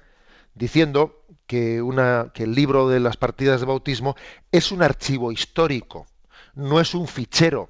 diciendo 0.54 1.24
que 1.48 1.78
el 1.78 2.56
libro 2.56 2.89
de 2.89 3.00
las 3.00 3.18
partidas 3.18 3.60
de 3.60 3.66
bautismo 3.66 4.16
es 4.52 4.72
un 4.72 4.84
archivo 4.84 5.32
histórico, 5.32 6.06
no 6.54 6.80
es 6.80 6.94
un 6.94 7.08
fichero 7.08 7.70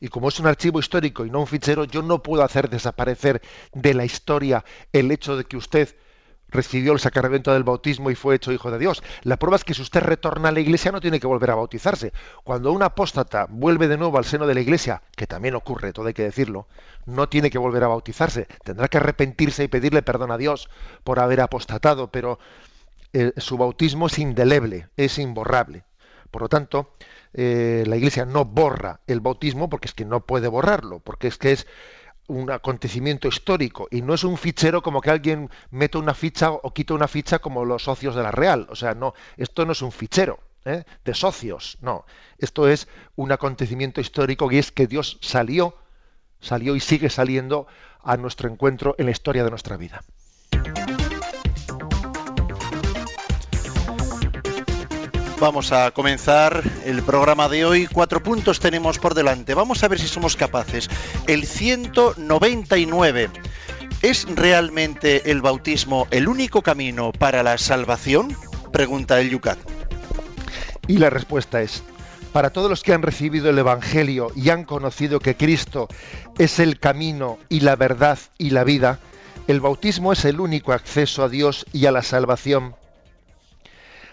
y 0.00 0.08
como 0.08 0.28
es 0.28 0.40
un 0.40 0.46
archivo 0.46 0.80
histórico 0.80 1.24
y 1.24 1.30
no 1.30 1.40
un 1.40 1.46
fichero, 1.46 1.84
yo 1.84 2.02
no 2.02 2.22
puedo 2.22 2.42
hacer 2.42 2.70
desaparecer 2.70 3.42
de 3.72 3.94
la 3.94 4.04
historia 4.04 4.64
el 4.92 5.10
hecho 5.10 5.36
de 5.36 5.44
que 5.44 5.56
usted 5.56 5.94
recibió 6.50 6.92
el 6.92 7.00
sacramento 7.00 7.52
del 7.52 7.64
bautismo 7.64 8.10
y 8.10 8.14
fue 8.14 8.34
hecho 8.34 8.52
hijo 8.52 8.70
de 8.70 8.78
Dios. 8.78 9.02
La 9.22 9.38
prueba 9.38 9.56
es 9.56 9.64
que 9.64 9.74
si 9.74 9.82
usted 9.82 10.00
retorna 10.00 10.48
a 10.48 10.52
la 10.52 10.60
iglesia 10.60 10.92
no 10.92 11.00
tiene 11.00 11.20
que 11.20 11.26
volver 11.26 11.50
a 11.50 11.54
bautizarse. 11.54 12.12
Cuando 12.44 12.72
un 12.72 12.82
apóstata 12.82 13.46
vuelve 13.48 13.88
de 13.88 13.96
nuevo 13.96 14.18
al 14.18 14.24
seno 14.24 14.46
de 14.46 14.54
la 14.54 14.60
iglesia, 14.60 15.02
que 15.16 15.26
también 15.26 15.54
ocurre, 15.54 15.92
todo 15.92 16.08
hay 16.08 16.14
que 16.14 16.24
decirlo, 16.24 16.66
no 17.06 17.28
tiene 17.28 17.50
que 17.50 17.58
volver 17.58 17.84
a 17.84 17.88
bautizarse. 17.88 18.46
Tendrá 18.64 18.88
que 18.88 18.98
arrepentirse 18.98 19.64
y 19.64 19.68
pedirle 19.68 20.02
perdón 20.02 20.32
a 20.32 20.38
Dios 20.38 20.68
por 21.04 21.20
haber 21.20 21.40
apostatado, 21.40 22.10
pero 22.10 22.38
eh, 23.12 23.32
su 23.36 23.56
bautismo 23.56 24.06
es 24.06 24.18
indeleble, 24.18 24.88
es 24.96 25.18
imborrable. 25.18 25.84
Por 26.30 26.42
lo 26.42 26.48
tanto, 26.48 26.94
eh, 27.32 27.84
la 27.86 27.96
Iglesia 27.96 28.24
no 28.24 28.44
borra 28.44 29.00
el 29.06 29.20
bautismo 29.20 29.68
porque 29.68 29.88
es 29.88 29.94
que 29.94 30.04
no 30.04 30.20
puede 30.20 30.48
borrarlo, 30.48 31.00
porque 31.00 31.28
es 31.28 31.38
que 31.38 31.52
es 31.52 31.66
un 32.26 32.50
acontecimiento 32.50 33.28
histórico 33.28 33.88
y 33.90 34.02
no 34.02 34.14
es 34.14 34.24
un 34.24 34.36
fichero 34.36 34.82
como 34.82 35.00
que 35.00 35.10
alguien 35.10 35.50
mete 35.70 35.98
una 35.98 36.14
ficha 36.14 36.52
o 36.52 36.72
quita 36.72 36.94
una 36.94 37.08
ficha 37.08 37.40
como 37.40 37.64
los 37.64 37.84
socios 37.84 38.14
de 38.14 38.22
la 38.22 38.30
Real. 38.30 38.66
O 38.70 38.76
sea, 38.76 38.94
no, 38.94 39.14
esto 39.36 39.66
no 39.66 39.72
es 39.72 39.82
un 39.82 39.92
fichero 39.92 40.38
¿eh? 40.64 40.84
de 41.04 41.14
socios, 41.14 41.78
no. 41.80 42.04
Esto 42.38 42.68
es 42.68 42.88
un 43.16 43.32
acontecimiento 43.32 44.00
histórico 44.00 44.50
y 44.50 44.58
es 44.58 44.70
que 44.70 44.86
Dios 44.86 45.18
salió, 45.20 45.76
salió 46.40 46.76
y 46.76 46.80
sigue 46.80 47.10
saliendo 47.10 47.66
a 48.02 48.16
nuestro 48.16 48.48
encuentro 48.48 48.94
en 48.98 49.06
la 49.06 49.12
historia 49.12 49.44
de 49.44 49.50
nuestra 49.50 49.76
vida. 49.76 50.02
Vamos 55.40 55.72
a 55.72 55.90
comenzar 55.92 56.62
el 56.84 57.02
programa 57.02 57.48
de 57.48 57.64
hoy. 57.64 57.86
Cuatro 57.86 58.22
puntos 58.22 58.60
tenemos 58.60 58.98
por 58.98 59.14
delante. 59.14 59.54
Vamos 59.54 59.82
a 59.82 59.88
ver 59.88 59.98
si 59.98 60.06
somos 60.06 60.36
capaces. 60.36 60.90
El 61.26 61.46
199. 61.46 63.30
¿Es 64.02 64.26
realmente 64.28 65.30
el 65.30 65.40
bautismo 65.40 66.06
el 66.10 66.28
único 66.28 66.60
camino 66.60 67.10
para 67.12 67.42
la 67.42 67.56
salvación? 67.56 68.36
Pregunta 68.70 69.18
el 69.18 69.30
Yucat. 69.30 69.58
Y 70.86 70.98
la 70.98 71.08
respuesta 71.08 71.62
es, 71.62 71.82
para 72.34 72.50
todos 72.50 72.68
los 72.68 72.82
que 72.82 72.92
han 72.92 73.00
recibido 73.00 73.48
el 73.48 73.58
Evangelio 73.58 74.32
y 74.36 74.50
han 74.50 74.64
conocido 74.64 75.20
que 75.20 75.38
Cristo 75.38 75.88
es 76.38 76.58
el 76.58 76.78
camino 76.78 77.38
y 77.48 77.60
la 77.60 77.76
verdad 77.76 78.18
y 78.36 78.50
la 78.50 78.62
vida, 78.62 78.98
el 79.48 79.60
bautismo 79.60 80.12
es 80.12 80.26
el 80.26 80.38
único 80.38 80.74
acceso 80.74 81.24
a 81.24 81.30
Dios 81.30 81.64
y 81.72 81.86
a 81.86 81.92
la 81.92 82.02
salvación. 82.02 82.74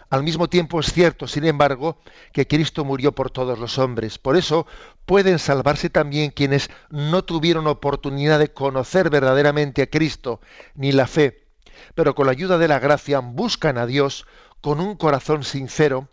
Al 0.10 0.24
mismo 0.24 0.48
tiempo 0.48 0.80
es 0.80 0.94
cierto, 0.94 1.28
sin 1.28 1.44
embargo, 1.44 1.98
que 2.32 2.48
Cristo 2.48 2.86
murió 2.86 3.12
por 3.12 3.30
todos 3.30 3.60
los 3.60 3.78
hombres. 3.78 4.18
Por 4.18 4.38
eso 4.38 4.66
pueden 5.06 5.38
salvarse 5.38 5.90
también 5.90 6.32
quienes 6.32 6.70
no 6.90 7.26
tuvieron 7.26 7.68
oportunidad 7.68 8.40
de 8.40 8.54
conocer 8.54 9.10
verdaderamente 9.10 9.82
a 9.82 9.90
Cristo 9.90 10.40
ni 10.76 10.94
la 10.94 11.08
fe, 11.08 11.48
pero 11.94 12.16
con 12.16 12.28
la 12.28 12.32
ayuda 12.32 12.58
de 12.58 12.70
la 12.70 12.80
gracia 12.80 13.20
buscan 13.20 13.78
a 13.78 13.86
Dios 13.86 14.26
con 14.62 14.80
un 14.80 14.96
corazón 14.96 15.44
sincero 15.44 16.08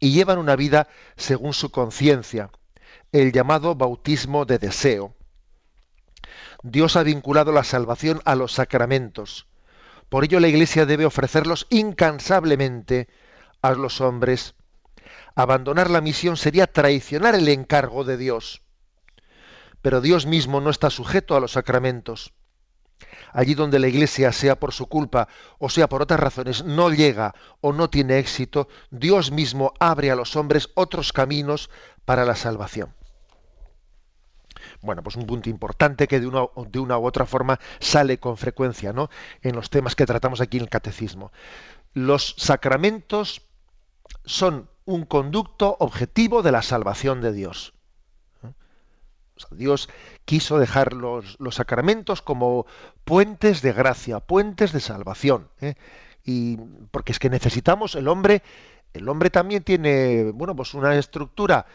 y 0.00 0.12
llevan 0.12 0.38
una 0.38 0.56
vida 0.56 0.88
según 1.16 1.52
su 1.52 1.70
conciencia, 1.70 2.50
el 3.12 3.32
llamado 3.32 3.76
bautismo 3.76 4.44
de 4.44 4.58
deseo. 4.58 5.14
Dios 6.64 6.96
ha 6.96 7.02
vinculado 7.04 7.52
la 7.52 7.62
salvación 7.62 8.20
a 8.24 8.34
los 8.34 8.52
sacramentos. 8.52 9.46
Por 10.08 10.24
ello 10.24 10.40
la 10.40 10.48
Iglesia 10.48 10.86
debe 10.86 11.06
ofrecerlos 11.06 11.66
incansablemente 11.70 13.08
a 13.62 13.72
los 13.72 14.00
hombres. 14.00 14.54
Abandonar 15.34 15.90
la 15.90 16.00
misión 16.00 16.36
sería 16.36 16.66
traicionar 16.66 17.34
el 17.34 17.48
encargo 17.48 18.04
de 18.04 18.16
Dios. 18.16 18.62
Pero 19.82 20.00
Dios 20.00 20.26
mismo 20.26 20.60
no 20.60 20.70
está 20.70 20.90
sujeto 20.90 21.36
a 21.36 21.40
los 21.40 21.52
sacramentos. 21.52 22.32
Allí 23.32 23.54
donde 23.54 23.80
la 23.80 23.88
Iglesia, 23.88 24.32
sea 24.32 24.58
por 24.58 24.72
su 24.72 24.86
culpa 24.86 25.28
o 25.58 25.68
sea 25.68 25.88
por 25.88 26.02
otras 26.02 26.20
razones, 26.20 26.64
no 26.64 26.90
llega 26.90 27.34
o 27.60 27.72
no 27.72 27.90
tiene 27.90 28.18
éxito, 28.18 28.68
Dios 28.90 29.32
mismo 29.32 29.74
abre 29.80 30.10
a 30.10 30.16
los 30.16 30.36
hombres 30.36 30.70
otros 30.74 31.12
caminos 31.12 31.70
para 32.04 32.24
la 32.24 32.36
salvación. 32.36 32.94
Bueno, 34.84 35.02
pues 35.02 35.16
un 35.16 35.26
punto 35.26 35.48
importante 35.48 36.06
que 36.06 36.20
de 36.20 36.26
una, 36.26 36.46
de 36.68 36.78
una 36.78 36.98
u 36.98 37.06
otra 37.06 37.24
forma 37.24 37.58
sale 37.80 38.18
con 38.18 38.36
frecuencia 38.36 38.92
¿no? 38.92 39.08
en 39.40 39.56
los 39.56 39.70
temas 39.70 39.96
que 39.96 40.04
tratamos 40.04 40.42
aquí 40.42 40.58
en 40.58 40.64
el 40.64 40.68
catecismo. 40.68 41.32
Los 41.94 42.34
sacramentos 42.36 43.42
son 44.26 44.68
un 44.84 45.06
conducto 45.06 45.76
objetivo 45.80 46.42
de 46.42 46.52
la 46.52 46.60
salvación 46.60 47.22
de 47.22 47.32
Dios. 47.32 47.72
Dios 49.50 49.88
quiso 50.24 50.58
dejar 50.58 50.92
los, 50.92 51.38
sacramentos 51.50 52.20
como 52.20 52.66
puentes 53.04 53.62
de 53.62 53.72
gracia, 53.72 54.20
puentes 54.20 54.72
de 54.72 54.80
salvación. 54.80 55.48
¿eh? 55.60 55.74
Y 56.24 56.58
porque 56.90 57.12
es 57.12 57.18
que 57.18 57.30
necesitamos 57.30 57.94
el 57.94 58.08
hombre, 58.08 58.42
el 58.92 59.08
hombre 59.08 59.30
también 59.30 59.62
tiene, 59.64 60.30
bueno, 60.32 60.54
pues 60.54 60.74
una 60.74 60.94
estructura 60.94 61.66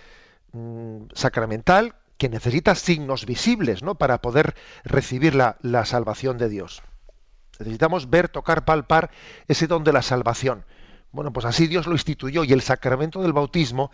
mm, 0.54 1.06
sacramental 1.14 1.96
que 2.20 2.30
necesita 2.30 2.76
signos 2.76 3.26
visibles 3.26 3.82
¿no? 3.82 3.96
para 3.96 4.22
poder 4.22 4.54
recibir 4.84 5.34
la, 5.34 5.86
salvación 5.86 6.38
de 6.38 6.50
Dios. 6.50 6.84
Necesitamos 7.60 8.10
ver, 8.10 8.28
tocar, 8.28 8.66
palpar 8.66 9.10
ese 9.48 9.68
don 9.68 9.86
de 9.86 9.94
la 9.94 10.02
salvación. 10.02 10.66
Bueno, 11.12 11.32
pues 11.34 11.46
así 11.46 11.66
Dios 11.66 11.88
lo 11.88 11.94
instituyó 11.94 12.44
y 12.44 12.52
el 12.52 12.62
sacramento 12.62 13.22
del 13.22 13.34
bautismo 13.34 13.90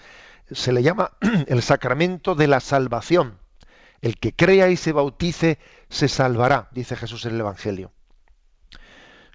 se 0.51 0.73
le 0.73 0.81
llama 0.81 1.11
el 1.47 1.61
sacramento 1.61 2.33
de 2.33 2.47
la 2.47 2.59
salvación. 2.59 3.39
El 4.01 4.17
que 4.17 4.35
crea 4.35 4.69
y 4.69 4.75
se 4.75 4.91
bautice 4.91 5.59
se 5.89 6.07
salvará, 6.07 6.67
dice 6.71 6.95
Jesús 6.95 7.25
en 7.25 7.35
el 7.35 7.41
Evangelio. 7.41 7.91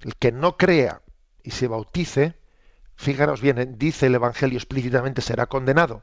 El 0.03 0.16
que 0.16 0.33
no 0.33 0.57
crea 0.57 1.00
y 1.44 1.53
se 1.53 1.68
bautice, 1.68 2.35
fíjaros 2.96 3.40
bien, 3.40 3.76
dice 3.79 4.07
el 4.07 4.16
Evangelio 4.16 4.59
explícitamente, 4.59 5.22
será 5.22 5.46
condenado. 5.46 6.03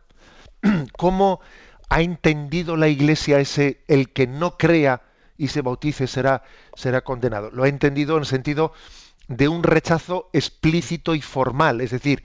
¿Cómo 0.97 1.41
ha 1.89 2.01
entendido 2.01 2.75
la 2.75 2.87
Iglesia 2.87 3.39
ese 3.39 3.83
el 3.87 4.11
que 4.11 4.27
no 4.27 4.57
crea 4.57 5.03
y 5.37 5.49
se 5.49 5.61
bautice 5.61 6.07
será, 6.07 6.43
será 6.75 7.01
condenado. 7.01 7.51
Lo 7.51 7.63
ha 7.63 7.67
entendido 7.67 8.15
en 8.15 8.21
el 8.21 8.25
sentido 8.25 8.73
de 9.27 9.47
un 9.47 9.63
rechazo 9.63 10.29
explícito 10.33 11.15
y 11.15 11.21
formal, 11.21 11.81
es 11.81 11.91
decir, 11.91 12.23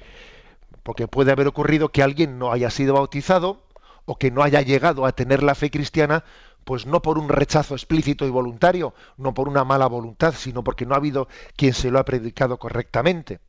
porque 0.82 1.08
puede 1.08 1.32
haber 1.32 1.46
ocurrido 1.46 1.90
que 1.90 2.02
alguien 2.02 2.38
no 2.38 2.52
haya 2.52 2.70
sido 2.70 2.94
bautizado 2.94 3.62
o 4.04 4.18
que 4.18 4.30
no 4.30 4.42
haya 4.42 4.62
llegado 4.62 5.06
a 5.06 5.12
tener 5.12 5.42
la 5.42 5.54
fe 5.54 5.70
cristiana, 5.70 6.24
pues 6.64 6.86
no 6.86 7.02
por 7.02 7.18
un 7.18 7.28
rechazo 7.28 7.74
explícito 7.74 8.26
y 8.26 8.30
voluntario, 8.30 8.94
no 9.16 9.34
por 9.34 9.48
una 9.48 9.64
mala 9.64 9.86
voluntad, 9.86 10.34
sino 10.36 10.64
porque 10.64 10.86
no 10.86 10.94
ha 10.94 10.98
habido 10.98 11.28
quien 11.56 11.74
se 11.74 11.90
lo 11.90 11.98
ha 11.98 12.04
predicado 12.04 12.58
correctamente. 12.58 13.40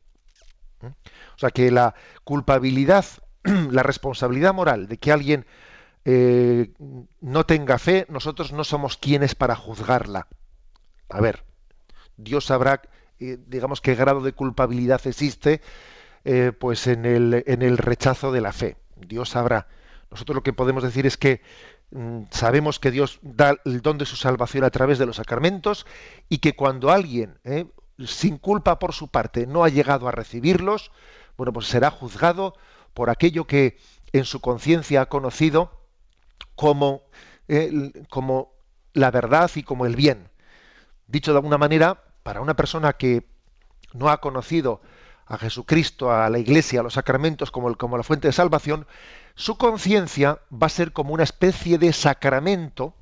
¿Mm? 0.80 0.86
O 0.86 1.38
sea 1.38 1.50
que 1.50 1.70
la 1.70 1.94
culpabilidad, 2.22 3.04
la 3.42 3.82
responsabilidad 3.82 4.54
moral 4.54 4.88
de 4.88 4.98
que 4.98 5.12
alguien 5.12 5.46
eh, 6.04 6.72
no 7.20 7.46
tenga 7.46 7.78
fe, 7.78 8.06
nosotros 8.10 8.52
no 8.52 8.64
somos 8.64 8.96
quienes 8.96 9.34
para 9.34 9.56
juzgarla. 9.56 10.26
A 11.08 11.20
ver, 11.20 11.44
Dios 12.16 12.46
sabrá, 12.46 12.82
eh, 13.20 13.38
digamos, 13.46 13.80
qué 13.80 13.94
grado 13.94 14.20
de 14.20 14.32
culpabilidad 14.32 15.00
existe 15.06 15.62
eh, 16.24 16.52
pues 16.58 16.86
en 16.86 17.06
el, 17.06 17.44
en 17.46 17.62
el 17.62 17.78
rechazo 17.78 18.32
de 18.32 18.40
la 18.42 18.52
fe. 18.52 18.76
Dios 18.96 19.30
sabrá. 19.30 19.66
Nosotros 20.10 20.36
lo 20.36 20.42
que 20.42 20.52
podemos 20.52 20.82
decir 20.82 21.06
es 21.06 21.16
que 21.16 21.40
mm, 21.90 22.24
sabemos 22.30 22.78
que 22.78 22.90
Dios 22.90 23.18
da 23.22 23.56
el 23.64 23.80
don 23.80 23.96
de 23.96 24.06
su 24.06 24.16
salvación 24.16 24.64
a 24.64 24.70
través 24.70 24.98
de 24.98 25.06
los 25.06 25.16
sacramentos 25.16 25.86
y 26.28 26.38
que 26.38 26.54
cuando 26.54 26.90
alguien, 26.90 27.38
sin 28.04 28.36
culpa 28.36 28.78
por 28.78 28.92
su 28.92 29.08
parte, 29.08 29.46
no 29.46 29.64
ha 29.64 29.70
llegado 29.70 30.06
a 30.06 30.12
recibirlos, 30.12 30.92
bueno, 31.36 31.52
pues 31.52 31.66
será 31.66 31.90
juzgado 31.90 32.54
por 32.92 33.10
aquello 33.10 33.46
que 33.46 33.78
en 34.12 34.24
su 34.24 34.40
conciencia 34.40 35.02
ha 35.02 35.06
conocido 35.06 35.83
como, 36.56 37.02
eh, 37.48 37.92
como 38.08 38.52
la 38.92 39.10
verdad 39.10 39.50
y 39.54 39.62
como 39.62 39.86
el 39.86 39.96
bien. 39.96 40.28
Dicho 41.06 41.32
de 41.32 41.38
alguna 41.38 41.58
manera, 41.58 42.02
para 42.22 42.40
una 42.40 42.54
persona 42.54 42.94
que 42.94 43.26
no 43.92 44.08
ha 44.08 44.20
conocido 44.20 44.80
a 45.26 45.38
Jesucristo, 45.38 46.12
a 46.12 46.28
la 46.30 46.38
Iglesia, 46.38 46.80
a 46.80 46.82
los 46.82 46.94
sacramentos 46.94 47.50
como, 47.50 47.74
como 47.76 47.96
la 47.96 48.02
fuente 48.02 48.28
de 48.28 48.32
salvación, 48.32 48.86
su 49.34 49.56
conciencia 49.56 50.40
va 50.52 50.66
a 50.66 50.70
ser 50.70 50.92
como 50.92 51.12
una 51.12 51.24
especie 51.24 51.78
de 51.78 51.92
sacramento. 51.92 52.94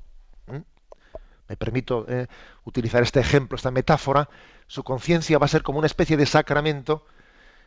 Me 1.47 1.57
permito 1.57 2.05
eh, 2.07 2.27
utilizar 2.63 3.03
este 3.03 3.19
ejemplo, 3.19 3.55
esta 3.55 3.71
metáfora. 3.71 4.29
Su 4.67 4.83
conciencia 4.83 5.37
va 5.37 5.45
a 5.45 5.49
ser 5.49 5.61
como 5.61 5.77
una 5.79 5.87
especie 5.87 6.17
de 6.17 6.25
sacramento 6.25 7.05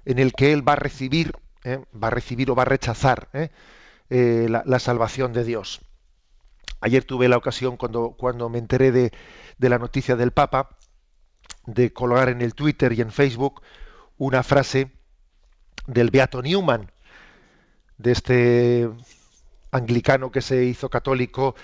en 0.04 0.18
el 0.18 0.32
que 0.32 0.52
él 0.52 0.66
va 0.66 0.72
a 0.72 0.76
recibir, 0.76 1.32
eh, 1.64 1.84
va 1.94 2.08
a 2.08 2.10
recibir 2.10 2.50
o 2.50 2.54
va 2.54 2.62
a 2.62 2.66
rechazar 2.66 3.28
eh, 4.10 4.48
la, 4.48 4.78
salvación 4.78 5.32
de 5.32 5.44
Dios. 5.44 5.80
Ayer 6.80 7.04
tuve 7.04 7.28
la 7.28 7.36
ocasión, 7.36 7.76
cuando, 7.76 8.14
cuando 8.18 8.48
me 8.48 8.58
enteré 8.58 8.92
de, 8.92 9.12
de 9.58 9.68
la 9.68 9.78
noticia 9.78 10.16
del 10.16 10.32
Papa, 10.32 10.76
de 11.66 11.92
colgar 11.92 12.28
en 12.28 12.42
el 12.42 12.54
Twitter 12.54 12.92
y 12.92 13.00
en 13.00 13.10
Facebook 13.10 13.62
una 14.18 14.42
frase 14.42 14.92
del 15.86 16.10
Beato 16.10 16.42
Newman, 16.42 16.90
de 17.98 18.12
este 18.12 18.90
anglicano 19.70 20.30
que 20.30 20.42
se 20.42 20.64
hizo 20.64 20.88
católico 20.88 21.54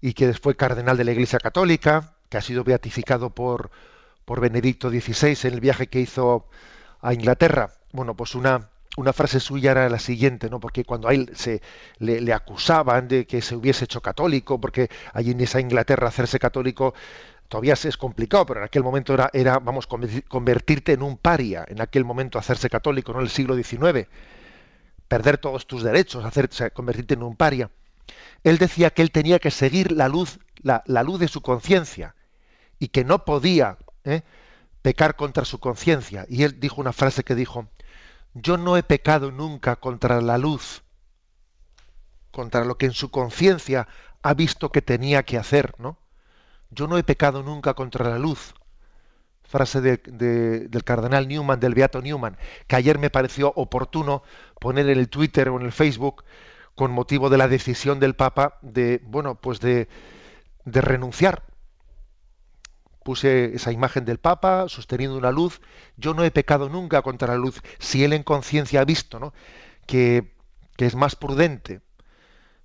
y 0.00 0.12
que 0.14 0.32
fue 0.34 0.56
cardenal 0.56 0.96
de 0.96 1.04
la 1.04 1.12
Iglesia 1.12 1.38
Católica, 1.38 2.16
que 2.28 2.36
ha 2.36 2.42
sido 2.42 2.64
beatificado 2.64 3.30
por, 3.30 3.70
por 4.24 4.40
Benedicto 4.40 4.90
XVI 4.90 5.36
en 5.48 5.54
el 5.54 5.60
viaje 5.60 5.88
que 5.88 6.00
hizo 6.00 6.48
a 7.00 7.14
Inglaterra. 7.14 7.72
Bueno, 7.92 8.14
pues 8.16 8.34
una, 8.34 8.70
una 8.98 9.12
frase 9.12 9.38
suya 9.38 9.70
era 9.70 9.88
la 9.88 10.00
siguiente, 10.00 10.50
¿no? 10.50 10.58
Porque 10.58 10.84
cuando 10.84 11.08
a 11.08 11.14
él 11.14 11.30
se 11.34 11.62
le, 11.98 12.32
acusaban 12.32 13.06
de 13.06 13.26
que 13.26 13.40
se 13.40 13.54
hubiese 13.54 13.84
hecho 13.84 14.00
católico, 14.00 14.60
porque 14.60 14.90
allí 15.12 15.30
en 15.30 15.40
esa 15.40 15.60
Inglaterra 15.60 16.08
hacerse 16.08 16.40
católico 16.40 16.94
todavía 17.46 17.74
es 17.74 17.96
complicado, 17.96 18.44
pero 18.46 18.60
en 18.60 18.64
aquel 18.64 18.82
momento 18.82 19.14
era, 19.14 19.30
era, 19.32 19.60
vamos, 19.60 19.86
convertirte 19.86 20.92
en 20.92 21.02
un 21.02 21.16
paria, 21.16 21.64
en 21.68 21.80
aquel 21.80 22.04
momento 22.04 22.38
hacerse 22.40 22.68
católico, 22.68 23.12
¿no? 23.12 23.20
En 23.20 23.26
el 23.26 23.30
siglo 23.30 23.54
XIX. 23.54 24.08
perder 25.06 25.38
todos 25.38 25.66
tus 25.66 25.84
derechos, 25.84 26.24
hacer, 26.24 26.50
convertirte 26.72 27.14
en 27.14 27.22
un 27.22 27.36
paria. 27.36 27.70
Él 28.42 28.58
decía 28.58 28.90
que 28.90 29.02
él 29.02 29.12
tenía 29.12 29.38
que 29.38 29.52
seguir 29.52 29.92
la 29.92 30.08
luz, 30.08 30.40
la, 30.62 30.82
luz 31.04 31.20
de 31.20 31.28
su 31.28 31.40
conciencia 31.40 32.16
y 32.80 32.88
que 32.88 33.04
no 33.04 33.24
podía 33.24 33.78
¿eh? 34.04 34.22
pecar 34.82 35.14
contra 35.14 35.44
su 35.44 35.60
conciencia. 35.60 36.26
Y 36.28 36.42
él 36.42 36.58
dijo 36.58 36.80
una 36.80 36.92
frase 36.92 37.22
que 37.22 37.34
dijo, 37.36 37.68
yo 38.34 38.56
no 38.56 38.76
he 38.76 38.82
pecado 38.82 39.30
nunca 39.30 39.76
contra 39.76 40.20
la 40.20 40.38
luz, 40.38 40.82
contra 42.30 42.64
lo 42.64 42.78
que 42.78 42.86
en 42.86 42.92
su 42.92 43.10
conciencia 43.10 43.88
ha 44.22 44.34
visto 44.34 44.70
que 44.70 44.82
tenía 44.82 45.22
que 45.22 45.38
hacer, 45.38 45.74
¿no? 45.78 45.98
Yo 46.70 46.86
no 46.86 46.98
he 46.98 47.02
pecado 47.02 47.42
nunca 47.42 47.74
contra 47.74 48.08
la 48.08 48.18
luz. 48.18 48.54
Frase 49.44 49.80
del 49.80 50.84
cardenal 50.84 51.26
Newman, 51.26 51.58
del 51.58 51.74
Beato 51.74 52.02
Newman, 52.02 52.36
que 52.66 52.76
ayer 52.76 52.98
me 52.98 53.08
pareció 53.08 53.50
oportuno 53.56 54.22
poner 54.60 54.90
en 54.90 54.98
el 54.98 55.08
Twitter 55.08 55.48
o 55.48 55.58
en 55.58 55.64
el 55.64 55.72
Facebook 55.72 56.24
con 56.74 56.92
motivo 56.92 57.30
de 57.30 57.38
la 57.38 57.48
decisión 57.48 57.98
del 57.98 58.14
Papa 58.14 58.58
de, 58.60 59.00
bueno, 59.04 59.36
pues 59.36 59.60
de, 59.60 59.88
de 60.66 60.80
renunciar. 60.82 61.47
Puse 63.08 63.54
esa 63.54 63.72
imagen 63.72 64.04
del 64.04 64.18
Papa 64.18 64.68
sosteniendo 64.68 65.16
una 65.16 65.30
luz. 65.30 65.62
Yo 65.96 66.12
no 66.12 66.24
he 66.24 66.30
pecado 66.30 66.68
nunca 66.68 67.00
contra 67.00 67.28
la 67.28 67.38
luz. 67.38 67.62
Si 67.78 68.04
él 68.04 68.12
en 68.12 68.22
conciencia 68.22 68.82
ha 68.82 68.84
visto 68.84 69.18
¿no? 69.18 69.32
que, 69.86 70.34
que 70.76 70.84
es 70.84 70.94
más 70.94 71.16
prudente 71.16 71.80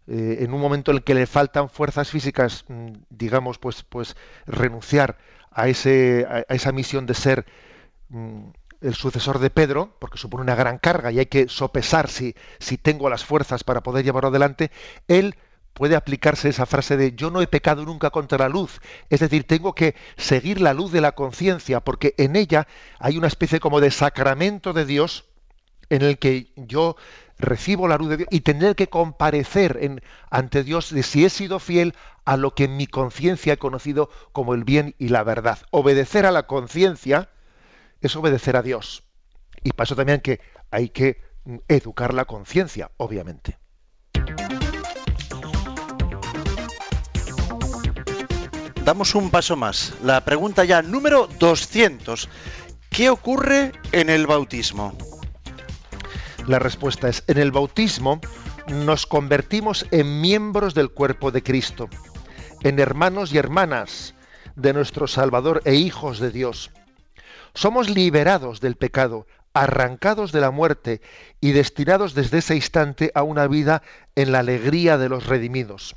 eh, 0.05 0.39
en 0.41 0.53
un 0.53 0.59
momento 0.59 0.91
en 0.91 0.97
el 0.97 1.03
que 1.05 1.13
le 1.15 1.27
faltan 1.27 1.69
fuerzas 1.69 2.09
físicas, 2.09 2.65
mm, 2.67 2.91
digamos, 3.09 3.57
pues, 3.57 3.83
pues 3.83 4.17
renunciar 4.45 5.17
a, 5.49 5.69
ese, 5.69 6.27
a 6.27 6.53
esa 6.53 6.73
misión 6.73 7.05
de 7.05 7.13
ser 7.13 7.45
mm, 8.09 8.49
el 8.81 8.95
sucesor 8.95 9.39
de 9.39 9.49
Pedro, 9.49 9.95
porque 9.97 10.17
supone 10.17 10.43
una 10.43 10.55
gran 10.55 10.77
carga 10.77 11.09
y 11.13 11.19
hay 11.19 11.27
que 11.27 11.47
sopesar 11.47 12.09
si, 12.09 12.35
si 12.59 12.77
tengo 12.77 13.09
las 13.09 13.23
fuerzas 13.23 13.63
para 13.63 13.81
poder 13.81 14.03
llevarlo 14.03 14.27
adelante, 14.27 14.71
él 15.07 15.37
puede 15.73 15.95
aplicarse 15.95 16.49
esa 16.49 16.65
frase 16.65 16.97
de 16.97 17.13
yo 17.13 17.31
no 17.31 17.41
he 17.41 17.47
pecado 17.47 17.85
nunca 17.85 18.09
contra 18.09 18.37
la 18.37 18.49
luz. 18.49 18.79
Es 19.09 19.19
decir, 19.19 19.45
tengo 19.45 19.73
que 19.73 19.95
seguir 20.17 20.61
la 20.61 20.73
luz 20.73 20.91
de 20.91 21.01
la 21.01 21.13
conciencia, 21.13 21.79
porque 21.79 22.13
en 22.17 22.35
ella 22.35 22.67
hay 22.99 23.17
una 23.17 23.27
especie 23.27 23.59
como 23.59 23.81
de 23.81 23.91
sacramento 23.91 24.73
de 24.73 24.85
Dios 24.85 25.25
en 25.89 26.01
el 26.01 26.17
que 26.17 26.51
yo 26.55 26.95
recibo 27.37 27.87
la 27.87 27.97
luz 27.97 28.09
de 28.09 28.17
Dios 28.17 28.29
y 28.31 28.41
tendré 28.41 28.75
que 28.75 28.87
comparecer 28.87 29.77
en, 29.81 30.01
ante 30.29 30.63
Dios 30.63 30.93
de 30.93 31.03
si 31.03 31.25
he 31.25 31.29
sido 31.29 31.59
fiel 31.59 31.93
a 32.25 32.37
lo 32.37 32.55
que 32.55 32.65
en 32.65 32.77
mi 32.77 32.87
conciencia 32.87 33.53
he 33.53 33.57
conocido 33.57 34.09
como 34.31 34.53
el 34.53 34.63
bien 34.63 34.95
y 34.97 35.09
la 35.09 35.23
verdad. 35.23 35.59
Obedecer 35.71 36.25
a 36.25 36.31
la 36.31 36.47
conciencia 36.47 37.29
es 38.01 38.15
obedecer 38.15 38.55
a 38.55 38.61
Dios. 38.61 39.03
Y 39.63 39.71
para 39.71 39.85
eso 39.85 39.95
también 39.95 40.21
que 40.21 40.39
hay 40.71 40.89
que 40.89 41.21
educar 41.67 42.13
la 42.13 42.25
conciencia, 42.25 42.91
obviamente. 42.97 43.57
Damos 48.85 49.15
un 49.15 49.29
paso 49.29 49.55
más. 49.55 49.93
La 50.03 50.25
pregunta 50.25 50.65
ya 50.65 50.81
número 50.81 51.29
200. 51.39 52.27
¿Qué 52.89 53.09
ocurre 53.09 53.71
en 53.93 54.09
el 54.09 54.27
bautismo? 54.27 54.93
La 56.47 56.59
respuesta 56.59 57.07
es, 57.07 57.23
en 57.27 57.37
el 57.37 57.53
bautismo 57.53 58.19
nos 58.67 59.05
convertimos 59.05 59.85
en 59.91 60.19
miembros 60.19 60.73
del 60.73 60.89
cuerpo 60.89 61.31
de 61.31 61.41
Cristo, 61.41 61.87
en 62.61 62.77
hermanos 62.77 63.33
y 63.33 63.37
hermanas 63.37 64.15
de 64.57 64.73
nuestro 64.73 65.07
Salvador 65.07 65.61
e 65.63 65.75
hijos 65.75 66.19
de 66.19 66.31
Dios. 66.31 66.69
Somos 67.53 67.89
liberados 67.89 68.59
del 68.59 68.75
pecado, 68.75 69.27
arrancados 69.53 70.33
de 70.33 70.41
la 70.41 70.51
muerte 70.51 70.99
y 71.39 71.53
destinados 71.53 72.15
desde 72.15 72.39
ese 72.39 72.55
instante 72.55 73.11
a 73.15 73.23
una 73.23 73.47
vida 73.47 73.81
en 74.15 74.33
la 74.33 74.39
alegría 74.39 74.97
de 74.97 75.07
los 75.07 75.25
redimidos. 75.25 75.95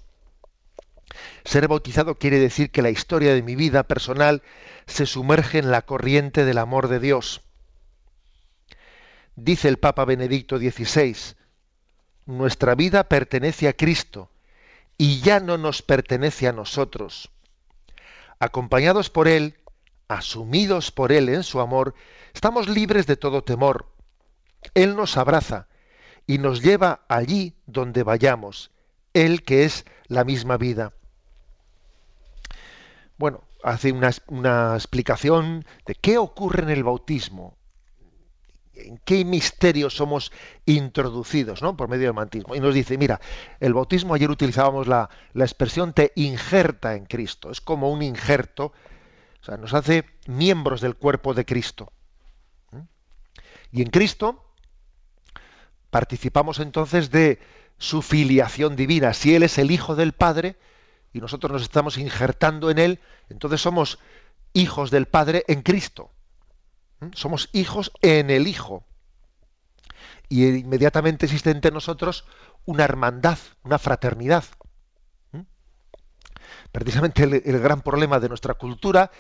Ser 1.45 1.69
bautizado 1.69 2.19
quiere 2.19 2.39
decir 2.39 2.71
que 2.71 2.83
la 2.83 2.91
historia 2.91 3.35
de 3.35 3.43
mi 3.43 3.57
vida 3.57 3.85
personal 3.85 4.43
se 4.87 5.07
sumerge 5.07 5.59
en 5.59 5.71
la 5.71 5.83
corriente 5.83 6.45
del 6.45 6.59
amor 6.59 6.89
de 6.89 7.01
Dios 7.01 7.43
Dice 9.37 9.69
el 9.69 9.77
Papa 9.79 10.07
Benedicto 10.07 10.57
XVI, 10.57 11.15
nuestra 12.25 12.75
vida 12.75 13.05
pertenece 13.05 13.69
a 13.69 13.75
Cristo 13.75 14.31
y 14.97 15.21
ya 15.21 15.41
no 15.41 15.59
nos 15.59 15.83
pertenece 15.83 16.49
a 16.49 16.53
nosotros. 16.53 17.31
Acompañados 18.39 19.11
por 19.11 19.29
Él, 19.29 19.59
asumidos 20.09 20.91
por 20.91 21.13
Él 21.13 21.29
en 21.29 21.43
su 21.43 21.61
amor, 21.61 21.95
estamos 22.33 22.67
libres 22.67 23.07
de 23.07 23.19
todo 23.19 23.45
temor. 23.45 23.93
Él 24.73 24.97
nos 24.97 25.19
abraza 25.19 25.69
y 26.27 26.39
nos 26.39 26.63
lleva 26.63 27.05
allí 27.07 27.59
donde 27.67 28.05
vayamos, 28.05 28.71
Él 29.13 29.43
que 29.43 29.65
es 29.65 29.85
la 30.07 30.25
misma 30.25 30.57
vida. 30.57 30.95
Bueno, 33.19 33.45
hace 33.63 33.93
una, 33.93 34.75
explicación 34.75 35.65
de 35.87 35.95
qué 35.95 36.19
ocurre 36.19 36.63
en 36.63 36.71
el 36.71 36.85
bautismo 36.85 37.57
en 38.79 38.99
qué 39.07 39.25
misterio 39.25 39.89
somos 39.89 40.31
introducidos 40.67 41.63
¿no? 41.63 41.79
por 41.79 41.89
medio 41.89 42.05
del 42.05 42.15
mantismo. 42.15 42.55
Y 42.55 42.61
nos 42.61 42.75
dice, 42.75 42.99
mira, 42.99 43.23
el 43.59 43.73
bautismo, 43.73 44.13
ayer 44.13 44.31
utilizábamos 44.31 44.87
la, 44.87 45.09
expresión 45.35 45.95
te 45.95 46.13
injerta 46.15 46.95
en 46.95 47.07
Cristo, 47.07 47.51
es 47.51 47.63
como 47.63 47.91
un 47.91 48.03
injerto, 48.03 48.75
o 49.41 49.45
sea, 49.45 49.57
nos 49.57 49.73
hace 49.73 50.05
miembros 50.27 50.83
del 50.83 50.95
cuerpo 50.95 51.33
de 51.33 51.47
Cristo. 51.47 51.91
¿Mm? 52.71 52.81
Y 53.73 53.81
en 53.81 53.89
Cristo 53.89 54.45
participamos 55.89 56.59
entonces 56.59 57.11
de 57.11 57.39
su 57.79 58.03
filiación 58.03 58.77
divina. 58.77 59.15
Si 59.15 59.35
Él 59.35 59.43
es 59.43 59.57
el 59.57 59.71
Hijo 59.71 59.97
del 59.97 60.13
Padre 60.13 60.57
y 61.17 61.21
nosotros 61.21 61.51
nos 61.51 61.63
estamos 61.63 61.97
injertando 61.97 62.69
en 62.71 62.79
Él, 62.79 63.01
entonces 63.31 63.63
somos 63.63 63.99
hijos 64.53 64.91
del 64.91 65.07
Padre 65.07 65.45
en 65.49 65.63
Cristo. 65.63 66.11
¿Mm? 67.01 67.07
Somos 67.15 67.49
hijos 67.55 67.91
en 68.03 68.29
el 68.29 68.47
Hijo. 68.47 68.85
Y 70.29 70.47
inmediatamente 70.47 71.25
existe 71.25 71.51
entre 71.51 71.71
nosotros 71.71 72.27
una 72.67 72.85
hermandad, 72.85 73.39
una 73.63 73.79
fraternidad. 73.79 74.45
¿Mm? 75.33 75.41
Precisamente 76.71 77.23
el, 77.23 77.61
gran 77.61 77.81
problema 77.81 78.21
de 78.21 78.29
nuestra 78.29 78.53
cultura 78.53 79.11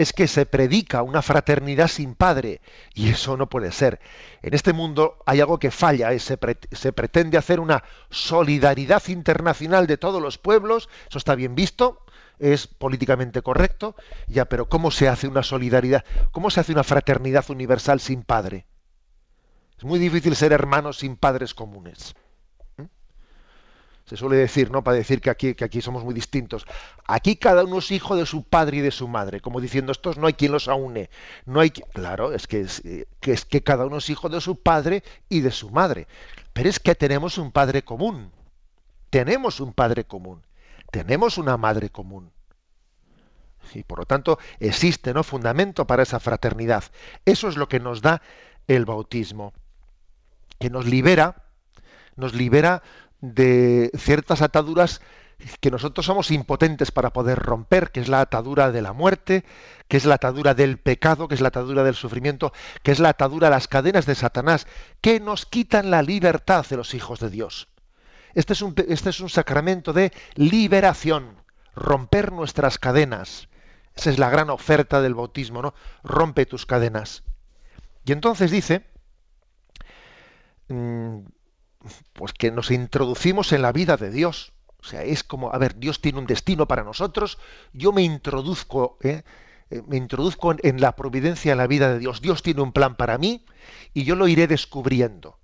es 0.00 0.14
que 0.14 0.28
se 0.28 0.46
predica 0.46 1.02
una 1.02 1.20
fraternidad 1.20 1.86
sin 1.86 2.14
padre 2.14 2.62
y 2.94 3.10
eso 3.10 3.36
no 3.36 3.50
puede 3.50 3.70
ser. 3.70 4.00
En 4.40 4.54
este 4.54 4.72
mundo 4.72 5.18
hay 5.26 5.40
algo 5.40 5.58
que 5.58 5.70
falla, 5.70 6.18
se, 6.18 6.38
se, 6.72 6.92
pretende 6.94 7.36
hacer 7.36 7.60
una 7.60 7.84
solidaridad 8.08 9.06
internacional 9.08 9.86
de 9.86 9.98
todos 9.98 10.22
los 10.22 10.38
pueblos, 10.38 10.88
eso 11.06 11.18
está 11.18 11.34
bien 11.34 11.54
visto, 11.54 12.02
es 12.38 12.66
políticamente 12.66 13.42
correcto, 13.42 13.94
ya, 14.26 14.46
pero 14.46 14.70
¿cómo 14.70 14.90
se 14.90 15.06
hace 15.06 15.28
una 15.28 15.42
solidaridad? 15.42 16.02
¿Cómo 16.32 16.48
se 16.48 16.60
hace 16.60 16.72
una 16.72 16.82
fraternidad 16.82 17.50
universal 17.50 18.00
sin 18.00 18.22
padre? 18.22 18.64
Es 19.76 19.84
muy 19.84 19.98
difícil 19.98 20.34
ser 20.34 20.52
hermanos 20.52 21.00
sin 21.00 21.16
padres 21.16 21.52
comunes. 21.52 22.14
Se 24.10 24.16
suele 24.16 24.36
decir, 24.36 24.70
¿no? 24.70 24.84
Para 24.84 24.98
decir 24.98 25.20
que 25.20 25.30
aquí, 25.30 25.54
que 25.54 25.64
aquí 25.64 25.80
somos 25.80 26.04
muy 26.04 26.12
distintos. 26.12 26.66
Aquí 27.06 27.36
cada 27.36 27.64
uno 27.64 27.78
es 27.78 27.90
hijo 27.92 28.16
de 28.16 28.26
su 28.26 28.42
padre 28.42 28.78
y 28.78 28.80
de 28.80 28.90
su 28.90 29.08
madre, 29.08 29.40
como 29.40 29.60
diciendo 29.60 29.92
estos 29.92 30.18
no 30.18 30.26
hay 30.26 30.34
quien 30.34 30.52
los 30.52 30.68
aúne. 30.68 31.08
No 31.46 31.60
hay 31.60 31.70
claro, 31.70 32.32
es 32.32 32.46
que, 32.46 32.60
es 32.60 32.82
que 33.20 33.32
es 33.32 33.44
que 33.44 33.62
cada 33.62 33.86
uno 33.86 33.98
es 33.98 34.10
hijo 34.10 34.28
de 34.28 34.40
su 34.40 34.56
padre 34.56 35.04
y 35.28 35.40
de 35.40 35.52
su 35.52 35.70
madre. 35.70 36.08
Pero 36.52 36.68
es 36.68 36.80
que 36.80 36.94
tenemos 36.94 37.38
un 37.38 37.52
padre 37.52 37.82
común. 37.82 38.32
Tenemos 39.10 39.60
un 39.60 39.72
padre 39.72 40.04
común 40.04 40.42
tenemos 40.90 41.38
una 41.38 41.56
madre 41.56 41.90
común. 41.90 42.32
Y 43.74 43.84
por 43.84 44.00
lo 44.00 44.06
tanto 44.06 44.38
existe 44.58 45.14
¿no? 45.14 45.22
fundamento 45.22 45.86
para 45.86 46.02
esa 46.02 46.18
fraternidad. 46.18 46.84
Eso 47.24 47.48
es 47.48 47.56
lo 47.56 47.68
que 47.68 47.80
nos 47.80 48.02
da 48.02 48.22
el 48.66 48.84
bautismo, 48.84 49.52
que 50.58 50.70
nos 50.70 50.86
libera, 50.86 51.44
nos 52.16 52.34
libera 52.34 52.82
de 53.20 53.90
ciertas 53.96 54.42
ataduras 54.42 55.00
que 55.60 55.70
nosotros 55.70 56.06
somos 56.06 56.30
impotentes 56.30 56.90
para 56.90 57.12
poder 57.12 57.38
romper, 57.38 57.90
que 57.90 58.00
es 58.00 58.08
la 58.08 58.20
atadura 58.20 58.70
de 58.70 58.82
la 58.82 58.92
muerte, 58.92 59.44
que 59.88 59.96
es 59.96 60.04
la 60.04 60.16
atadura 60.16 60.54
del 60.54 60.78
pecado, 60.78 61.28
que 61.28 61.34
es 61.34 61.40
la 61.40 61.48
atadura 61.48 61.82
del 61.82 61.94
sufrimiento, 61.94 62.52
que 62.82 62.92
es 62.92 62.98
la 62.98 63.10
atadura 63.10 63.48
de 63.48 63.54
las 63.54 63.68
cadenas 63.68 64.06
de 64.06 64.14
Satanás, 64.14 64.66
que 65.00 65.20
nos 65.20 65.46
quitan 65.46 65.90
la 65.90 66.02
libertad 66.02 66.66
de 66.68 66.76
los 66.76 66.94
hijos 66.94 67.20
de 67.20 67.30
Dios. 67.30 67.68
Este 68.34 68.52
es 68.52 68.62
un, 68.62 68.74
este 68.88 69.10
es 69.10 69.20
un 69.20 69.28
sacramento 69.28 69.92
de 69.92 70.12
liberación, 70.34 71.36
romper 71.74 72.32
nuestras 72.32 72.78
cadenas. 72.78 73.48
Esa 73.96 74.10
es 74.10 74.18
la 74.18 74.30
gran 74.30 74.50
oferta 74.50 75.00
del 75.00 75.14
bautismo, 75.14 75.62
¿no? 75.62 75.74
Rompe 76.04 76.46
tus 76.46 76.64
cadenas. 76.66 77.24
Y 78.04 78.12
entonces 78.12 78.50
dice, 78.50 78.86
mm, 80.68 81.18
pues 82.12 82.32
que 82.32 82.50
nos 82.50 82.70
introducimos 82.70 83.52
en 83.52 83.62
la 83.62 83.72
vida 83.72 83.96
de 83.96 84.10
Dios. 84.10 84.52
O 84.78 84.84
sea, 84.84 85.02
es 85.02 85.24
como, 85.24 85.52
a 85.52 85.58
ver, 85.58 85.76
Dios 85.76 86.00
tiene 86.00 86.18
un 86.18 86.26
destino 86.26 86.66
para 86.66 86.84
nosotros, 86.84 87.38
yo 87.72 87.92
me 87.92 88.02
introduzco, 88.02 88.98
¿eh? 89.02 89.22
Eh, 89.70 89.82
me 89.86 89.96
introduzco 89.96 90.54
en 90.62 90.80
la 90.80 90.96
providencia 90.96 91.52
en 91.52 91.58
la 91.58 91.66
vida 91.66 91.92
de 91.92 91.98
Dios. 91.98 92.20
Dios 92.20 92.42
tiene 92.42 92.62
un 92.62 92.72
plan 92.72 92.96
para 92.96 93.18
mí 93.18 93.44
y 93.94 94.04
yo 94.04 94.16
lo 94.16 94.26
iré 94.26 94.46
descubriendo 94.46 95.40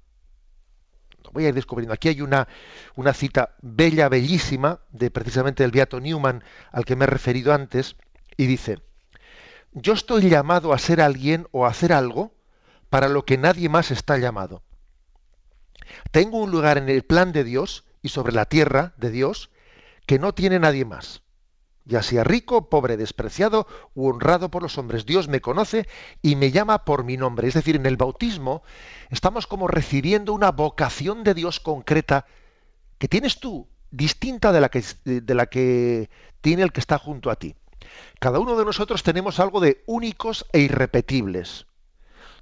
voy 1.37 1.44
a 1.44 1.49
ir 1.49 1.55
descubriendo. 1.55 1.94
Aquí 1.94 2.09
hay 2.09 2.22
una, 2.22 2.49
una 2.94 3.12
cita 3.12 3.55
bella, 3.61 4.09
bellísima, 4.09 4.81
de 4.90 5.11
precisamente 5.11 5.62
del 5.62 5.70
Beato 5.70 6.01
Newman, 6.01 6.42
al 6.72 6.85
que 6.85 6.96
me 6.96 7.05
he 7.05 7.09
referido 7.09 7.53
antes, 7.53 7.96
y 8.37 8.46
dice, 8.46 8.79
yo 9.72 9.92
estoy 9.92 10.29
llamado 10.29 10.72
a 10.72 10.79
ser 10.79 11.01
alguien 11.01 11.46
o 11.53 11.66
a 11.66 11.70
hacer 11.70 11.92
algo 11.92 12.33
para 12.88 13.09
lo 13.09 13.25
que 13.25 13.37
nadie 13.37 13.68
más 13.68 13.90
está 13.90 14.16
llamado. 14.16 14.62
Tengo 16.11 16.38
un 16.38 16.51
lugar 16.51 16.79
en 16.79 16.88
el 16.88 17.03
plan 17.03 17.33
de 17.33 17.45
Dios 17.45 17.85
y 18.03 18.09
sobre 18.09 18.33
la 18.33 18.47
tierra 18.47 18.95
de 18.97 19.11
Dios 19.11 19.51
que 20.07 20.19
no 20.19 20.33
tiene 20.35 20.59
nadie 20.59 20.85
más 20.85 21.23
ya 21.87 22.03
sea 22.03 22.25
rico, 22.25 22.69
pobre, 22.69 22.97
despreciado 22.97 23.66
u 23.95 24.09
honrado 24.09 24.51
por 24.51 24.62
los 24.62 24.77
hombres. 24.77 25.07
Dios 25.07 25.29
me 25.29 25.40
conoce 25.40 25.88
y 26.21 26.35
me 26.35 26.51
llama 26.51 26.85
por 26.85 27.05
mi 27.05 27.16
nombre. 27.16 27.47
Es 27.49 27.55
decir, 27.55 27.77
en 27.77 27.87
el 27.87 27.97
bautismo 27.97 28.62
estamos 29.09 29.47
como 29.47 29.69
recibiendo 29.69 30.35
una 30.35 30.51
vocación 30.51 31.23
de 31.23 31.35
Dios 31.35 31.61
concreta 31.61 32.27
que 32.99 33.09
tienes 33.09 33.38
tú, 33.38 33.69
distinta 33.92 34.53
de 34.53 34.61
la 34.61 34.69
que, 34.69 34.85
de 35.05 35.35
la 35.35 35.47
que 35.47 36.11
tiene 36.40 36.64
el 36.64 36.73
que 36.73 36.81
está 36.81 36.99
junto 36.99 37.31
a 37.31 37.37
ti. 37.37 37.55
Cada 38.19 38.40
uno 38.40 38.57
de 38.57 38.64
nosotros 38.64 39.05
tenemos 39.05 39.38
algo 39.38 39.61
de 39.61 39.85
únicos 39.87 40.45
e 40.53 40.61
irrepetibles. 40.61 41.66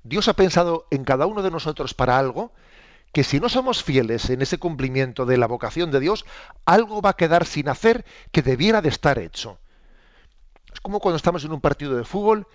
Dios 0.04 0.28
ha 0.28 0.34
pensado 0.34 0.86
en 0.90 1.04
cada 1.04 1.26
uno 1.26 1.42
de 1.42 1.50
nosotros 1.50 1.92
para 1.92 2.18
algo 2.18 2.52
que 3.14 3.22
si 3.22 3.38
no 3.38 3.48
somos 3.48 3.84
fieles 3.84 4.28
en 4.28 4.42
ese 4.42 4.58
cumplimiento 4.58 5.24
de 5.24 5.38
la 5.38 5.46
vocación 5.46 5.92
de 5.92 6.00
Dios, 6.00 6.26
algo 6.66 7.00
va 7.00 7.10
a 7.10 7.16
quedar 7.16 7.46
sin 7.46 7.68
hacer 7.68 8.04
que 8.32 8.42
debiera 8.42 8.82
de 8.82 8.88
estar 8.88 9.20
hecho. 9.20 9.60
Es 10.72 10.80
como 10.80 10.98
cuando 10.98 11.16
estamos 11.16 11.44
en 11.44 11.52
un 11.52 11.60
partido 11.60 11.96
de 11.96 12.02
fútbol 12.02 12.48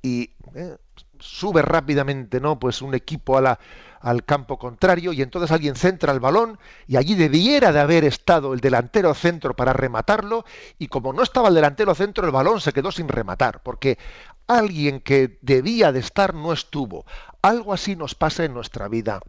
y 0.00 0.30
eh, 0.54 0.78
sube 1.18 1.60
rápidamente, 1.60 2.40
¿no? 2.40 2.58
Pues 2.58 2.80
un 2.80 2.94
equipo 2.94 3.36
al 3.36 4.24
campo 4.24 4.58
contrario 4.58 5.12
y 5.12 5.20
entonces 5.20 5.50
alguien 5.50 5.76
centra 5.76 6.14
el 6.14 6.20
balón 6.20 6.58
y 6.86 6.96
allí 6.96 7.14
debiera 7.14 7.70
de 7.70 7.80
haber 7.80 8.04
estado 8.04 8.54
el 8.54 8.60
delantero 8.60 9.12
centro 9.12 9.54
para 9.54 9.74
rematarlo 9.74 10.46
y 10.78 10.88
como 10.88 11.12
no 11.12 11.22
estaba 11.22 11.48
el 11.48 11.54
delantero 11.54 11.94
centro 11.94 12.24
el 12.24 12.32
balón 12.32 12.62
se 12.62 12.72
quedó 12.72 12.90
sin 12.90 13.08
rematar 13.08 13.62
porque 13.62 13.98
alguien 14.46 15.00
que 15.00 15.38
debía 15.42 15.92
de 15.92 16.00
estar 16.00 16.32
no 16.32 16.54
estuvo. 16.54 17.04
Algo 17.42 17.74
así 17.74 17.96
nos 17.96 18.14
pasa 18.14 18.44
en 18.44 18.54
nuestra 18.54 18.88
vida. 18.88 19.20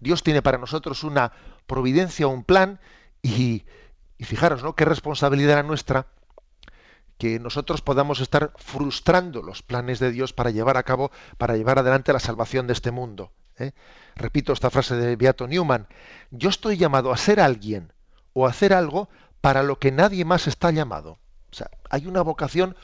Dios 0.00 0.22
tiene 0.22 0.42
para 0.42 0.58
nosotros 0.58 1.04
una 1.04 1.32
providencia, 1.66 2.26
un 2.26 2.44
plan, 2.44 2.80
y, 3.22 3.64
fijaros, 4.20 4.62
¿no? 4.62 4.74
Qué 4.74 4.84
responsabilidad 4.84 5.64
nuestra 5.64 6.06
que 7.18 7.38
nosotros 7.38 7.82
podamos 7.82 8.20
estar 8.20 8.52
frustrando 8.56 9.42
los 9.42 9.62
planes 9.62 9.98
de 9.98 10.10
Dios 10.10 10.32
para 10.32 10.50
llevar 10.50 10.78
a 10.78 10.84
cabo, 10.84 11.10
para 11.36 11.56
llevar 11.56 11.78
adelante 11.78 12.14
la 12.14 12.20
salvación 12.20 12.66
de 12.66 12.72
este 12.72 12.90
mundo. 12.90 13.30
¿eh? 13.58 13.72
Repito 14.16 14.54
esta 14.54 14.70
frase 14.70 14.96
de 14.96 15.16
Beato 15.16 15.46
Newman, 15.46 15.86
yo 16.30 16.48
estoy 16.48 16.78
llamado 16.78 17.12
a 17.12 17.18
ser 17.18 17.38
alguien 17.38 17.92
o 18.32 18.46
a 18.46 18.50
hacer 18.50 18.72
algo 18.72 19.10
para 19.42 19.62
lo 19.62 19.78
que 19.78 19.92
nadie 19.92 20.24
más 20.24 20.46
está 20.46 20.70
llamado. 20.70 21.18
O 21.52 21.54
sea, 21.54 21.70
hay 21.90 22.06
una 22.06 22.22
vocación, 22.22 22.74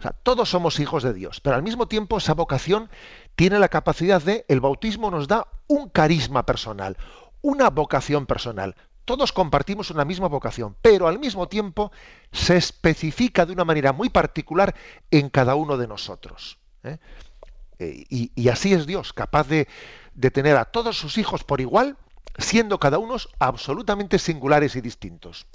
o 0.00 0.02
sea, 0.02 0.10
todos 0.10 0.50
somos 0.50 0.80
hijos 0.80 1.04
de 1.04 1.14
Dios, 1.14 1.40
pero 1.40 1.54
al 1.54 1.62
mismo 1.62 1.86
tiempo 1.86 2.18
esa 2.18 2.34
vocación 2.34 2.90
tiene 3.36 3.58
la 3.58 3.68
capacidad 3.68 4.22
de, 4.22 4.44
el 4.48 4.60
bautismo 4.60 5.10
nos 5.10 5.28
da 5.28 5.46
un 5.66 5.88
carisma 5.88 6.46
personal, 6.46 6.96
una 7.42 7.70
vocación 7.70 8.26
personal. 8.26 8.76
Todos 9.04 9.32
compartimos 9.32 9.90
una 9.90 10.04
misma 10.04 10.28
vocación, 10.28 10.76
pero 10.80 11.08
al 11.08 11.18
mismo 11.18 11.46
tiempo 11.48 11.92
se 12.32 12.56
especifica 12.56 13.44
de 13.44 13.52
una 13.52 13.64
manera 13.64 13.92
muy 13.92 14.08
particular 14.08 14.74
en 15.10 15.28
cada 15.28 15.54
uno 15.56 15.76
de 15.76 15.86
nosotros. 15.86 16.58
¿eh? 16.84 16.98
Eh, 17.78 18.04
y, 18.08 18.48
así 18.48 18.72
es 18.72 18.86
Dios, 18.86 19.12
capaz 19.12 19.48
de, 19.48 19.68
de 20.14 20.30
tener 20.30 20.56
a 20.56 20.64
todos 20.66 20.96
sus 20.96 21.18
hijos 21.18 21.44
por 21.44 21.60
igual, 21.60 21.98
siendo 22.38 22.78
cada 22.78 22.98
uno 22.98 23.16
absolutamente 23.38 24.18
singulares 24.18 24.74
y 24.76 24.80
distintos. 24.80 25.46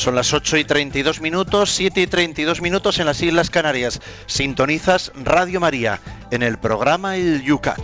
Son 0.00 0.14
las 0.14 0.32
8 0.32 0.56
y 0.56 0.64
32 0.64 1.20
minutos, 1.20 1.72
7 1.72 2.00
y 2.00 2.06
32 2.06 2.62
minutos 2.62 2.98
en 2.98 3.04
las 3.04 3.20
Islas 3.20 3.50
Canarias. 3.50 4.00
Sintonizas 4.24 5.12
Radio 5.14 5.60
María 5.60 6.00
en 6.30 6.42
el 6.42 6.56
programa 6.56 7.16
El 7.18 7.42
Yucat. 7.42 7.78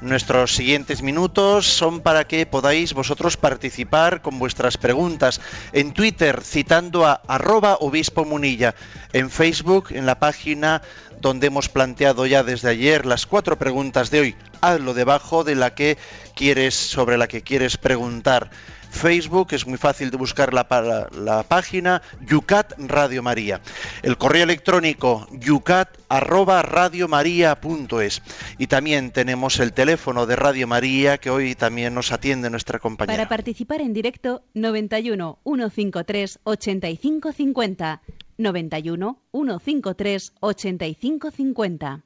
Nuestros 0.00 0.54
siguientes 0.54 1.02
minutos 1.02 1.66
son 1.66 1.98
para 2.00 2.28
que 2.28 2.46
podáis 2.46 2.94
vosotros 2.94 3.36
participar 3.36 4.22
con 4.22 4.38
vuestras 4.38 4.76
preguntas 4.78 5.40
en 5.72 5.92
Twitter 5.92 6.42
citando 6.44 7.06
a 7.06 7.20
arroba 7.26 7.78
obispo 7.80 8.24
munilla, 8.24 8.76
en 9.12 9.30
Facebook 9.30 9.88
en 9.90 10.06
la 10.06 10.20
página 10.20 10.80
donde 11.20 11.48
hemos 11.48 11.68
planteado 11.68 12.24
ya 12.24 12.42
desde 12.42 12.70
ayer 12.70 13.04
las 13.04 13.26
cuatro 13.26 13.58
preguntas 13.58 14.10
de 14.10 14.20
hoy. 14.20 14.36
Hazlo 14.60 14.94
debajo 14.94 15.44
de 15.44 15.54
la 15.54 15.74
que 15.74 15.98
quieres 16.40 16.74
sobre 16.74 17.18
la 17.18 17.28
que 17.28 17.42
quieres 17.42 17.76
preguntar. 17.76 18.48
Facebook, 18.88 19.48
es 19.50 19.66
muy 19.66 19.76
fácil 19.76 20.10
de 20.10 20.16
buscar 20.16 20.54
la, 20.54 20.66
la 21.12 21.42
página 21.42 22.00
Yucat 22.26 22.72
Radio 22.78 23.22
María. 23.22 23.60
El 24.02 24.16
correo 24.16 24.44
electrónico 24.44 25.28
yucat 25.32 25.98
arroba 26.08 26.62
radiomaria.es. 26.62 28.22
Y 28.56 28.68
también 28.68 29.10
tenemos 29.10 29.60
el 29.60 29.74
teléfono 29.74 30.24
de 30.24 30.34
Radio 30.34 30.66
María 30.66 31.18
que 31.18 31.28
hoy 31.28 31.54
también 31.54 31.92
nos 31.94 32.10
atiende 32.10 32.48
nuestra 32.48 32.78
compañera. 32.78 33.18
Para 33.18 33.28
participar 33.28 33.82
en 33.82 33.92
directo, 33.92 34.42
91 34.54 35.40
153 35.44 36.38
8550. 36.44 38.00
91 38.38 39.18
153 39.30 40.32
8550. 40.40 42.02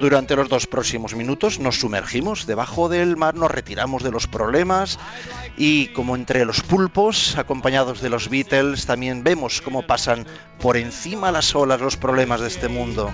Durante 0.00 0.34
los 0.34 0.48
dos 0.48 0.66
próximos 0.66 1.14
minutos 1.14 1.58
nos 1.60 1.78
sumergimos 1.78 2.46
debajo 2.46 2.88
del 2.88 3.18
mar, 3.18 3.34
nos 3.34 3.50
retiramos 3.50 4.02
de 4.02 4.10
los 4.10 4.26
problemas 4.26 4.98
y 5.58 5.88
como 5.88 6.16
entre 6.16 6.46
los 6.46 6.62
pulpos, 6.62 7.36
acompañados 7.36 8.00
de 8.00 8.08
los 8.08 8.30
Beatles, 8.30 8.86
también 8.86 9.22
vemos 9.22 9.60
cómo 9.60 9.82
pasan 9.82 10.26
por 10.58 10.78
encima 10.78 11.30
las 11.30 11.54
olas 11.54 11.82
los 11.82 11.98
problemas 11.98 12.40
de 12.40 12.48
este 12.48 12.68
mundo. 12.68 13.12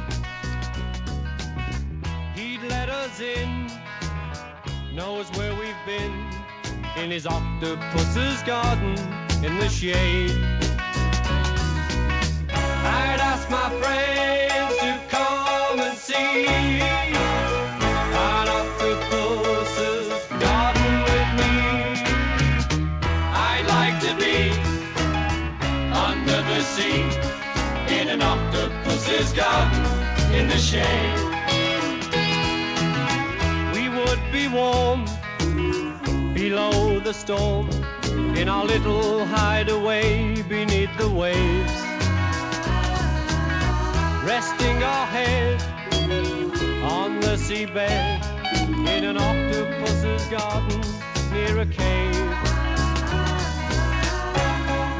In 27.88 28.08
an 28.08 28.22
octopus's 28.22 29.32
garden 29.32 29.84
in 30.32 30.46
the 30.48 30.56
shade. 30.56 31.18
We 33.74 33.88
would 33.88 34.20
be 34.30 34.46
warm 34.46 35.06
below 36.34 37.00
the 37.00 37.12
storm 37.12 37.68
in 38.36 38.48
our 38.48 38.64
little 38.64 39.24
hideaway 39.24 40.40
beneath 40.42 40.96
the 40.98 41.08
waves. 41.08 41.72
Resting 44.24 44.82
our 44.82 45.06
head 45.06 45.75
on 46.12 47.20
the 47.20 47.36
seabed 47.36 48.22
in 48.96 49.04
an 49.04 49.16
octopus's 49.16 50.24
garden 50.26 50.80
near 51.32 51.58
a 51.58 51.66
cave. 51.66 52.14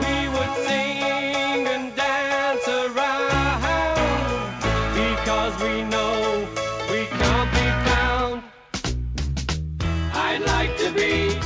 We 0.03 0.16
would 0.35 0.53
sing 0.66 1.66
and 1.74 1.95
dance 1.95 2.66
around 2.66 3.30
because 4.95 5.62
we 5.62 5.85
know 5.85 6.49
we 6.91 7.07
can't 7.07 7.53
be 7.53 7.68
found. 7.89 8.43
I'd 10.12 10.43
like 10.45 10.76
to 10.78 10.91
be 10.91 11.37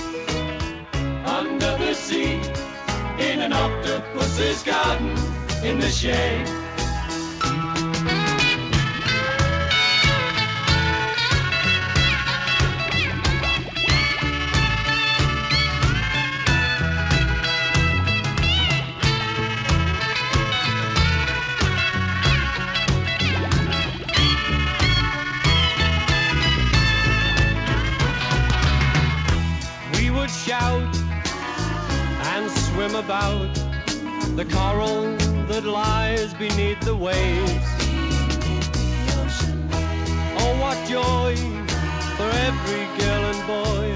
under 1.26 1.76
the 1.84 1.94
sea 1.94 2.40
in 3.18 3.40
an 3.40 3.52
octopus's 3.52 4.62
garden 4.62 5.10
in 5.62 5.78
the 5.80 5.90
shade. 5.90 6.69
Waves. 37.00 37.66
Oh, 40.38 40.52
what 40.60 40.76
joy 40.86 41.34
for 42.16 42.30
every 42.48 42.84
girl 43.00 43.24
and 43.32 43.42
boy, 43.46 43.86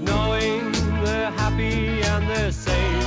knowing 0.00 0.70
they're 1.02 1.32
happy 1.32 2.02
and 2.02 2.30
they're 2.30 2.52
safe. 2.52 3.04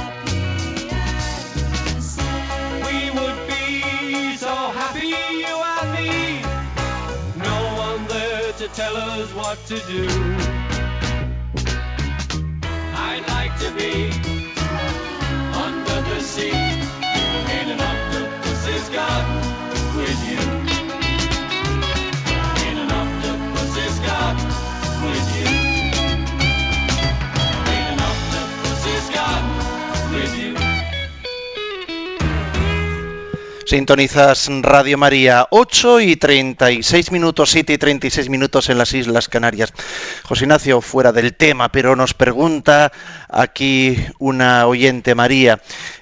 We 2.85 2.97
would 3.17 3.39
be 3.47 4.35
so 4.35 4.53
happy, 4.79 5.07
you 5.43 5.55
and 5.75 5.89
me. 5.95 6.41
No 7.37 7.57
one 7.77 8.05
there 8.07 8.51
to 8.51 8.67
tell 8.67 8.97
us 8.97 9.33
what 9.33 9.57
to 9.67 9.79
do. 9.87 10.26
Sintonizas 33.67 34.47
Radio 34.61 34.97
María, 34.97 35.45
8 35.49 35.99
y 35.99 36.15
36 36.15 37.11
minutos, 37.11 37.49
7 37.51 37.73
y 37.73 37.77
36 37.77 38.29
minutos 38.29 38.69
en 38.69 38.77
las 38.77 38.93
Islas 38.93 39.27
Canarias. 39.27 39.73
José 40.23 40.45
Ignacio, 40.45 40.79
fuera 40.79 41.11
del 41.11 41.35
tema, 41.35 41.69
pero 41.69 41.97
nos 41.97 42.13
pregunta 42.13 42.93
aquí 43.27 43.97
una 44.19 44.67
oyente 44.67 45.15
María. 45.15 45.59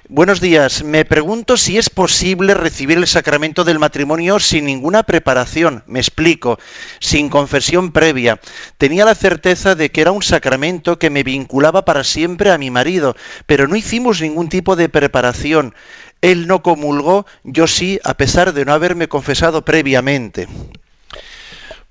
Buenos 0.08 0.40
días, 0.40 0.84
me 0.84 1.04
pregunto 1.04 1.56
si 1.56 1.78
es 1.78 1.90
posible 1.90 2.54
recibir 2.54 2.96
el 2.96 3.08
sacramento 3.08 3.64
del 3.64 3.80
matrimonio 3.80 4.38
sin 4.38 4.66
ninguna 4.66 5.02
preparación. 5.02 5.82
Me 5.88 5.98
explico, 5.98 6.60
sin 7.00 7.28
confesión 7.28 7.90
previa. 7.90 8.38
Tenía 8.78 9.04
la 9.04 9.16
certeza 9.16 9.74
de 9.74 9.90
que 9.90 10.02
era 10.02 10.12
un 10.12 10.22
sacramento 10.22 11.00
que 11.00 11.10
me 11.10 11.24
vinculaba 11.24 11.84
para 11.84 12.04
siempre 12.04 12.52
a 12.52 12.58
mi 12.58 12.70
marido, 12.70 13.16
pero 13.46 13.66
no 13.66 13.74
hicimos 13.74 14.20
ningún 14.20 14.48
tipo 14.48 14.76
de 14.76 14.88
preparación. 14.88 15.74
Él 16.22 16.46
no 16.46 16.62
comulgó, 16.62 17.26
yo 17.44 17.66
sí, 17.66 18.00
a 18.04 18.14
pesar 18.14 18.52
de 18.52 18.64
no 18.64 18.72
haberme 18.72 19.08
confesado 19.08 19.64
previamente. 19.64 20.48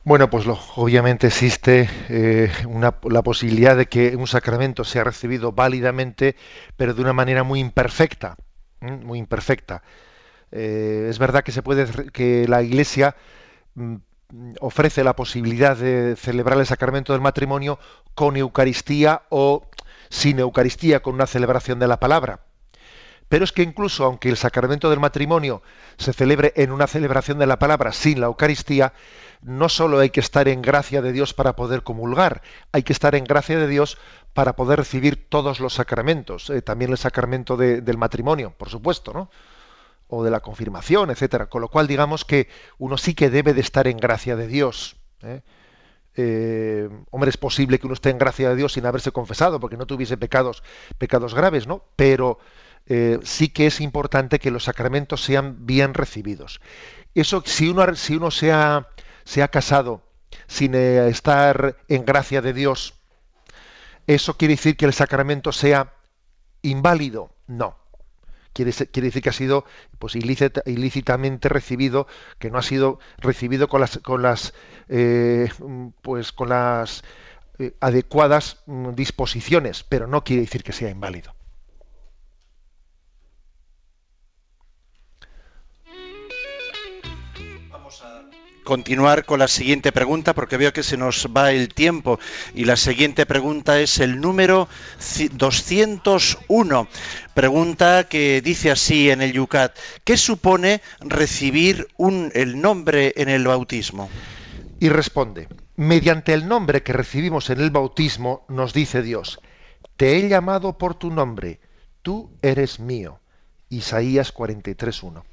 Bueno, 0.03 0.30
pues 0.30 0.45
lo- 0.45 0.59
obviamente 0.76 1.28
existe 1.28 1.89
eh, 2.09 2.51
la 3.09 3.23
posibilidad 3.23 3.76
de 3.76 3.88
que 3.88 4.15
un 4.15 4.28
sacramento 4.28 4.84
sea 4.84 5.03
recibido 5.03 5.51
válidamente, 5.51 6.36
pero 6.78 6.93
de 6.93 7.01
una 7.01 7.13
manera 7.13 7.43
muy 7.43 7.59
imperfecta, 7.59 8.36
muy 8.82 9.17
imperfecta. 9.19 9.82
Eh, 10.51 11.07
es 11.09 11.19
verdad 11.19 11.43
que 11.43 11.51
se 11.53 11.63
puede 11.63 12.11
que 12.11 12.47
la 12.47 12.61
Iglesia 12.63 13.15
mm, 13.76 13.95
ofrece 14.61 15.03
la 15.03 15.15
posibilidad 15.15 15.78
de 15.78 16.15
celebrar 16.17 16.59
el 16.59 16.67
sacramento 16.67 17.13
del 17.13 17.21
matrimonio 17.23 17.80
con 18.15 18.38
Eucaristía 18.38 19.23
o 19.30 19.67
sin 20.09 20.39
Eucaristía, 20.39 21.01
con 21.01 21.15
una 21.15 21.28
celebración 21.28 21.80
de 21.80 21.88
la 21.88 21.99
palabra. 21.99 22.41
Pero 23.28 23.43
es 23.43 23.51
que 23.51 23.63
incluso 23.63 24.05
aunque 24.05 24.30
el 24.30 24.38
sacramento 24.38 24.89
del 24.89 24.99
matrimonio 24.99 25.61
se 25.97 26.13
celebre 26.13 26.53
en 26.55 26.71
una 26.71 26.88
celebración 26.88 27.39
de 27.39 27.47
la 27.47 27.57
palabra 27.59 27.91
sin 27.91 28.19
la 28.21 28.28
Eucaristía, 28.28 28.93
no 29.41 29.67
solo 29.69 29.99
hay 29.99 30.09
que 30.11 30.19
estar 30.19 30.47
en 30.47 30.61
gracia 30.61 31.01
de 31.01 31.11
Dios 31.11 31.34
para 31.34 31.55
poder 31.55 31.84
comulgar, 31.84 32.41
hay 32.71 32.84
que 32.84 32.93
estar 32.93 33.15
en 33.15 33.23
gracia 33.23 33.57
de 33.57 33.67
Dios 33.67 33.97
para 34.34 34.55
poder 34.55 34.80
recibir 34.80 35.28
todos 35.30 35.59
los 35.59 35.73
sacramentos, 35.73 36.49
eh, 36.49 36.61
también 36.61 36.91
el 36.91 36.97
sacramento 36.97 37.57
de- 37.57 37.82
del 37.82 37.97
matrimonio, 37.97 38.53
por 38.57 38.69
supuesto, 38.69 39.13
¿no? 39.13 39.30
o 40.07 40.23
de 40.23 40.30
la 40.30 40.39
confirmación, 40.41 41.09
etcétera. 41.09 41.47
Con 41.47 41.61
lo 41.61 41.69
cual, 41.69 41.88
digamos 41.88 42.26
que 42.26 42.47
uno 42.78 42.95
sí 42.95 43.15
que 43.15 43.32
debe 43.32 43.55
de 43.55 43.61
estar 43.61 43.88
en 43.88 43.97
gracia 43.97 44.36
de 44.36 44.45
Dios. 44.47 44.97
¿eh? 45.23 45.41
Eh, 46.15 46.89
hombre, 47.09 47.30
es 47.32 47.38
posible 47.38 47.80
que 47.80 47.88
uno 47.88 47.95
esté 47.95 48.11
en 48.11 48.19
gracia 48.19 48.49
de 48.49 48.55
Dios 48.55 48.73
sin 48.73 48.86
haberse 48.86 49.11
confesado, 49.11 49.59
porque 49.59 49.78
no 49.78 49.88
tuviese 49.88 50.15
pecados, 50.15 50.63
pecados 50.99 51.34
graves, 51.34 51.65
¿no? 51.67 51.84
Pero 51.95 52.38
eh, 52.88 53.20
sí 53.24 53.50
que 53.50 53.68
es 53.68 53.82
importante 53.82 54.40
que 54.40 54.52
los 54.52 54.66
sacramentos 54.66 55.24
sean 55.24 55.66
bien 55.66 55.94
recibidos. 55.94 56.62
Eso, 57.16 57.44
si 57.46 57.70
uno, 57.70 57.96
si 57.96 58.16
uno 58.16 58.32
se 58.32 58.52
ha, 58.52 58.88
se 59.24 59.44
ha 59.44 59.48
casado 59.50 60.04
sin 60.48 60.76
eh, 60.76 61.08
estar 61.10 61.78
en 61.88 62.06
gracia 62.06 62.42
de 62.42 62.54
Dios, 62.54 62.96
¿eso 64.08 64.38
quiere 64.38 64.54
decir 64.56 64.78
que 64.78 64.86
el 64.86 64.94
sacramento 64.94 65.52
sea 65.52 65.94
inválido? 66.64 67.32
No 67.48 67.78
quiere, 68.54 68.74
quiere 68.74 69.08
decir 69.10 69.24
que 69.24 69.30
ha 69.30 69.34
sido 69.34 69.66
pues 70.00 70.16
ilícita- 70.16 70.64
ilícitamente 70.66 71.50
recibido, 71.50 72.08
que 72.40 72.52
no 72.52 72.60
ha 72.60 72.64
sido 72.64 73.00
recibido 73.20 73.70
con 73.70 73.82
las 73.82 74.00
con 74.00 74.24
las 74.24 74.54
eh, 74.90 75.50
pues 76.04 76.32
con 76.34 76.50
las 76.50 77.04
adecuadas 77.82 78.64
mm, 78.68 78.92
disposiciones, 78.92 79.84
pero 79.84 80.08
no 80.08 80.24
quiere 80.24 80.44
decir 80.44 80.64
que 80.64 80.74
sea 80.74 80.90
inválido. 80.92 81.35
Continuar 88.66 89.24
con 89.24 89.39
la 89.39 89.47
siguiente 89.47 89.93
pregunta 89.93 90.34
porque 90.36 90.57
veo 90.57 90.74
que 90.74 90.84
se 90.84 90.97
nos 90.97 91.28
va 91.28 91.53
el 91.53 91.74
tiempo 91.74 92.20
y 92.53 92.66
la 92.66 92.76
siguiente 92.76 93.26
pregunta 93.26 93.80
es 93.80 93.99
el 93.99 94.20
número 94.20 94.68
ci- 94.99 95.30
201. 95.30 96.88
Pregunta 97.34 98.05
que 98.09 98.41
dice 98.41 98.72
así 98.72 99.09
en 99.09 99.22
el 99.22 99.32
Yucat, 99.32 99.78
¿qué 100.03 100.18
supone 100.18 100.82
recibir 100.99 101.88
un, 101.95 102.32
el 102.36 102.59
nombre 102.59 103.13
en 103.16 103.30
el 103.30 103.45
bautismo? 103.47 104.09
Y 104.80 104.89
responde, 104.89 105.47
mediante 105.78 106.34
el 106.34 106.47
nombre 106.47 106.84
que 106.84 106.91
recibimos 106.91 107.49
en 107.49 107.61
el 107.61 107.72
bautismo, 107.72 108.45
nos 108.49 108.74
dice 108.74 109.01
Dios, 109.01 109.39
te 109.95 110.18
he 110.18 110.28
llamado 110.28 110.78
por 110.78 110.95
tu 110.95 111.09
nombre, 111.11 111.61
tú 112.01 112.30
eres 112.41 112.80
mío. 112.82 113.22
Isaías 113.70 114.34
43.1. 114.34 115.24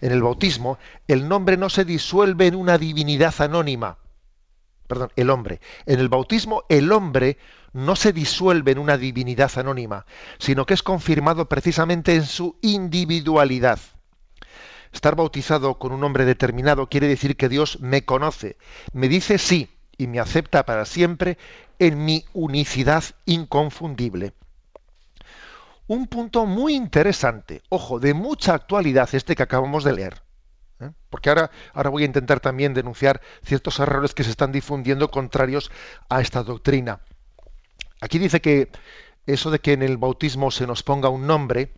En 0.00 0.12
el 0.12 0.22
bautismo, 0.22 0.78
el 1.08 1.28
nombre 1.28 1.56
no 1.56 1.68
se 1.70 1.84
disuelve 1.84 2.46
en 2.46 2.54
una 2.54 2.78
divinidad 2.78 3.34
anónima. 3.38 3.98
Perdón, 4.86 5.10
el 5.16 5.30
hombre. 5.30 5.60
En 5.86 6.00
el 6.00 6.08
bautismo, 6.08 6.64
el 6.68 6.92
hombre 6.92 7.38
no 7.72 7.96
se 7.96 8.12
disuelve 8.12 8.72
en 8.72 8.78
una 8.78 8.96
divinidad 8.96 9.50
anónima, 9.56 10.06
sino 10.38 10.66
que 10.66 10.74
es 10.74 10.82
confirmado 10.82 11.48
precisamente 11.48 12.14
en 12.14 12.24
su 12.24 12.56
individualidad. 12.62 13.78
Estar 14.92 15.16
bautizado 15.16 15.78
con 15.78 15.92
un 15.92 16.00
nombre 16.00 16.24
determinado 16.24 16.88
quiere 16.88 17.08
decir 17.08 17.36
que 17.36 17.48
Dios 17.48 17.80
me 17.80 18.04
conoce, 18.04 18.56
me 18.92 19.08
dice 19.08 19.38
sí 19.38 19.68
y 19.98 20.06
me 20.06 20.20
acepta 20.20 20.64
para 20.64 20.84
siempre 20.84 21.36
en 21.80 22.04
mi 22.04 22.24
unicidad 22.32 23.02
inconfundible. 23.26 24.34
Un 25.86 26.06
punto 26.06 26.46
muy 26.46 26.74
interesante, 26.74 27.62
ojo, 27.68 28.00
de 28.00 28.14
mucha 28.14 28.54
actualidad 28.54 29.08
este 29.12 29.36
que 29.36 29.42
acabamos 29.42 29.84
de 29.84 29.92
leer. 29.92 30.22
¿eh? 30.80 30.90
Porque 31.10 31.28
ahora, 31.28 31.50
ahora 31.74 31.90
voy 31.90 32.04
a 32.04 32.06
intentar 32.06 32.40
también 32.40 32.72
denunciar 32.72 33.20
ciertos 33.42 33.78
errores 33.80 34.14
que 34.14 34.24
se 34.24 34.30
están 34.30 34.50
difundiendo 34.50 35.10
contrarios 35.10 35.70
a 36.08 36.20
esta 36.20 36.42
doctrina. 36.42 37.00
Aquí 38.00 38.18
dice 38.18 38.40
que 38.40 38.70
eso 39.26 39.50
de 39.50 39.58
que 39.58 39.72
en 39.72 39.82
el 39.82 39.98
bautismo 39.98 40.50
se 40.50 40.66
nos 40.66 40.82
ponga 40.82 41.08
un 41.08 41.26
nombre, 41.26 41.72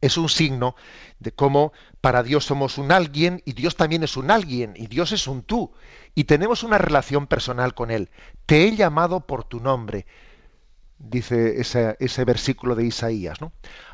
es 0.00 0.16
un 0.16 0.28
signo 0.28 0.76
de 1.18 1.32
cómo 1.32 1.72
para 2.00 2.22
Dios 2.22 2.44
somos 2.44 2.78
un 2.78 2.92
alguien 2.92 3.42
y 3.44 3.52
Dios 3.52 3.76
también 3.76 4.02
es 4.04 4.16
un 4.16 4.30
alguien 4.30 4.74
y 4.76 4.86
Dios 4.86 5.12
es 5.12 5.26
un 5.26 5.42
tú 5.42 5.72
y 6.14 6.24
tenemos 6.24 6.62
una 6.62 6.78
relación 6.78 7.26
personal 7.26 7.74
con 7.74 7.90
Él. 7.90 8.10
Te 8.46 8.64
he 8.64 8.76
llamado 8.76 9.26
por 9.26 9.44
tu 9.44 9.60
nombre, 9.60 10.06
dice 10.98 11.60
ese, 11.60 11.96
ese 12.00 12.24
versículo 12.24 12.74
de 12.74 12.84
Isaías. 12.84 13.40
¿no? 13.40 13.52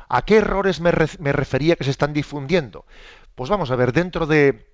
¿A 0.09 0.23
qué 0.23 0.37
errores 0.37 0.79
me, 0.81 0.91
me 1.19 1.31
refería 1.31 1.75
que 1.75 1.83
se 1.83 1.91
están 1.91 2.13
difundiendo? 2.13 2.85
Pues 3.35 3.49
vamos 3.49 3.71
a 3.71 3.75
ver, 3.75 3.93
dentro 3.93 4.25
de 4.25 4.73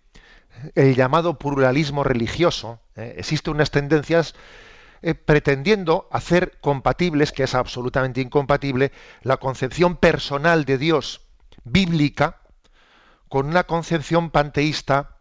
el 0.75 0.95
llamado 0.95 1.38
pluralismo 1.38 2.03
religioso 2.03 2.79
¿eh? 2.95 3.15
existen 3.17 3.53
unas 3.53 3.71
tendencias 3.71 4.36
eh, 5.01 5.15
pretendiendo 5.15 6.07
hacer 6.11 6.59
compatibles, 6.61 7.32
que 7.32 7.43
es 7.43 7.55
absolutamente 7.55 8.21
incompatible, 8.21 8.91
la 9.23 9.38
concepción 9.38 9.95
personal 9.95 10.65
de 10.65 10.77
Dios 10.77 11.21
bíblica 11.63 12.38
con 13.27 13.47
una 13.47 13.63
concepción 13.63 14.29
panteísta 14.29 15.17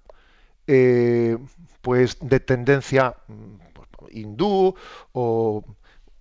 eh, 0.66 1.38
pues 1.80 2.18
de 2.20 2.40
tendencia 2.40 3.16
mm, 3.28 3.54
hindú 4.11 4.74
o 5.12 5.64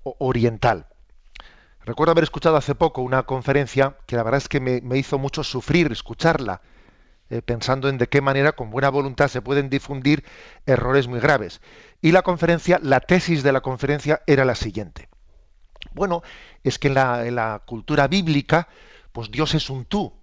oriental. 0.03 0.87
Recuerdo 1.81 2.11
haber 2.11 2.23
escuchado 2.23 2.57
hace 2.57 2.75
poco 2.75 3.01
una 3.01 3.23
conferencia 3.23 3.97
que 4.05 4.15
la 4.15 4.23
verdad 4.23 4.39
es 4.39 4.49
que 4.49 4.59
me, 4.59 4.97
hizo 4.97 5.17
mucho 5.17 5.43
sufrir 5.43 5.91
escucharla, 5.91 6.61
eh, 7.29 7.41
pensando 7.41 7.89
en 7.89 7.97
de 7.97 8.07
qué 8.07 8.21
manera 8.21 8.51
con 8.51 8.69
buena 8.69 8.89
voluntad 8.89 9.27
se 9.27 9.41
pueden 9.41 9.69
difundir 9.69 10.23
errores 10.65 11.07
muy 11.07 11.19
graves. 11.19 11.61
Y 12.01 12.11
la 12.11 12.21
conferencia, 12.21 12.79
la 12.83 12.99
tesis 12.99 13.43
de 13.43 13.51
la 13.51 13.61
conferencia 13.61 14.21
era 14.27 14.45
la 14.45 14.55
siguiente. 14.55 15.09
Bueno, 15.93 16.21
es 16.63 16.79
que 16.79 16.89
en 16.89 16.95
la, 16.95 17.61
cultura 17.65 18.07
bíblica, 18.07 18.67
pues 19.11 19.31
Dios 19.31 19.55
es 19.55 19.69
un 19.69 19.85
tú. 19.85 20.13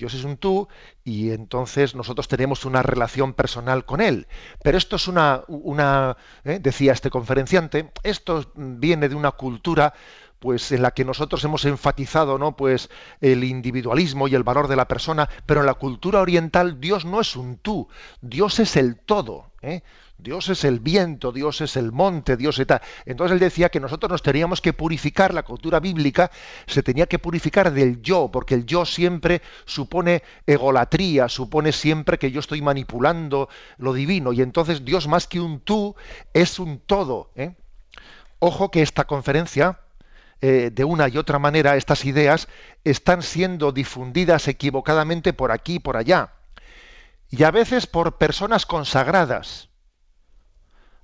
Dios 0.00 0.14
es 0.14 0.24
un 0.24 0.38
tú 0.38 0.66
y 1.04 1.30
entonces 1.30 1.94
nosotros 1.94 2.26
tenemos 2.26 2.64
una 2.64 2.82
relación 2.82 3.34
personal 3.34 3.84
con 3.84 4.00
Él. 4.00 4.28
Pero 4.64 4.78
esto 4.78 4.96
es 4.96 5.06
una, 5.08 5.42
una 5.46 6.16
¿eh? 6.42 6.58
decía 6.58 6.94
este 6.94 7.10
conferenciante, 7.10 7.92
esto 8.02 8.50
viene 8.54 9.10
de 9.10 9.14
una 9.14 9.32
cultura 9.32 9.92
pues 10.40 10.72
en 10.72 10.82
la 10.82 10.90
que 10.90 11.04
nosotros 11.04 11.44
hemos 11.44 11.64
enfatizado 11.66 12.38
no 12.38 12.56
pues 12.56 12.90
el 13.20 13.44
individualismo 13.44 14.26
y 14.26 14.34
el 14.34 14.42
valor 14.42 14.66
de 14.66 14.76
la 14.76 14.88
persona 14.88 15.28
pero 15.46 15.60
en 15.60 15.66
la 15.66 15.74
cultura 15.74 16.20
oriental 16.20 16.80
Dios 16.80 17.04
no 17.04 17.20
es 17.20 17.36
un 17.36 17.58
tú 17.58 17.88
Dios 18.22 18.58
es 18.58 18.74
el 18.76 18.96
todo 18.96 19.52
¿eh? 19.60 19.82
Dios 20.16 20.48
es 20.48 20.64
el 20.64 20.80
viento 20.80 21.30
Dios 21.30 21.60
es 21.60 21.76
el 21.76 21.92
monte 21.92 22.38
Dios 22.38 22.58
es 22.58 22.66
tal 22.66 22.80
entonces 23.04 23.34
él 23.34 23.38
decía 23.38 23.68
que 23.68 23.80
nosotros 23.80 24.10
nos 24.10 24.22
teníamos 24.22 24.62
que 24.62 24.72
purificar 24.72 25.34
la 25.34 25.42
cultura 25.42 25.78
bíblica 25.78 26.30
se 26.66 26.82
tenía 26.82 27.06
que 27.06 27.18
purificar 27.18 27.72
del 27.72 28.00
yo 28.00 28.30
porque 28.32 28.54
el 28.54 28.64
yo 28.64 28.86
siempre 28.86 29.42
supone 29.66 30.22
egolatría 30.46 31.28
supone 31.28 31.70
siempre 31.70 32.18
que 32.18 32.30
yo 32.30 32.40
estoy 32.40 32.62
manipulando 32.62 33.50
lo 33.76 33.92
divino 33.92 34.32
y 34.32 34.40
entonces 34.40 34.86
Dios 34.86 35.06
más 35.06 35.26
que 35.26 35.38
un 35.38 35.60
tú 35.60 35.94
es 36.32 36.58
un 36.58 36.78
todo 36.78 37.30
¿eh? 37.36 37.54
ojo 38.38 38.70
que 38.70 38.80
esta 38.80 39.04
conferencia 39.04 39.80
eh, 40.42 40.70
de 40.72 40.84
una 40.84 41.08
y 41.08 41.18
otra 41.18 41.38
manera 41.38 41.76
estas 41.76 42.04
ideas 42.04 42.48
están 42.84 43.22
siendo 43.22 43.72
difundidas 43.72 44.48
equivocadamente 44.48 45.32
por 45.32 45.52
aquí 45.52 45.74
y 45.74 45.78
por 45.80 45.96
allá. 45.96 46.32
Y 47.28 47.44
a 47.44 47.50
veces 47.50 47.86
por 47.86 48.16
personas 48.16 48.64
consagradas. 48.64 49.68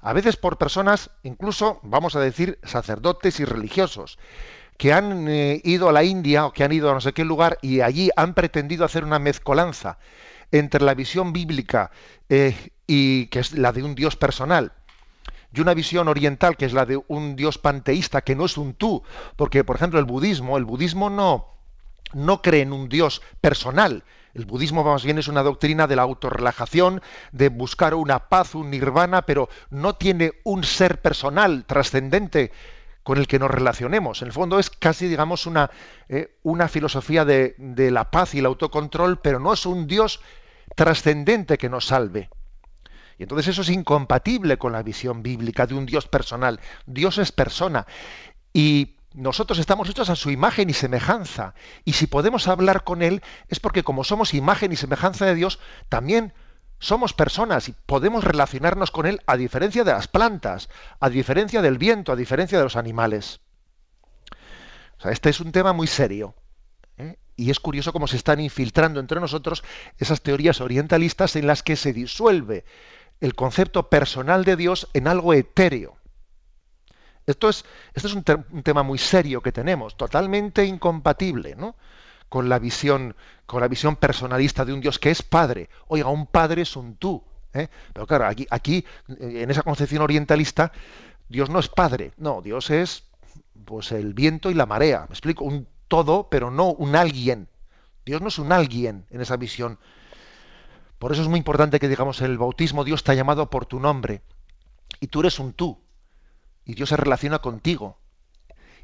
A 0.00 0.12
veces 0.12 0.36
por 0.36 0.56
personas, 0.56 1.10
incluso, 1.22 1.80
vamos 1.82 2.16
a 2.16 2.20
decir, 2.20 2.58
sacerdotes 2.62 3.40
y 3.40 3.44
religiosos, 3.44 4.18
que 4.78 4.92
han 4.92 5.28
eh, 5.28 5.60
ido 5.64 5.88
a 5.88 5.92
la 5.92 6.04
India 6.04 6.46
o 6.46 6.52
que 6.52 6.64
han 6.64 6.72
ido 6.72 6.90
a 6.90 6.94
no 6.94 7.00
sé 7.00 7.12
qué 7.12 7.24
lugar 7.24 7.58
y 7.60 7.80
allí 7.80 8.10
han 8.16 8.34
pretendido 8.34 8.84
hacer 8.84 9.04
una 9.04 9.18
mezcolanza 9.18 9.98
entre 10.50 10.82
la 10.82 10.94
visión 10.94 11.32
bíblica 11.32 11.90
eh, 12.28 12.54
y 12.86 13.26
que 13.26 13.40
es 13.40 13.52
la 13.52 13.72
de 13.72 13.82
un 13.82 13.94
Dios 13.94 14.16
personal 14.16 14.72
y 15.52 15.60
una 15.60 15.74
visión 15.74 16.08
oriental 16.08 16.56
que 16.56 16.66
es 16.66 16.72
la 16.72 16.86
de 16.86 17.00
un 17.08 17.36
dios 17.36 17.58
panteísta 17.58 18.22
que 18.22 18.36
no 18.36 18.44
es 18.44 18.56
un 18.56 18.74
tú, 18.74 19.02
porque 19.36 19.64
por 19.64 19.76
ejemplo 19.76 19.98
el 19.98 20.04
budismo, 20.04 20.56
el 20.56 20.64
budismo 20.64 21.10
no 21.10 21.56
no 22.12 22.42
cree 22.42 22.62
en 22.62 22.72
un 22.72 22.88
dios 22.88 23.22
personal. 23.40 24.04
El 24.34 24.44
budismo 24.44 24.84
más 24.84 25.02
bien 25.02 25.18
es 25.18 25.28
una 25.28 25.42
doctrina 25.42 25.86
de 25.86 25.96
la 25.96 26.02
autorrelajación, 26.02 27.00
de 27.32 27.48
buscar 27.48 27.94
una 27.94 28.28
paz, 28.28 28.54
un 28.54 28.70
nirvana, 28.70 29.22
pero 29.22 29.48
no 29.70 29.94
tiene 29.96 30.34
un 30.44 30.62
ser 30.62 31.00
personal 31.00 31.64
trascendente 31.64 32.52
con 33.02 33.18
el 33.18 33.28
que 33.28 33.38
nos 33.38 33.50
relacionemos. 33.50 34.20
En 34.20 34.28
el 34.28 34.32
fondo 34.32 34.58
es 34.58 34.68
casi, 34.68 35.08
digamos, 35.08 35.46
una, 35.46 35.70
eh, 36.08 36.36
una 36.42 36.68
filosofía 36.68 37.24
de, 37.24 37.54
de 37.56 37.90
la 37.90 38.10
paz 38.10 38.34
y 38.34 38.40
el 38.40 38.46
autocontrol, 38.46 39.20
pero 39.20 39.38
no 39.38 39.52
es 39.52 39.64
un 39.64 39.86
Dios 39.86 40.20
trascendente 40.74 41.56
que 41.56 41.70
nos 41.70 41.86
salve. 41.86 42.28
Y 43.18 43.22
entonces 43.22 43.48
eso 43.48 43.62
es 43.62 43.70
incompatible 43.70 44.58
con 44.58 44.72
la 44.72 44.82
visión 44.82 45.22
bíblica 45.22 45.66
de 45.66 45.74
un 45.74 45.86
Dios 45.86 46.06
personal. 46.06 46.60
Dios 46.86 47.18
es 47.18 47.32
persona. 47.32 47.86
Y 48.52 48.96
nosotros 49.14 49.58
estamos 49.58 49.88
hechos 49.88 50.10
a 50.10 50.16
su 50.16 50.30
imagen 50.30 50.68
y 50.68 50.74
semejanza. 50.74 51.54
Y 51.84 51.94
si 51.94 52.06
podemos 52.06 52.48
hablar 52.48 52.84
con 52.84 53.02
Él 53.02 53.22
es 53.48 53.60
porque 53.60 53.82
como 53.82 54.04
somos 54.04 54.34
imagen 54.34 54.72
y 54.72 54.76
semejanza 54.76 55.24
de 55.24 55.34
Dios, 55.34 55.58
también 55.88 56.34
somos 56.78 57.14
personas 57.14 57.68
y 57.70 57.74
podemos 57.86 58.24
relacionarnos 58.24 58.90
con 58.90 59.06
Él 59.06 59.22
a 59.26 59.38
diferencia 59.38 59.84
de 59.84 59.92
las 59.92 60.08
plantas, 60.08 60.68
a 61.00 61.08
diferencia 61.08 61.62
del 61.62 61.78
viento, 61.78 62.12
a 62.12 62.16
diferencia 62.16 62.58
de 62.58 62.64
los 62.64 62.76
animales. 62.76 63.40
O 64.98 65.02
sea, 65.02 65.12
este 65.12 65.30
es 65.30 65.40
un 65.40 65.52
tema 65.52 65.72
muy 65.72 65.86
serio. 65.86 66.34
¿eh? 66.98 67.16
Y 67.36 67.50
es 67.50 67.60
curioso 67.60 67.92
cómo 67.92 68.06
se 68.06 68.16
están 68.16 68.40
infiltrando 68.40 69.00
entre 69.00 69.20
nosotros 69.20 69.64
esas 69.96 70.20
teorías 70.20 70.60
orientalistas 70.60 71.36
en 71.36 71.46
las 71.46 71.62
que 71.62 71.76
se 71.76 71.94
disuelve 71.94 72.64
el 73.20 73.34
concepto 73.34 73.88
personal 73.88 74.44
de 74.44 74.56
Dios 74.56 74.88
en 74.92 75.08
algo 75.08 75.34
etéreo. 75.34 75.96
Esto 77.26 77.48
es, 77.48 77.64
esto 77.94 78.08
es 78.08 78.14
un, 78.14 78.22
te 78.22 78.34
un, 78.34 78.62
tema 78.62 78.82
muy 78.82 78.98
serio 78.98 79.40
que 79.42 79.52
tenemos, 79.52 79.96
totalmente 79.96 80.64
incompatible 80.64 81.56
¿no? 81.56 81.74
con, 82.28 82.48
la 82.48 82.58
visión, 82.58 83.16
con 83.46 83.60
la 83.60 83.68
visión 83.68 83.96
personalista 83.96 84.64
de 84.64 84.72
un 84.72 84.80
Dios 84.80 84.98
que 84.98 85.10
es 85.10 85.22
Padre. 85.22 85.68
Oiga, 85.88 86.08
un 86.08 86.26
Padre 86.26 86.62
es 86.62 86.76
un 86.76 86.96
tú. 86.96 87.24
¿eh? 87.52 87.68
Pero 87.92 88.06
claro, 88.06 88.26
aquí, 88.26 88.46
aquí, 88.50 88.84
en 89.08 89.50
esa 89.50 89.62
concepción 89.62 90.02
orientalista, 90.02 90.70
Dios 91.28 91.50
no 91.50 91.58
es 91.58 91.68
Padre, 91.68 92.12
no, 92.16 92.42
Dios 92.42 92.70
es 92.70 93.04
pues 93.64 93.90
el 93.92 94.14
viento 94.14 94.50
y 94.50 94.54
la 94.54 94.66
marea. 94.66 95.06
Me 95.08 95.14
explico, 95.14 95.44
un 95.44 95.66
todo, 95.88 96.28
pero 96.28 96.50
no 96.50 96.72
un 96.72 96.94
alguien. 96.94 97.48
Dios 98.04 98.20
no 98.20 98.28
es 98.28 98.38
un 98.38 98.52
alguien 98.52 99.06
en 99.10 99.20
esa 99.20 99.36
visión 99.36 99.78
por 100.98 101.12
eso 101.12 101.22
es 101.22 101.28
muy 101.28 101.38
importante 101.38 101.78
que 101.78 101.88
digamos 101.88 102.20
en 102.20 102.30
el 102.30 102.38
bautismo 102.38 102.84
Dios 102.84 103.04
te 103.04 103.12
ha 103.12 103.14
llamado 103.14 103.50
por 103.50 103.66
tu 103.66 103.80
nombre 103.80 104.22
y 105.00 105.08
tú 105.08 105.20
eres 105.20 105.38
un 105.38 105.52
tú 105.52 105.80
y 106.64 106.74
Dios 106.74 106.88
se 106.88 106.96
relaciona 106.96 107.40
contigo 107.40 107.98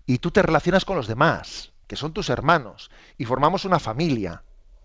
y 0.06 0.18
tú 0.18 0.30
te 0.30 0.42
relacionas 0.42 0.84
con 0.84 0.96
los 0.96 1.06
demás 1.06 1.72
que 1.86 1.96
son 1.96 2.12
tus 2.12 2.30
hermanos 2.30 2.90
y 3.18 3.26
formamos 3.26 3.64
una 3.66 3.78
familia. 3.78 4.42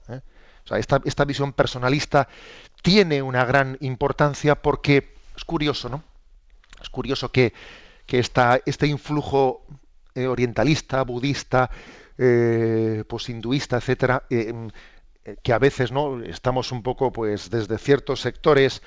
¿eh? 0.09 0.21
O 0.65 0.67
sea, 0.67 0.77
esta, 0.77 0.99
esta, 1.05 1.23
visión 1.23 1.53
personalista 1.53 2.27
tiene 2.81 3.21
una 3.21 3.45
gran 3.45 3.77
importancia 3.79 4.61
porque 4.61 5.15
es 5.37 5.45
curioso, 5.45 5.87
¿no? 5.87 6.03
Es 6.81 6.89
curioso 6.89 7.31
que, 7.31 7.53
que 8.05 8.19
esta, 8.19 8.59
este 8.65 8.87
influjo 8.87 9.65
eh, 10.15 10.27
orientalista, 10.27 11.03
budista, 11.03 11.69
eh, 12.17 13.03
pues 13.07 13.29
hinduista, 13.29 13.77
etcétera, 13.77 14.23
eh, 14.29 14.53
que 15.43 15.53
a 15.53 15.59
veces 15.59 15.91
no 15.91 16.23
estamos 16.23 16.71
un 16.71 16.83
poco 16.83 17.11
pues 17.11 17.49
desde 17.49 17.77
ciertos 17.77 18.21
sectores 18.21 18.81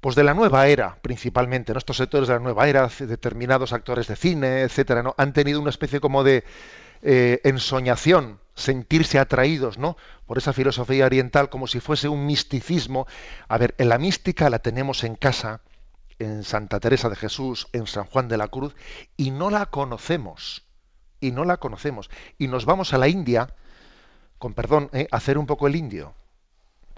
pues 0.00 0.16
de 0.16 0.24
la 0.24 0.34
nueva 0.34 0.66
era 0.66 0.98
principalmente, 1.00 1.72
¿no? 1.72 1.78
estos 1.78 1.96
sectores 1.96 2.28
de 2.28 2.34
la 2.34 2.40
nueva 2.40 2.68
era, 2.68 2.90
determinados 2.98 3.72
actores 3.72 4.08
de 4.08 4.16
cine, 4.16 4.62
etcétera, 4.62 5.02
¿no? 5.02 5.14
han 5.16 5.32
tenido 5.32 5.60
una 5.60 5.70
especie 5.70 6.00
como 6.00 6.24
de 6.24 6.44
eh, 7.02 7.40
ensoñación, 7.44 8.40
sentirse 8.54 9.20
atraídos, 9.20 9.78
¿no? 9.78 9.96
por 10.26 10.38
esa 10.38 10.52
filosofía 10.52 11.06
oriental 11.06 11.50
como 11.50 11.68
si 11.68 11.78
fuese 11.78 12.08
un 12.08 12.26
misticismo. 12.26 13.06
A 13.46 13.58
ver, 13.58 13.76
en 13.78 13.88
la 13.88 13.98
mística 13.98 14.50
la 14.50 14.58
tenemos 14.58 15.04
en 15.04 15.14
casa, 15.14 15.60
en 16.18 16.42
Santa 16.42 16.80
Teresa 16.80 17.08
de 17.08 17.16
Jesús, 17.16 17.68
en 17.72 17.86
San 17.86 18.04
Juan 18.04 18.26
de 18.26 18.38
la 18.38 18.48
Cruz, 18.48 18.74
y 19.16 19.30
no 19.30 19.50
la 19.50 19.66
conocemos, 19.66 20.64
y 21.20 21.30
no 21.30 21.44
la 21.44 21.58
conocemos. 21.58 22.10
Y 22.38 22.48
nos 22.48 22.64
vamos 22.64 22.92
a 22.92 22.98
la 22.98 23.06
India, 23.06 23.54
con 24.42 24.54
perdón, 24.54 24.90
¿eh? 24.92 25.06
hacer 25.12 25.38
un 25.38 25.46
poco 25.46 25.68
el 25.68 25.76
indio, 25.76 26.14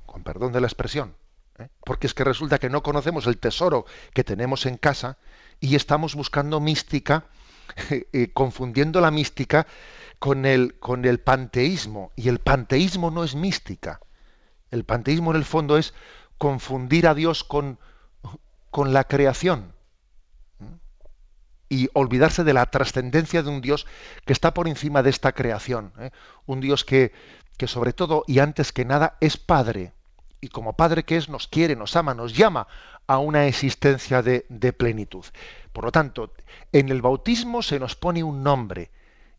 con 0.07 0.23
perdón 0.23 0.55
de 0.55 0.63
la 0.63 0.67
expresión, 0.67 1.15
¿eh? 1.59 1.69
porque 1.85 2.07
es 2.07 2.15
que 2.15 2.25
resulta 2.25 2.59
que 2.59 2.71
no 2.71 2.83
conocemos 2.83 3.27
el 3.27 3.37
tesoro 3.37 3.85
que 4.15 4.25
tenemos 4.25 4.65
en 4.65 4.79
casa 4.79 5.19
y 5.61 5.75
estamos 5.75 6.15
buscando 6.15 6.59
mística, 6.59 7.27
eh, 7.91 8.31
confundiendo 8.33 9.03
la 9.03 9.11
mística 9.11 9.67
con 10.19 10.47
el, 10.47 10.79
con 10.79 11.05
el 11.05 11.21
panteísmo, 11.21 12.13
y 12.17 12.31
el 12.31 12.39
panteísmo 12.39 13.11
no 13.11 13.25
es 13.25 13.35
mística. 13.35 14.01
El 14.71 14.85
panteísmo 14.85 15.33
en 15.33 15.37
el 15.37 15.45
fondo 15.45 15.77
es 15.77 15.93
confundir 16.39 17.07
a 17.07 17.13
Dios 17.13 17.45
con, 17.45 17.79
con 18.71 18.95
la 18.95 19.05
creación 19.05 19.75
y 21.69 21.89
olvidarse 21.93 22.45
de 22.45 22.53
la 22.53 22.67
trascendencia 22.67 23.43
de 23.43 23.51
un 23.51 23.61
Dios 23.61 23.87
que 24.25 24.33
está 24.33 24.55
por 24.55 24.69
encima 24.69 25.03
de 25.03 25.11
esta 25.11 25.33
creación. 25.33 25.93
¿eh? 25.99 26.11
Un 26.47 26.61
Dios 26.61 26.85
que, 26.85 27.13
que 27.57 27.67
sobre 27.67 27.93
todo 27.93 28.25
y 28.27 28.39
antes 28.39 28.73
que 28.73 28.85
nada 28.85 29.17
es 29.21 29.37
Padre. 29.37 29.93
Y 30.41 30.49
como 30.49 30.75
Padre 30.75 31.05
que 31.05 31.17
es, 31.17 31.29
nos 31.29 31.49
quiere, 31.49 31.75
nos 31.75 31.97
ama, 31.97 32.15
nos 32.15 32.35
llama 32.35 32.67
a 33.07 33.19
una 33.19 33.47
existencia 33.47 34.23
de, 34.23 34.45
de 34.49 34.73
plenitud. 34.73 35.25
Por 35.73 35.85
lo 35.85 35.93
tanto, 35.93 36.33
en 36.73 36.91
el 36.91 37.03
bautismo 37.03 37.63
se 37.63 37.81
nos 37.81 37.97
pone 37.97 38.23
un 38.23 38.43
nombre. 38.43 38.91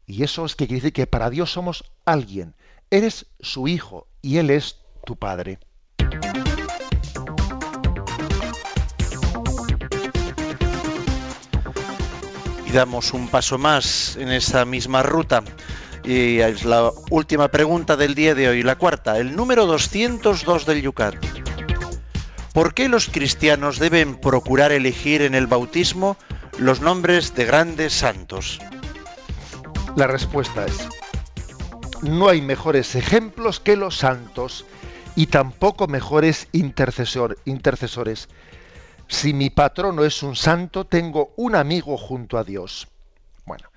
Y 0.07 0.23
eso 0.23 0.45
es 0.45 0.55
que 0.55 0.67
quiere 0.67 0.81
decir 0.81 0.93
que 0.93 1.07
para 1.07 1.29
Dios 1.29 1.51
somos 1.51 1.83
alguien. 2.05 2.55
Eres 2.89 3.27
su 3.39 3.67
hijo 3.67 4.07
y 4.21 4.37
Él 4.37 4.49
es 4.49 4.79
tu 5.05 5.15
Padre. 5.15 5.59
Damos 12.75 13.13
un 13.13 13.29
paso 13.29 13.57
más 13.57 14.17
en 14.17 14.29
esa 14.29 14.65
misma 14.65 15.01
ruta. 15.01 15.43
Y 16.03 16.39
es 16.39 16.65
la 16.65 16.91
última 17.09 17.47
pregunta 17.47 17.95
del 17.95 18.15
día 18.15 18.35
de 18.35 18.49
hoy, 18.49 18.63
la 18.63 18.75
cuarta, 18.75 19.17
el 19.17 19.35
número 19.35 19.65
202 19.65 20.65
del 20.65 20.81
Yucat. 20.81 21.15
¿Por 22.53 22.73
qué 22.73 22.89
los 22.89 23.07
cristianos 23.07 23.79
deben 23.79 24.15
procurar 24.17 24.73
elegir 24.73 25.21
en 25.21 25.35
el 25.35 25.47
bautismo 25.47 26.17
los 26.57 26.81
nombres 26.81 27.33
de 27.33 27.45
grandes 27.45 27.93
santos? 27.93 28.59
La 29.95 30.07
respuesta 30.07 30.65
es, 30.65 30.89
no 32.01 32.27
hay 32.27 32.41
mejores 32.41 32.95
ejemplos 32.95 33.61
que 33.61 33.77
los 33.77 33.97
santos 33.97 34.65
y 35.15 35.27
tampoco 35.27 35.87
mejores 35.87 36.49
intercesor, 36.51 37.37
intercesores. 37.45 38.27
Si 39.07 39.33
mi 39.33 39.49
patrono 39.49 40.03
es 40.03 40.23
un 40.23 40.35
santo, 40.35 40.85
tengo 40.85 41.33
un 41.37 41.55
amigo 41.55 41.97
junto 41.97 42.37
a 42.37 42.43
Dios. 42.43 42.87
Bueno, 43.45 43.69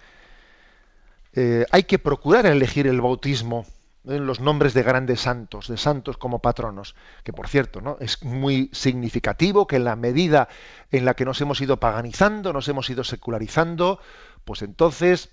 eh, 1.34 1.66
hay 1.70 1.82
que 1.84 1.98
procurar 1.98 2.46
elegir 2.46 2.86
el 2.86 3.00
bautismo 3.00 3.66
en 4.04 4.26
los 4.26 4.40
nombres 4.40 4.74
de 4.74 4.82
grandes 4.82 5.20
santos, 5.20 5.68
de 5.68 5.76
santos 5.76 6.16
como 6.16 6.38
patronos, 6.38 6.94
que 7.24 7.32
por 7.32 7.48
cierto, 7.48 7.80
¿no? 7.80 7.98
es 8.00 8.22
muy 8.24 8.70
significativo 8.72 9.66
que 9.66 9.76
en 9.76 9.84
la 9.84 9.96
medida 9.96 10.48
en 10.90 11.04
la 11.04 11.14
que 11.14 11.24
nos 11.24 11.40
hemos 11.40 11.60
ido 11.60 11.78
paganizando, 11.78 12.52
nos 12.52 12.68
hemos 12.68 12.88
ido 12.88 13.04
secularizando, 13.04 14.00
pues 14.44 14.62
entonces 14.62 15.30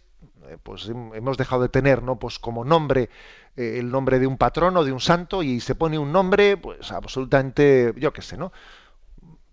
eh, 0.48 0.58
pues 0.62 0.90
hemos 0.90 1.38
dejado 1.38 1.62
de 1.62 1.70
tener 1.70 2.04
no 2.04 2.18
pues 2.20 2.40
como 2.40 2.66
nombre 2.66 3.10
eh, 3.56 3.78
el 3.80 3.92
nombre 3.92 4.20
de 4.20 4.28
un 4.28 4.38
patrono 4.38 4.84
de 4.84 4.92
un 4.92 5.00
santo 5.00 5.44
y 5.44 5.60
se 5.60 5.76
pone 5.76 5.98
un 5.98 6.12
nombre 6.12 6.58
pues 6.58 6.92
absolutamente 6.92 7.94
yo 7.98 8.12
qué 8.12 8.22
sé 8.22 8.38
no 8.38 8.52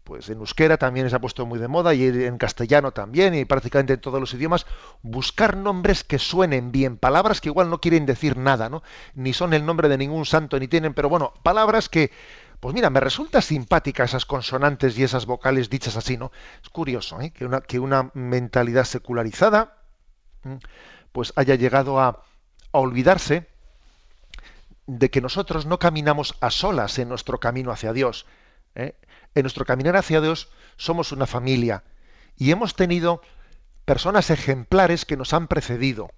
pues 0.05 0.29
en 0.29 0.39
euskera 0.39 0.77
también 0.77 1.09
se 1.09 1.17
ha 1.17 1.21
puesto 1.21 1.47
muy 1.47 1.59
de 1.59 1.69
moda 1.69 1.95
y 1.95 2.05
en 2.05 2.39
castellano 2.39 2.93
también 2.93 3.35
y 3.35 3.45
prácticamente 3.45 3.95
en 3.95 4.01
todos 4.01 4.21
los 4.21 4.35
idiomas 4.35 4.67
buscar 5.03 5.57
nombres 5.57 6.05
que 6.05 6.19
suenen 6.19 6.73
bien 6.73 6.97
palabras 6.97 7.41
que 7.41 7.49
igual 7.49 7.71
no 7.71 7.81
quieren 7.81 8.07
decir 8.07 8.37
nada 8.37 8.69
no 8.69 8.83
ni 9.15 9.33
son 9.33 9.55
el 9.55 9.65
nombre 9.65 9.89
de 9.89 9.99
ningún 9.99 10.27
santo 10.27 10.59
ni 10.59 10.69
tienen 10.69 10.95
pero 10.95 11.09
bueno 11.09 11.33
palabras 11.43 11.89
que 11.89 12.11
pues 12.63 12.77
mira, 12.77 12.91
me 12.91 13.01
resulta 13.01 13.43
simpática 13.43 14.05
esas 14.05 14.25
consonantes 14.25 14.97
y 14.97 15.03
esas 15.03 15.27
vocales 15.27 15.69
dichas 15.69 15.97
así, 15.97 16.17
¿no? 16.17 16.31
Es 16.63 16.69
curioso 16.69 17.21
¿eh? 17.21 17.33
que, 17.33 17.45
una, 17.45 17.61
que 17.61 17.81
una 17.81 18.13
mentalidad 18.15 18.85
secularizada 18.85 19.79
pues 21.11 21.33
haya 21.35 21.57
llegado 21.57 21.99
a, 21.99 22.23
a 22.73 22.79
olvidarse 22.79 23.49
de 24.87 25.11
que 25.11 25.21
nosotros 25.21 25.67
no 25.67 25.81
caminamos 25.81 26.37
a 26.41 26.51
solas 26.51 27.01
en 27.01 27.09
nuestro 27.09 27.41
camino 27.41 27.73
hacia 27.73 27.93
Dios. 27.93 28.27
¿Eh? 28.75 28.97
En 29.35 29.43
nuestro 29.43 29.65
caminar 29.65 29.97
hacia 29.97 30.21
Dios 30.21 30.49
somos 30.77 31.13
una 31.13 31.27
familia 31.27 31.85
y 32.37 32.51
hemos 32.51 32.75
tenido 32.75 33.23
personas 33.85 34.31
ejemplares 34.31 35.05
que 35.05 35.17
nos 35.17 35.33
han 35.33 35.49
precedido. 35.49 36.11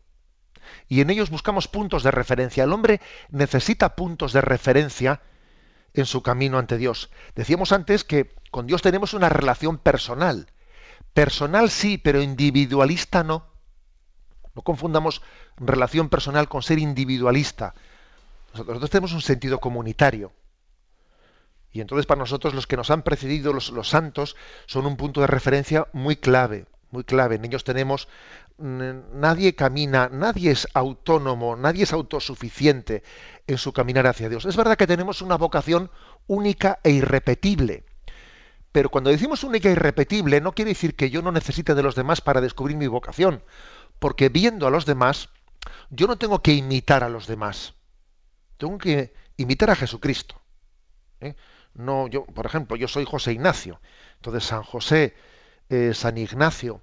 Y 0.89 1.01
en 1.01 1.11
ellos 1.11 1.31
buscamos 1.31 1.69
puntos 1.69 2.03
de 2.03 2.11
referencia. 2.11 2.65
El 2.65 2.73
hombre 2.73 3.01
necesita 3.31 3.97
puntos 3.97 4.33
de 4.33 4.41
referencia 4.41 5.21
en 5.93 6.07
su 6.07 6.23
camino 6.23 6.59
ante 6.59 6.79
Dios. 6.79 7.11
Decíamos 7.35 7.73
antes 7.73 8.05
que 8.05 8.35
con 8.51 8.67
Dios 8.67 8.83
tenemos 8.83 9.15
una 9.15 9.29
relación 9.29 9.79
personal. 9.79 10.49
Personal 11.13 11.71
sí, 11.71 11.99
pero 11.99 12.23
individualista 12.23 13.23
no. 13.23 13.47
No 14.55 14.63
confundamos 14.63 15.23
relación 15.57 16.09
personal 16.09 16.49
con 16.49 16.63
ser 16.63 16.79
individualista. 16.79 17.75
Nosotros 18.53 18.91
tenemos 18.91 19.13
un 19.13 19.23
sentido 19.23 19.59
comunitario. 19.61 20.33
Y 21.75 21.83
entonces 21.83 22.07
para 22.07 22.21
nosotros 22.21 22.55
los 22.55 22.67
que 22.67 22.79
nos 22.79 22.91
han 22.91 23.03
precedido, 23.03 23.53
los, 23.53 23.73
santos, 23.89 24.37
son 24.65 24.87
un 24.87 24.97
punto 24.97 25.21
de 25.21 25.27
referencia 25.27 25.87
muy 25.93 26.17
clave, 26.17 26.65
muy 26.91 27.05
clave. 27.05 27.35
En 27.35 27.45
ellos 27.45 27.65
tenemos, 27.65 28.09
nadie 28.57 29.55
camina, 29.55 30.09
nadie 30.11 30.53
es 30.53 30.67
autónomo, 30.73 31.57
nadie 31.57 31.83
es 31.83 31.93
autosuficiente 31.93 33.03
en 33.47 33.59
su 33.59 33.75
caminar 33.75 34.07
hacia 34.07 34.31
Dios. 34.31 34.47
Es 34.47 34.57
verdad 34.57 34.79
que 34.79 34.87
tenemos 34.87 35.21
una 35.21 35.37
vocación 35.37 35.91
única 36.27 36.79
e 36.83 36.93
irrepetible. 36.93 37.85
Pero 38.73 38.89
cuando 38.89 39.11
decimos 39.11 39.45
única 39.45 39.69
e 39.69 39.73
irrepetible, 39.73 40.41
no 40.41 40.53
quiere 40.55 40.71
decir 40.71 40.97
que 40.97 41.11
yo 41.11 41.21
no 41.21 41.33
necesite 41.33 41.75
de 41.75 41.83
los 41.83 41.95
demás 41.95 42.23
para 42.23 42.41
descubrir 42.41 42.79
mi 42.79 42.87
vocación 42.87 43.43
porque 43.99 44.29
viendo 44.29 44.67
a 44.67 44.71
los 44.71 44.87
demás, 44.87 45.31
yo 45.91 46.07
no 46.07 46.19
tengo 46.19 46.43
que 46.43 46.53
imitar 46.53 47.03
a 47.05 47.09
los 47.09 47.27
demás. 47.27 47.75
Tengo 48.59 48.79
que 48.79 49.15
imitar 49.37 49.71
a 49.71 49.77
Jesucristo. 49.77 50.41
¿eh? 51.21 51.35
No, 51.75 52.09
yo, 52.09 52.25
por 52.25 52.47
ejemplo, 52.47 52.77
yo 52.77 52.89
soy 52.89 53.05
José 53.05 53.33
Ignacio. 53.33 53.81
Entonces, 54.17 54.45
San 54.45 54.63
José, 54.63 55.15
eh, 55.69 55.93
San 55.95 56.19
Ignacio. 56.19 56.81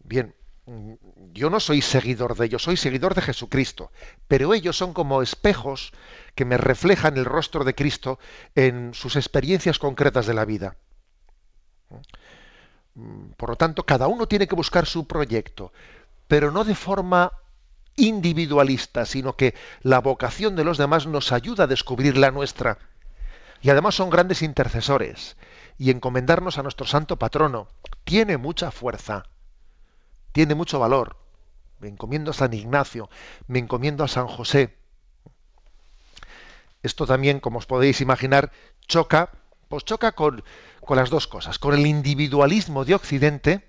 Bien, 0.00 0.34
mm, 0.66 0.94
yo 1.32 1.50
no 1.50 1.60
soy 1.60 1.80
seguidor 1.82 2.36
de 2.36 2.46
ellos, 2.46 2.62
soy 2.62 2.76
seguidor 2.76 3.14
de 3.14 3.22
Jesucristo. 3.22 3.90
Pero 4.28 4.54
ellos 4.54 4.76
son 4.76 4.92
como 4.92 5.22
espejos 5.22 5.92
que 6.34 6.44
me 6.44 6.56
reflejan 6.56 7.16
el 7.16 7.24
rostro 7.24 7.64
de 7.64 7.74
Cristo 7.74 8.18
en 8.54 8.94
sus 8.94 9.16
experiencias 9.16 9.78
concretas 9.78 10.26
de 10.26 10.34
la 10.34 10.44
vida. 10.44 10.76
Mm, 12.94 13.32
por 13.36 13.50
lo 13.50 13.56
tanto, 13.56 13.84
cada 13.84 14.08
uno 14.08 14.26
tiene 14.26 14.46
que 14.46 14.54
buscar 14.54 14.86
su 14.86 15.06
proyecto 15.06 15.72
pero 16.32 16.50
no 16.50 16.64
de 16.64 16.74
forma 16.74 17.30
individualista, 17.94 19.04
sino 19.04 19.36
que 19.36 19.54
la 19.82 19.98
vocación 20.00 20.56
de 20.56 20.64
los 20.64 20.78
demás 20.78 21.06
nos 21.06 21.30
ayuda 21.30 21.64
a 21.64 21.66
descubrir 21.66 22.16
la 22.16 22.30
nuestra. 22.30 22.78
Y 23.62 23.70
además 23.70 23.94
son 23.94 24.10
grandes 24.10 24.42
intercesores. 24.42 25.36
Y 25.78 25.90
encomendarnos 25.90 26.58
a 26.58 26.62
nuestro 26.62 26.86
santo 26.86 27.18
patrono 27.18 27.68
tiene 28.04 28.36
mucha 28.36 28.70
fuerza, 28.70 29.24
tiene 30.32 30.54
mucho 30.54 30.78
valor. 30.78 31.16
Me 31.78 31.88
encomiendo 31.88 32.32
a 32.32 32.34
San 32.34 32.52
Ignacio, 32.52 33.08
me 33.46 33.58
encomiendo 33.58 34.04
a 34.04 34.08
San 34.08 34.26
José. 34.26 34.76
Esto 36.82 37.06
también, 37.06 37.40
como 37.40 37.58
os 37.58 37.66
podéis 37.66 38.00
imaginar, 38.00 38.50
choca, 38.86 39.30
pues 39.68 39.84
choca 39.84 40.12
con, 40.12 40.42
las 40.88 41.10
dos 41.10 41.26
cosas, 41.28 41.58
con 41.58 41.74
el 41.74 41.86
individualismo 41.86 42.84
de 42.84 42.94
Occidente 42.94 43.68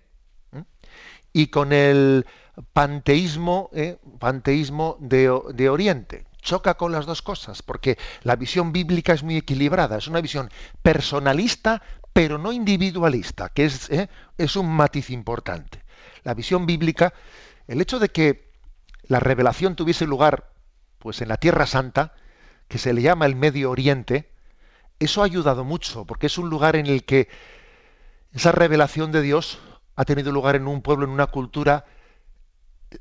y 1.31 1.47
con 1.47 1.71
el 1.71 2.25
panteísmo, 2.73 3.69
eh, 3.73 3.97
panteísmo 4.19 4.97
de, 4.99 5.69
Oriente. 5.69 6.25
Choca 6.43 6.75
con 6.75 6.91
las 6.91 7.05
dos 7.05 7.21
cosas, 7.21 7.61
porque 7.61 7.97
la 8.23 8.35
visión 8.35 8.73
bíblica 8.73 9.13
es 9.13 9.23
muy 9.23 9.37
equilibrada, 9.37 9.97
es 9.97 10.07
una 10.07 10.21
visión 10.21 10.51
personalista, 10.81 11.81
pero 12.11 12.37
no 12.37 12.51
individualista, 12.51 13.49
que 13.49 13.65
es, 13.65 13.89
eh, 13.89 14.09
es 14.37 14.55
un 14.55 14.69
matiz 14.69 15.09
importante. 15.09 15.83
La 16.23 16.33
visión 16.33 16.65
bíblica, 16.65 17.13
el 17.67 17.81
hecho 17.81 17.97
de 17.97 18.09
que 18.09 18.51
la 19.03 19.19
revelación 19.19 19.75
tuviese 19.75 20.05
lugar 20.05 20.51
pues 20.99 21.21
en 21.21 21.29
la 21.29 21.37
Tierra 21.37 21.65
Santa, 21.65 22.13
que 22.67 22.77
se 22.77 22.93
le 22.93 23.01
llama 23.01 23.25
el 23.25 23.35
Medio 23.35 23.71
Oriente, 23.71 24.29
eso 24.99 25.21
ha 25.21 25.25
ayudado 25.25 25.63
mucho, 25.63 26.05
porque 26.05 26.27
es 26.27 26.37
un 26.37 26.49
lugar 26.49 26.75
en 26.75 26.87
el 26.87 27.03
que 27.03 27.29
esa 28.33 28.51
revelación 28.51 29.11
de 29.11 29.21
Dios 29.21 29.59
ha 29.95 30.05
tenido 30.05 30.31
lugar 30.31 30.55
en 30.55 30.67
un 30.67 30.81
pueblo, 30.81 31.05
en 31.05 31.11
una 31.11 31.27
cultura 31.27 31.85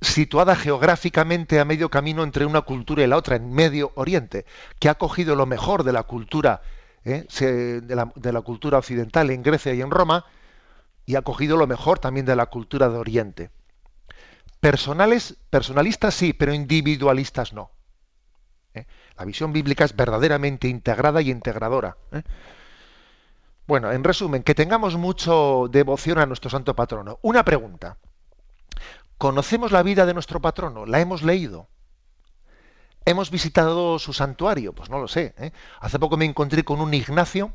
situada 0.00 0.56
geográficamente 0.56 1.60
a 1.60 1.64
medio 1.64 1.88
camino 1.90 2.22
entre 2.22 2.46
una 2.46 2.62
cultura 2.62 3.02
y 3.02 3.06
la 3.06 3.16
otra, 3.16 3.36
en 3.36 3.52
Medio 3.52 3.92
Oriente, 3.94 4.46
que 4.78 4.88
ha 4.88 4.94
cogido 4.94 5.36
lo 5.36 5.46
mejor 5.46 5.84
de 5.84 5.92
la 5.92 6.04
cultura, 6.04 6.62
¿eh? 7.04 7.26
de, 7.40 7.94
la, 7.94 8.12
de, 8.14 8.32
la, 8.32 8.40
cultura 8.40 8.78
occidental 8.78 9.30
en 9.30 9.42
Grecia 9.42 9.74
y 9.74 9.80
en 9.80 9.90
Roma, 9.90 10.24
y 11.06 11.16
ha 11.16 11.22
cogido 11.22 11.56
lo 11.56 11.66
mejor 11.66 11.98
también 11.98 12.26
de 12.26 12.36
la 12.36 12.46
cultura 12.46 12.88
de 12.88 12.98
Oriente. 12.98 13.50
Personales, 14.60 15.36
personalistas 15.50 16.14
sí, 16.14 16.32
pero 16.32 16.54
individualistas 16.54 17.52
no. 17.52 17.70
¿eh? 18.74 18.86
La 19.18 19.24
visión 19.24 19.52
bíblica 19.52 19.84
es 19.84 19.96
verdaderamente 19.96 20.68
integrada 20.68 21.20
y 21.20 21.30
integradora. 21.30 21.96
¿eh? 22.12 22.22
Bueno, 23.66 23.92
en 23.92 24.04
resumen, 24.04 24.42
que 24.42 24.54
tengamos 24.54 24.96
mucho 24.96 25.68
devoción 25.70 26.18
a 26.18 26.26
nuestro 26.26 26.50
santo 26.50 26.74
patrono. 26.74 27.18
Una 27.22 27.44
pregunta. 27.44 27.96
¿Conocemos 29.22 29.70
la 29.70 29.84
vida 29.84 30.04
de 30.04 30.14
nuestro 30.14 30.40
patrono? 30.40 30.84
¿La 30.84 30.98
hemos 30.98 31.22
leído? 31.22 31.68
¿Hemos 33.04 33.30
visitado 33.30 34.00
su 34.00 34.12
santuario? 34.12 34.72
Pues 34.72 34.90
no 34.90 34.98
lo 34.98 35.06
sé. 35.06 35.32
¿eh? 35.38 35.52
Hace 35.78 36.00
poco 36.00 36.16
me 36.16 36.24
encontré 36.24 36.64
con 36.64 36.80
un 36.80 36.92
Ignacio 36.92 37.54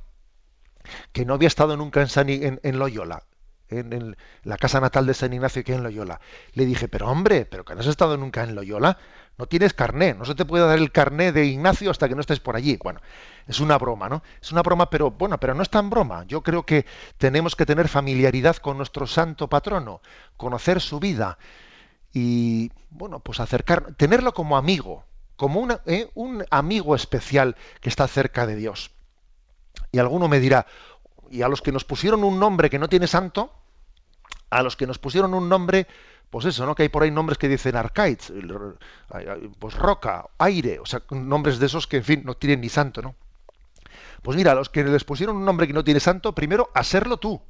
que 1.12 1.26
no 1.26 1.34
había 1.34 1.50
estado 1.50 1.76
nunca 1.76 2.02
en, 2.02 2.62
en, 2.64 2.80
Loyola, 2.80 3.24
en, 3.68 3.92
en, 3.92 4.18
la 4.44 4.58
casa 4.58 4.80
natal 4.80 5.08
de 5.08 5.14
San 5.14 5.34
Ignacio 5.34 5.62
que 5.66 5.74
en 5.74 5.84
Loyola. 5.84 6.22
Le 6.54 6.66
dije, 6.66 6.88
pero 6.88 7.10
hombre, 7.10 7.46
pero 7.46 7.66
que 7.66 7.76
no 7.76 7.82
has 7.82 7.88
estado 7.88 8.16
nunca 8.16 8.46
en 8.46 8.56
Loyola, 8.56 8.98
no 9.38 9.46
tienes 9.46 9.74
carné, 9.74 10.16
no 10.16 10.26
se 10.26 10.34
te 10.34 10.46
puede 10.46 10.66
dar 10.66 10.80
el 10.80 10.92
carné 10.92 11.32
de 11.32 11.46
Ignacio 11.46 11.92
hasta 11.92 12.10
que 12.10 12.16
no 12.16 12.22
estés 12.22 12.40
por 12.40 12.56
allí. 12.56 12.78
Bueno, 12.82 13.02
es 13.46 13.60
una 13.60 13.78
broma, 13.78 14.10
¿no? 14.10 14.24
Es 14.42 14.52
una 14.52 14.64
broma, 14.64 14.90
pero 14.90 15.12
bueno, 15.12 15.40
pero 15.40 15.54
no 15.54 15.62
es 15.62 15.70
tan 15.70 15.90
broma. 15.90 16.26
Yo 16.28 16.42
creo 16.42 16.66
que 16.66 16.86
tenemos 17.18 17.56
que 17.56 17.66
tener 17.66 17.88
familiaridad 17.88 18.58
con 18.58 18.78
nuestro 18.78 19.06
santo 19.06 19.48
patrono, 19.48 20.02
conocer 20.38 20.82
su 20.82 21.00
vida 21.00 21.38
y, 22.12 22.72
bueno, 22.90 23.20
pues 23.20 23.40
acercar, 23.40 23.94
tenerlo 23.96 24.34
como 24.34 24.58
amigo, 24.58 25.04
como 25.36 25.68
¿eh? 25.86 26.10
un 26.16 26.44
amigo 26.50 26.96
especial 26.96 27.56
que 27.80 27.90
está 27.90 28.08
cerca 28.08 28.48
de 28.48 28.56
Dios. 28.56 28.92
Y 29.92 30.00
alguno 30.00 30.28
me 30.28 30.40
dirá, 30.40 30.66
y 31.30 31.44
a 31.44 31.48
los 31.48 31.62
que 31.62 31.72
nos 31.72 31.86
pusieron 31.86 32.24
un 32.24 32.40
nombre 32.40 32.72
que 32.72 32.80
no 32.80 32.90
tiene 32.90 33.06
santo, 33.06 33.54
a 34.50 34.64
los 34.64 34.76
que 34.76 34.88
nos 34.88 35.00
pusieron 35.00 35.34
un 35.34 35.50
nombre 35.50 35.88
pues 36.30 36.46
eso, 36.46 36.66
¿no? 36.66 36.76
Que 36.76 36.84
hay 36.84 36.90
por 36.90 37.04
ahí 37.04 37.12
nombres 37.12 37.38
que 37.38 37.48
dicen 37.48 37.76
arcaids, 37.76 38.34
pues 39.60 39.76
roca, 39.76 40.26
aire, 40.38 40.80
o 40.80 40.86
sea, 40.86 41.02
nombres 41.10 41.60
de 41.60 41.68
esos 41.68 41.88
que, 41.88 41.98
en 41.98 42.04
fin, 42.04 42.22
no 42.26 42.36
tienen 42.36 42.62
ni 42.62 42.70
santo, 42.70 43.02
¿no? 43.02 43.16
Pues 44.22 44.36
mira, 44.36 44.52
a 44.52 44.56
los 44.56 44.70
que 44.70 44.84
les 44.84 45.04
pusieron 45.04 45.38
un 45.38 45.46
nombre 45.46 45.68
que 45.68 45.74
no 45.74 45.84
tiene 45.84 46.00
santo, 46.00 46.36
primero, 46.36 46.70
hacerlo 46.74 47.18
tú, 47.18 47.42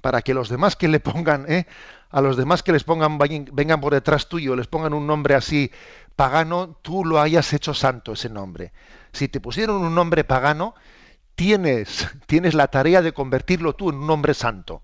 para 0.00 0.20
que 0.20 0.34
los 0.34 0.50
demás 0.50 0.76
que 0.76 0.88
le 0.88 1.00
pongan, 1.00 1.50
¿eh? 1.50 1.66
A 2.10 2.20
los 2.20 2.36
demás 2.36 2.62
que 2.62 2.72
les 2.72 2.84
pongan, 2.84 3.18
vengan 3.18 3.80
por 3.80 3.94
detrás 3.94 4.28
tuyo, 4.28 4.54
les 4.54 4.66
pongan 4.66 4.92
un 4.92 5.06
nombre 5.06 5.34
así 5.34 5.72
pagano, 6.14 6.76
tú 6.82 7.04
lo 7.04 7.20
hayas 7.20 7.52
hecho 7.54 7.72
santo 7.72 8.12
ese 8.12 8.28
nombre. 8.28 8.72
Si 9.12 9.28
te 9.28 9.40
pusieron 9.40 9.76
un 9.76 9.94
nombre 9.94 10.24
pagano, 10.24 10.74
tienes, 11.34 12.06
tienes 12.26 12.54
la 12.54 12.68
tarea 12.68 13.00
de 13.00 13.12
convertirlo 13.12 13.74
tú 13.74 13.88
en 13.88 13.96
un 13.96 14.06
nombre 14.06 14.34
santo. 14.34 14.82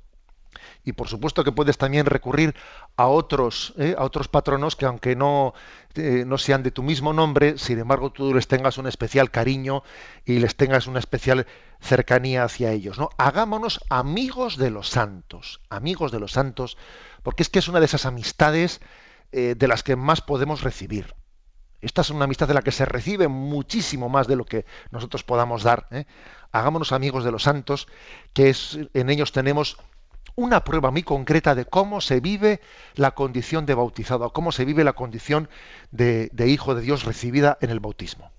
Y 0.84 0.92
por 0.92 1.08
supuesto 1.08 1.44
que 1.44 1.52
puedes 1.52 1.78
también 1.78 2.06
recurrir 2.06 2.54
a 2.96 3.06
otros, 3.06 3.74
¿eh? 3.78 3.94
a 3.96 4.04
otros 4.04 4.28
patronos 4.28 4.76
que 4.76 4.86
aunque 4.86 5.16
no, 5.16 5.54
eh, 5.94 6.24
no 6.26 6.38
sean 6.38 6.62
de 6.62 6.70
tu 6.70 6.82
mismo 6.82 7.12
nombre, 7.12 7.58
sin 7.58 7.78
embargo 7.78 8.10
tú 8.10 8.34
les 8.34 8.48
tengas 8.48 8.78
un 8.78 8.86
especial 8.86 9.30
cariño 9.30 9.82
y 10.24 10.38
les 10.38 10.56
tengas 10.56 10.86
una 10.86 10.98
especial 10.98 11.46
cercanía 11.80 12.44
hacia 12.44 12.72
ellos. 12.72 12.98
¿no? 12.98 13.10
Hagámonos 13.18 13.80
amigos 13.90 14.56
de 14.56 14.70
los 14.70 14.88
santos, 14.88 15.60
amigos 15.68 16.12
de 16.12 16.20
los 16.20 16.32
santos, 16.32 16.76
porque 17.22 17.42
es 17.42 17.48
que 17.48 17.58
es 17.58 17.68
una 17.68 17.80
de 17.80 17.86
esas 17.86 18.06
amistades 18.06 18.80
eh, 19.32 19.54
de 19.56 19.68
las 19.68 19.82
que 19.82 19.96
más 19.96 20.20
podemos 20.20 20.62
recibir. 20.62 21.14
Esta 21.82 22.02
es 22.02 22.10
una 22.10 22.24
amistad 22.24 22.46
de 22.46 22.52
la 22.52 22.62
que 22.62 22.72
se 22.72 22.84
recibe 22.84 23.28
muchísimo 23.28 24.10
más 24.10 24.26
de 24.26 24.36
lo 24.36 24.44
que 24.44 24.66
nosotros 24.90 25.24
podamos 25.24 25.62
dar. 25.62 25.88
Hagámonos 26.52 26.92
amigos 26.92 27.24
de 27.24 27.32
los 27.32 27.44
santos, 27.44 27.88
que 28.34 28.50
es, 28.50 28.78
en 28.92 29.08
ellos 29.08 29.32
tenemos 29.32 29.78
una 30.36 30.64
prueba 30.64 30.90
muy 30.90 31.02
concreta 31.02 31.54
de 31.54 31.64
cómo 31.64 32.00
se 32.00 32.20
vive 32.20 32.60
la 32.94 33.12
condición 33.12 33.66
de 33.66 33.74
bautizado, 33.74 34.32
cómo 34.32 34.52
se 34.52 34.64
vive 34.64 34.84
la 34.84 34.94
condición 34.94 35.48
de, 35.90 36.30
de 36.32 36.48
hijo 36.48 36.74
de 36.74 36.82
Dios 36.82 37.04
recibida 37.04 37.58
en 37.60 37.70
el 37.70 37.80
bautismo. 37.80 38.30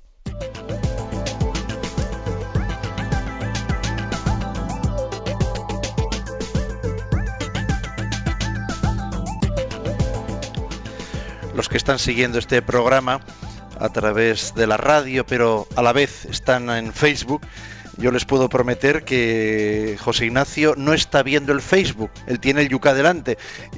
Los 11.53 11.69
que 11.69 11.77
están 11.77 11.99
siguiendo 11.99 12.39
este 12.39 12.61
programa 12.61 13.19
a 13.81 13.89
través 13.89 14.53
de 14.55 14.67
la 14.67 14.77
radio, 14.77 15.25
pero 15.25 15.67
a 15.75 15.81
la 15.81 15.91
vez 15.91 16.25
están 16.25 16.69
en 16.69 16.93
Facebook, 16.93 17.41
yo 17.97 18.11
les 18.11 18.25
puedo 18.25 18.49
prometer 18.49 19.03
que 19.03 19.97
José 19.99 20.25
Ignacio 20.25 20.75
no 20.77 20.93
está 20.93 21.23
viendo 21.23 21.53
el 21.53 21.61
Facebook, 21.61 22.11
él 22.27 22.39
tiene 22.39 22.61
el 22.61 22.69
yuca 22.69 22.93
delante, 22.93 23.37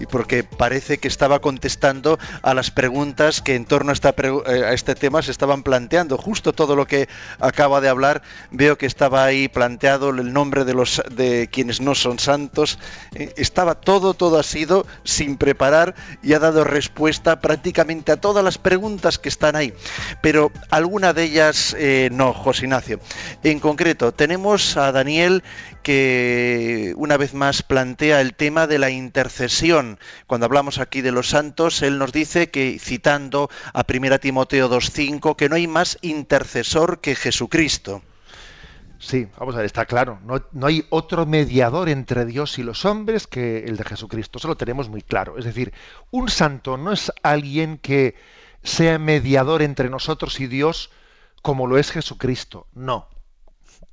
porque 0.10 0.44
parece 0.44 0.98
que 0.98 1.08
estaba 1.08 1.40
contestando 1.40 2.20
a 2.42 2.54
las 2.54 2.72
preguntas 2.72 3.42
que 3.42 3.56
en 3.56 3.66
torno 3.66 3.92
eh, 3.94 4.64
a 4.66 4.74
este 4.74 4.96
tema 4.96 5.22
se 5.22 5.32
estaban 5.32 5.64
planteando. 5.64 6.18
Justo 6.18 6.54
todo 6.54 6.76
lo 6.76 6.88
que 6.88 7.08
acaba 7.40 7.82
de 7.82 7.90
hablar, 7.90 8.22
veo 8.52 8.78
que 8.78 8.86
estaba 8.86 9.24
ahí 9.24 9.48
planteado 9.48 10.10
el 10.10 10.34
nombre 10.34 10.66
de 10.66 10.74
los 10.74 11.02
de 11.12 11.50
quienes 11.52 11.82
no 11.82 11.96
son 11.96 12.20
santos. 12.20 12.80
Eh, 13.16 13.34
estaba 13.38 13.76
todo, 13.76 14.14
todo 14.14 14.40
ha 14.40 14.44
sido 14.44 14.86
sin 15.04 15.38
preparar 15.38 15.96
y 16.22 16.34
ha 16.34 16.40
dado 16.40 16.64
respuesta 16.64 17.42
prácticamente 17.42 18.12
a 18.12 18.18
todas 18.18 18.44
las 18.44 18.58
preguntas 18.58 19.20
que 19.20 19.30
están 19.30 19.56
ahí. 19.56 19.74
Pero 20.22 20.52
alguna 20.70 21.14
de 21.14 21.24
ellas 21.24 21.76
eh, 21.78 22.10
no, 22.12 22.34
José 22.34 22.66
Ignacio. 22.66 23.00
En 23.44 23.60
concreto, 23.60 24.13
tenemos 24.16 24.78
a 24.78 24.92
Daniel 24.92 25.44
que 25.82 26.94
una 26.96 27.18
vez 27.18 27.34
más 27.34 27.64
plantea 27.64 28.22
el 28.22 28.36
tema 28.36 28.68
de 28.68 28.80
la 28.80 28.90
intercesión. 28.90 30.00
Cuando 30.28 30.46
hablamos 30.46 30.80
aquí 30.80 31.02
de 31.02 31.12
los 31.12 31.30
santos, 31.30 31.82
él 31.82 32.00
nos 32.00 32.14
dice 32.14 32.50
que, 32.50 32.80
citando 32.80 33.50
a 33.74 33.86
1 33.88 34.20
Timoteo 34.20 34.70
2.5, 34.70 35.36
que 35.36 35.50
no 35.50 35.56
hay 35.56 35.68
más 35.68 35.98
intercesor 36.02 37.02
que 37.02 37.16
Jesucristo. 37.16 38.02
Sí, 39.00 39.28
vamos 39.38 39.56
a 39.56 39.58
ver, 39.58 39.66
está 39.66 39.86
claro. 39.86 40.20
No, 40.24 40.42
no 40.54 40.68
hay 40.68 40.86
otro 40.90 41.26
mediador 41.26 41.90
entre 41.90 42.26
Dios 42.26 42.58
y 42.58 42.64
los 42.64 42.86
hombres 42.86 43.28
que 43.28 43.66
el 43.66 43.76
de 43.76 43.84
Jesucristo. 43.84 44.38
Eso 44.38 44.48
lo 44.48 44.56
tenemos 44.56 44.88
muy 44.88 45.02
claro. 45.02 45.38
Es 45.38 45.44
decir, 45.44 45.74
un 46.10 46.30
santo 46.30 46.78
no 46.78 46.94
es 46.94 47.12
alguien 47.22 47.78
que 47.78 48.16
sea 48.64 49.00
mediador 49.00 49.62
entre 49.62 49.90
nosotros 49.90 50.40
y 50.40 50.48
Dios 50.48 50.90
como 51.42 51.68
lo 51.68 51.78
es 51.78 51.92
Jesucristo. 51.92 52.68
No. 52.74 53.10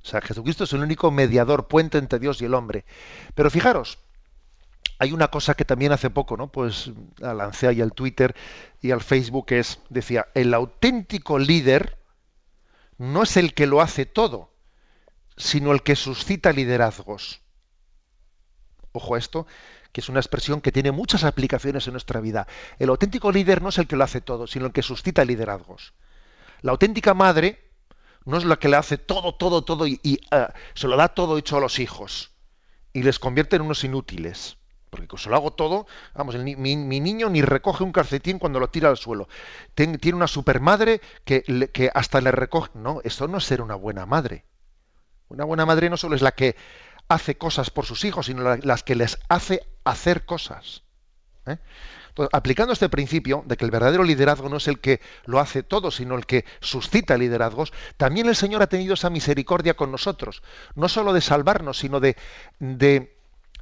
O 0.03 0.07
sea, 0.07 0.21
Jesucristo 0.21 0.63
es 0.63 0.73
el 0.73 0.81
único 0.81 1.11
mediador, 1.11 1.67
puente 1.67 1.97
entre 1.97 2.19
Dios 2.19 2.41
y 2.41 2.45
el 2.45 2.53
hombre. 2.53 2.85
Pero 3.35 3.49
fijaros, 3.49 3.99
hay 4.97 5.13
una 5.13 5.29
cosa 5.29 5.55
que 5.55 5.65
también 5.65 5.91
hace 5.91 6.09
poco, 6.09 6.37
¿no? 6.37 6.51
Pues 6.51 6.91
la 7.17 7.33
lancé 7.33 7.67
ahí 7.67 7.81
al 7.81 7.93
Twitter 7.93 8.35
y 8.81 8.91
al 8.91 9.01
Facebook, 9.01 9.47
es, 9.49 9.79
decía, 9.89 10.27
el 10.33 10.53
auténtico 10.53 11.39
líder 11.39 11.97
no 12.97 13.23
es 13.23 13.37
el 13.37 13.53
que 13.53 13.67
lo 13.67 13.81
hace 13.81 14.05
todo, 14.05 14.53
sino 15.37 15.71
el 15.71 15.81
que 15.81 15.95
suscita 15.95 16.51
liderazgos. 16.51 17.41
Ojo 18.91 19.15
a 19.15 19.17
esto, 19.17 19.47
que 19.91 20.01
es 20.01 20.09
una 20.09 20.19
expresión 20.19 20.61
que 20.61 20.71
tiene 20.71 20.91
muchas 20.91 21.23
aplicaciones 21.23 21.87
en 21.87 21.93
nuestra 21.93 22.21
vida. 22.21 22.47
El 22.77 22.89
auténtico 22.89 23.31
líder 23.31 23.61
no 23.61 23.69
es 23.69 23.77
el 23.77 23.87
que 23.87 23.95
lo 23.95 24.03
hace 24.03 24.21
todo, 24.21 24.47
sino 24.47 24.65
el 24.67 24.71
que 24.71 24.83
suscita 24.83 25.25
liderazgos. 25.25 25.93
La 26.61 26.71
auténtica 26.71 27.13
madre 27.13 27.70
no 28.25 28.37
es 28.37 28.45
la 28.45 28.57
que 28.57 28.69
le 28.69 28.77
hace 28.77 28.97
todo, 28.97 29.35
todo, 29.35 29.63
todo 29.63 29.87
y, 29.87 29.99
uh, 30.31 30.51
se 30.73 30.87
lo 30.87 30.95
da 30.97 31.09
todo 31.09 31.37
hecho 31.37 31.57
a 31.57 31.59
los 31.61 31.79
hijos 31.79 32.31
y 32.93 33.03
les 33.03 33.19
convierte 33.19 33.55
en 33.55 33.63
unos 33.63 33.83
inútiles. 33.83 34.57
Porque 34.89 35.17
se 35.17 35.29
lo 35.29 35.37
hago 35.37 35.53
todo, 35.53 35.87
vamos, 36.13 36.35
mi, 36.35 36.75
niño 36.75 37.29
ni 37.29 37.41
recoge 37.41 37.85
un 37.85 37.93
calcetín 37.93 38.39
cuando 38.39 38.59
lo 38.59 38.69
tira 38.69 38.89
al 38.89 38.97
suelo. 38.97 39.29
Tiene 39.73 39.97
una 40.13 40.27
supermadre 40.27 40.99
que, 41.23 41.45
le, 41.47 41.69
que 41.69 41.89
hasta 41.93 42.19
le 42.19 42.31
recoge. 42.31 42.71
No, 42.73 42.99
eso 43.05 43.29
no 43.29 43.37
es 43.37 43.45
ser 43.45 43.61
una 43.61 43.75
buena 43.75 44.05
madre. 44.05 44.43
Una 45.29 45.45
buena 45.45 45.65
madre 45.65 45.89
no 45.89 45.95
solo 45.95 46.15
es 46.17 46.21
la 46.21 46.33
que 46.33 46.57
hace 47.07 47.37
cosas 47.37 47.69
por 47.69 47.85
sus 47.85 48.03
hijos, 48.03 48.25
sino 48.25 48.43
la, 48.43 48.59
las 48.61 48.83
que 48.83 48.95
les 48.95 49.17
hace 49.29 49.65
hacer 49.85 50.25
cosas. 50.25 50.83
¿eh? 51.45 51.57
Entonces, 52.21 52.37
aplicando 52.37 52.73
este 52.73 52.89
principio 52.89 53.43
de 53.47 53.57
que 53.57 53.65
el 53.65 53.71
verdadero 53.71 54.03
liderazgo 54.03 54.47
no 54.47 54.57
es 54.57 54.67
el 54.67 54.79
que 54.79 55.01
lo 55.25 55.39
hace 55.39 55.63
todo, 55.63 55.89
sino 55.89 56.15
el 56.15 56.27
que 56.27 56.45
suscita 56.59 57.17
liderazgos, 57.17 57.73
también 57.97 58.27
el 58.27 58.35
Señor 58.35 58.61
ha 58.61 58.67
tenido 58.67 58.93
esa 58.93 59.09
misericordia 59.09 59.73
con 59.73 59.91
nosotros, 59.91 60.43
no 60.75 60.87
solo 60.87 61.13
de 61.13 61.21
salvarnos, 61.21 61.79
sino 61.79 61.99
de, 61.99 62.15
de, 62.59 63.17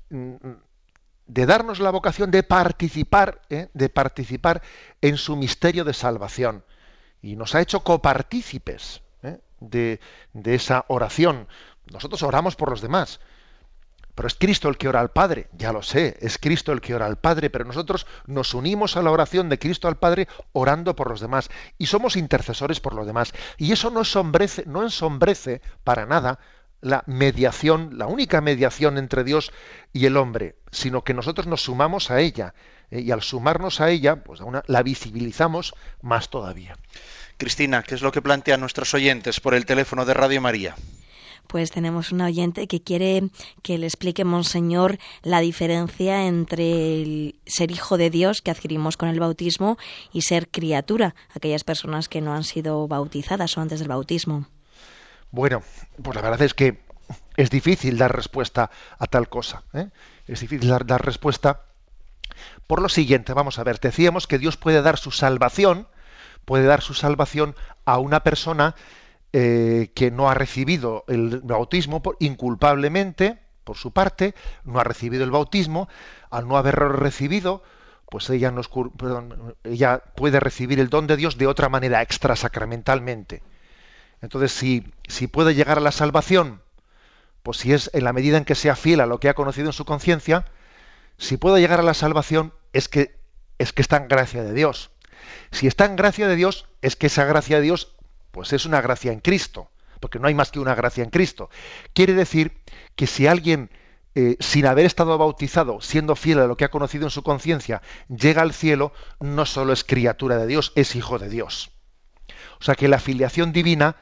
de 0.10 1.46
darnos 1.46 1.80
la 1.80 1.92
vocación 1.92 2.32
de 2.32 2.44
participar, 2.44 3.42
¿eh? 3.50 3.70
de 3.74 3.88
participar 3.88 4.62
en 5.02 5.16
su 5.16 5.38
misterio 5.38 5.86
de 5.86 5.94
salvación. 5.94 6.66
Y 7.22 7.38
nos 7.38 7.56
ha 7.56 7.62
hecho 7.62 7.82
copartícipes 7.82 9.02
¿eh? 9.24 9.40
de, 9.62 10.02
de 10.34 10.56
esa 10.56 10.84
oración. 10.90 11.48
Nosotros 11.92 12.24
oramos 12.24 12.58
por 12.58 12.70
los 12.70 12.82
demás, 12.82 13.22
pero 14.20 14.28
es 14.28 14.36
Cristo 14.36 14.68
el 14.68 14.76
que 14.76 14.90
ora 14.90 15.00
al 15.00 15.12
Padre, 15.12 15.48
ya 15.58 15.72
lo 15.72 15.82
sé, 15.82 16.18
es 16.20 16.38
Cristo 16.38 16.74
el 16.74 16.82
que 16.82 16.94
ora 16.94 17.06
al 17.06 17.16
Padre, 17.16 17.50
pero 17.50 17.64
nosotros 17.64 18.06
nos 18.26 18.54
unimos 18.54 18.98
a 18.98 19.02
la 19.02 19.12
oración 19.12 19.48
de 19.48 19.58
Cristo 19.58 19.88
al 19.88 19.96
Padre 19.96 20.28
orando 20.52 20.94
por 20.94 21.10
los 21.10 21.22
demás 21.22 21.50
y 21.78 21.86
somos 21.86 22.18
intercesores 22.18 22.82
por 22.82 22.96
los 22.96 23.08
demás. 23.08 23.32
Y 23.58 23.72
eso 23.72 23.92
no 23.92 24.00
ensombrece, 24.00 24.66
no 24.68 24.84
ensombrece 24.84 25.62
para 25.86 26.06
nada 26.06 26.38
la 26.82 27.06
mediación, 27.08 27.98
la 27.98 28.08
única 28.08 28.42
mediación 28.42 28.98
entre 28.98 29.24
Dios 29.24 29.54
y 29.94 30.06
el 30.06 30.18
hombre, 30.18 30.58
sino 30.70 31.06
que 31.06 31.14
nosotros 31.14 31.48
nos 31.48 31.62
sumamos 31.62 32.12
a 32.12 32.20
ella 32.20 32.54
¿eh? 32.92 33.00
y 33.00 33.12
al 33.12 33.22
sumarnos 33.22 33.80
a 33.80 33.90
ella, 33.90 34.18
pues 34.22 34.42
la 34.68 34.84
visibilizamos 34.84 35.74
más 36.02 36.30
todavía. 36.30 36.76
Cristina, 37.38 37.84
¿qué 37.84 37.96
es 37.96 38.02
lo 38.02 38.12
que 38.12 38.22
plantean 38.22 38.60
nuestros 38.60 38.94
oyentes 38.94 39.40
por 39.40 39.54
el 39.54 39.66
teléfono 39.66 40.04
de 40.04 40.14
Radio 40.14 40.42
María? 40.42 40.76
Pues 41.50 41.72
tenemos 41.72 42.12
una 42.12 42.28
oyente 42.28 42.68
que 42.68 42.84
quiere 42.84 43.24
que 43.64 43.80
le 43.80 43.88
explique, 43.88 44.24
Monseñor, 44.24 45.00
la 45.24 45.40
diferencia 45.40 46.28
entre 46.28 47.02
el 47.02 47.40
ser 47.48 47.72
hijo 47.72 47.98
de 47.98 48.12
Dios 48.12 48.44
que 48.44 48.52
adquirimos 48.52 48.98
con 48.98 49.10
el 49.10 49.20
bautismo 49.20 49.80
y 50.14 50.22
ser 50.22 50.50
criatura, 50.50 51.16
aquellas 51.34 51.64
personas 51.64 52.08
que 52.08 52.22
no 52.22 52.36
han 52.36 52.44
sido 52.44 52.88
bautizadas 52.88 53.58
o 53.58 53.62
antes 53.62 53.80
del 53.80 53.88
bautismo. 53.88 54.46
Bueno, 55.32 55.64
pues 56.04 56.16
la 56.16 56.22
verdad 56.22 56.44
es 56.44 56.54
que 56.54 56.82
es 57.36 57.50
difícil 57.50 57.98
dar 57.98 58.16
respuesta 58.16 58.70
a 59.00 59.08
tal 59.08 59.28
cosa. 59.28 59.64
¿eh? 59.74 59.90
Es 60.28 60.42
difícil 60.42 60.70
dar, 60.70 60.86
dar 60.86 61.04
respuesta 61.04 61.66
por 62.68 62.80
lo 62.80 62.90
siguiente. 62.90 63.34
Vamos 63.34 63.58
a 63.58 63.64
ver, 63.64 63.80
decíamos 63.80 64.28
que 64.28 64.38
Dios 64.38 64.56
puede 64.56 64.84
dar 64.84 65.00
su 65.00 65.10
salvación, 65.10 65.88
puede 66.46 66.66
dar 66.66 66.82
su 66.82 66.94
salvación 66.94 67.56
a 67.86 67.98
una 67.98 68.20
persona 68.20 68.76
eh, 69.32 69.92
que 69.94 70.12
no 70.12 70.30
ha 70.30 70.34
recibido 70.34 71.06
el 71.08 71.42
bautismo 71.42 72.02
por, 72.02 72.18
inculpablemente, 72.20 73.40
por 73.64 73.78
su 73.78 73.92
parte, 73.92 74.34
no 74.64 74.80
ha 74.80 74.84
recibido 74.84 75.24
el 75.24 75.32
bautismo, 75.32 75.88
al 76.32 76.48
no 76.48 76.58
haberlo 76.58 76.90
recibido, 76.90 77.62
pues 78.10 78.30
ella, 78.32 78.50
nos, 78.52 78.70
perdón, 78.70 79.56
ella 79.64 80.02
puede 80.16 80.40
recibir 80.40 80.80
el 80.80 80.90
don 80.90 81.06
de 81.06 81.16
Dios 81.16 81.38
de 81.38 81.46
otra 81.46 81.70
manera, 81.70 82.02
extrasacramentalmente. 82.02 83.44
Entonces, 84.22 84.52
si, 84.52 84.92
si 85.08 85.28
puede 85.28 85.54
llegar 85.54 85.78
a 85.78 85.82
la 85.82 85.92
salvación, 85.92 86.62
pues 87.44 87.58
si 87.58 87.74
es 87.74 87.92
en 87.94 88.04
la 88.04 88.14
medida 88.14 88.38
en 88.38 88.46
que 88.46 88.56
sea 88.56 88.76
fiel 88.76 89.00
a 89.00 89.06
lo 89.06 89.20
que 89.20 89.30
ha 89.30 89.36
conocido 89.36 89.68
en 89.68 89.74
su 89.74 89.86
conciencia, 89.86 90.46
si 91.18 91.38
puede 91.38 91.62
llegar 91.62 91.80
a 91.80 91.84
la 91.84 91.94
salvación, 91.94 92.54
es 92.74 92.90
que, 92.90 93.16
es 93.60 93.74
que 93.74 93.82
está 93.82 93.98
en 93.98 94.08
gracia 94.08 94.44
de 94.44 94.54
Dios. 94.54 94.90
Si 95.52 95.68
está 95.68 95.86
en 95.86 95.96
gracia 95.96 96.28
de 96.28 96.36
Dios, 96.36 96.68
es 96.82 96.96
que 96.96 97.08
esa 97.08 97.26
gracia 97.26 97.58
de 97.58 97.64
Dios 97.64 97.96
pues 98.32 98.54
es 98.54 98.66
una 98.66 98.82
gracia 98.82 99.12
en 99.12 99.20
Cristo, 99.20 99.70
porque 100.00 100.20
no 100.20 100.28
hay 100.28 100.34
más 100.34 100.52
que 100.52 100.60
una 100.60 100.76
gracia 100.76 101.04
en 101.04 101.10
Cristo. 101.10 101.50
Quiere 101.94 102.14
decir 102.14 102.54
que 102.96 103.08
si 103.08 103.28
alguien, 103.28 103.70
eh, 104.16 104.38
sin 104.40 104.66
haber 104.66 104.86
estado 104.86 105.18
bautizado, 105.18 105.82
siendo 105.82 106.16
fiel 106.16 106.40
a 106.40 106.48
lo 106.48 106.58
que 106.58 106.66
ha 106.66 106.72
conocido 106.72 107.06
en 107.06 107.12
su 107.12 107.24
conciencia, 107.24 107.82
llega 108.08 108.42
al 108.42 108.54
cielo, 108.54 108.94
no 109.20 109.46
solo 109.46 109.74
es 109.74 109.84
criatura 109.84 110.38
de 110.38 110.48
Dios, 110.48 110.72
es 110.76 110.96
hijo 110.96 111.20
de 111.20 111.30
Dios. 111.30 111.72
O 112.60 112.64
sea 112.64 112.76
que 112.76 112.88
la 112.88 113.00
filiación 113.00 113.52
divina 113.52 113.96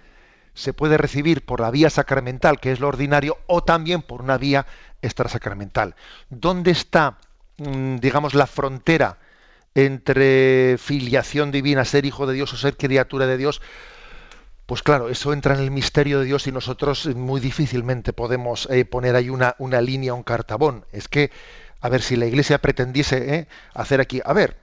se 0.57 0.73
puede 0.73 0.97
recibir 0.97 1.45
por 1.45 1.59
la 1.59 1.69
vía 1.69 1.91
sacramental, 1.91 2.59
que 2.59 2.71
es 2.71 2.79
lo 2.79 2.87
ordinario, 2.87 3.37
o 3.45 3.63
también 3.63 4.01
por 4.01 4.21
una 4.23 4.39
vía 4.39 4.65
extrasacramental. 5.03 5.95
¿Dónde 6.29 6.71
está, 6.71 7.19
mm, 7.57 7.97
digamos, 7.97 8.33
la 8.33 8.47
frontera 8.47 9.19
entre 9.75 10.77
filiación 10.79 11.51
divina, 11.51 11.85
ser 11.85 12.07
hijo 12.07 12.25
de 12.25 12.33
Dios 12.33 12.51
o 12.53 12.57
ser 12.57 12.75
criatura 12.75 13.27
de 13.27 13.37
Dios? 13.37 13.61
Pues 14.67 14.83
claro, 14.83 15.07
eso 15.07 15.31
entra 15.31 15.55
en 15.55 15.61
el 15.61 15.71
misterio 15.71 16.19
de 16.19 16.25
Dios 16.25 16.45
y 16.45 16.51
nosotros 16.51 17.05
muy 17.15 17.39
difícilmente 17.39 18.11
podemos 18.11 18.67
eh, 18.69 18.83
poner 18.83 19.15
ahí 19.15 19.29
una, 19.29 19.55
línea, 19.81 20.13
un 20.13 20.23
cartabón. 20.23 20.85
Es 20.91 21.07
que, 21.07 21.31
a 21.79 21.87
ver, 21.87 22.01
si 22.01 22.17
la 22.17 22.25
Iglesia 22.25 22.57
pretendiese 22.59 23.33
eh, 23.33 23.47
hacer 23.73 24.01
aquí, 24.01 24.19
a 24.25 24.33
ver, 24.33 24.57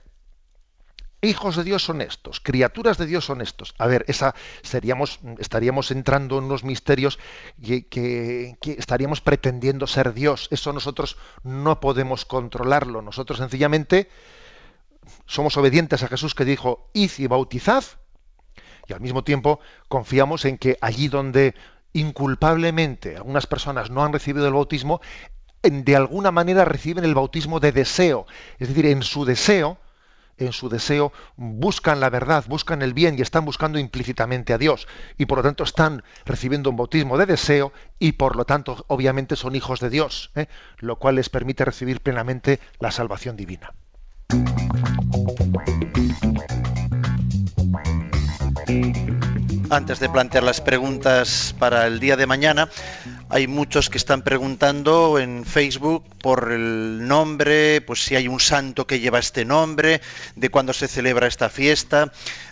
hijos 1.23 1.55
de 1.55 1.63
Dios 1.63 1.83
son 1.83 2.01
estos, 2.01 2.39
criaturas 2.39 2.99
de 2.99 3.07
Dios 3.07 3.25
son 3.25 3.41
estos. 3.41 3.73
A 3.79 3.87
ver, 3.87 4.05
esa 4.07 4.35
seríamos, 4.61 5.21
estaríamos 5.39 5.89
entrando 5.89 6.37
en 6.37 6.43
unos 6.43 6.63
misterios 6.63 7.17
que, 7.59 7.87
que, 7.87 8.57
que, 8.61 8.73
estaríamos 8.73 9.21
pretendiendo 9.21 9.87
ser 9.87 10.13
Dios. 10.13 10.49
Eso 10.51 10.71
nosotros 10.71 11.17
no 11.41 11.79
podemos 11.79 12.25
controlarlo. 12.25 13.01
Nosotros 13.01 13.39
sencillamente 13.39 14.07
somos 15.25 15.57
obedientes 15.57 16.03
a 16.03 16.07
Jesús 16.09 16.35
que 16.35 16.45
dijo, 16.45 16.91
id 16.93 17.09
y 17.17 17.25
bautizad, 17.25 17.83
y 18.87 18.93
al 18.93 19.01
mismo 19.01 19.23
tiempo 19.23 19.59
confiamos 19.87 20.45
en 20.45 20.57
que 20.57 20.77
allí 20.81 21.07
donde 21.07 21.55
inculpablemente 21.93 23.15
algunas 23.15 23.47
personas 23.47 23.89
no 23.89 24.03
han 24.03 24.13
recibido 24.13 24.47
el 24.47 24.53
bautismo, 24.53 25.01
de 25.63 25.95
alguna 25.95 26.31
manera 26.31 26.65
reciben 26.65 27.05
el 27.05 27.15
bautismo 27.15 27.59
de 27.59 27.71
deseo. 27.71 28.27
Es 28.59 28.67
decir, 28.67 28.85
en 28.85 29.01
su 29.01 29.25
deseo, 29.25 29.77
en 30.37 30.51
su 30.51 30.69
deseo 30.69 31.13
buscan 31.37 31.99
la 31.99 32.09
verdad, 32.09 32.43
buscan 32.47 32.81
el 32.81 32.93
bien 32.93 33.17
y 33.17 33.21
están 33.21 33.45
buscando 33.45 33.79
implícitamente 33.79 34.53
a 34.53 34.57
Dios. 34.57 34.87
Y 35.17 35.25
por 35.25 35.39
lo 35.39 35.43
tanto 35.43 35.63
están 35.63 36.03
recibiendo 36.25 36.69
un 36.69 36.77
bautismo 36.77 37.17
de 37.17 37.25
deseo 37.25 37.71
y 37.99 38.13
por 38.13 38.35
lo 38.35 38.45
tanto 38.45 38.85
obviamente 38.87 39.35
son 39.35 39.55
hijos 39.55 39.79
de 39.79 39.89
Dios, 39.89 40.31
¿eh? 40.35 40.47
lo 40.79 40.97
cual 40.97 41.15
les 41.15 41.29
permite 41.29 41.65
recibir 41.65 42.01
plenamente 42.01 42.59
la 42.79 42.91
salvación 42.91 43.35
divina. 43.37 43.73
Antes 49.69 49.99
de 49.99 50.09
plantear 50.09 50.43
las 50.43 50.61
preguntas 50.61 51.55
para 51.57 51.87
el 51.87 51.99
día 51.99 52.15
de 52.15 52.27
mañana, 52.27 52.69
hay 53.29 53.47
muchos 53.47 53.89
que 53.89 53.97
están 53.97 54.21
preguntando 54.21 55.17
en 55.17 55.43
Facebook 55.43 56.03
por 56.21 56.51
el 56.51 57.07
nombre, 57.07 57.81
pues 57.81 58.03
si 58.03 58.15
hay 58.15 58.27
un 58.27 58.39
santo 58.39 58.85
que 58.85 58.99
lleva 58.99 59.19
este 59.19 59.43
nombre, 59.43 60.01
de 60.35 60.49
cuándo 60.49 60.71
se 60.71 60.87
celebra 60.87 61.27
esta 61.27 61.49
fiesta. 61.49 62.11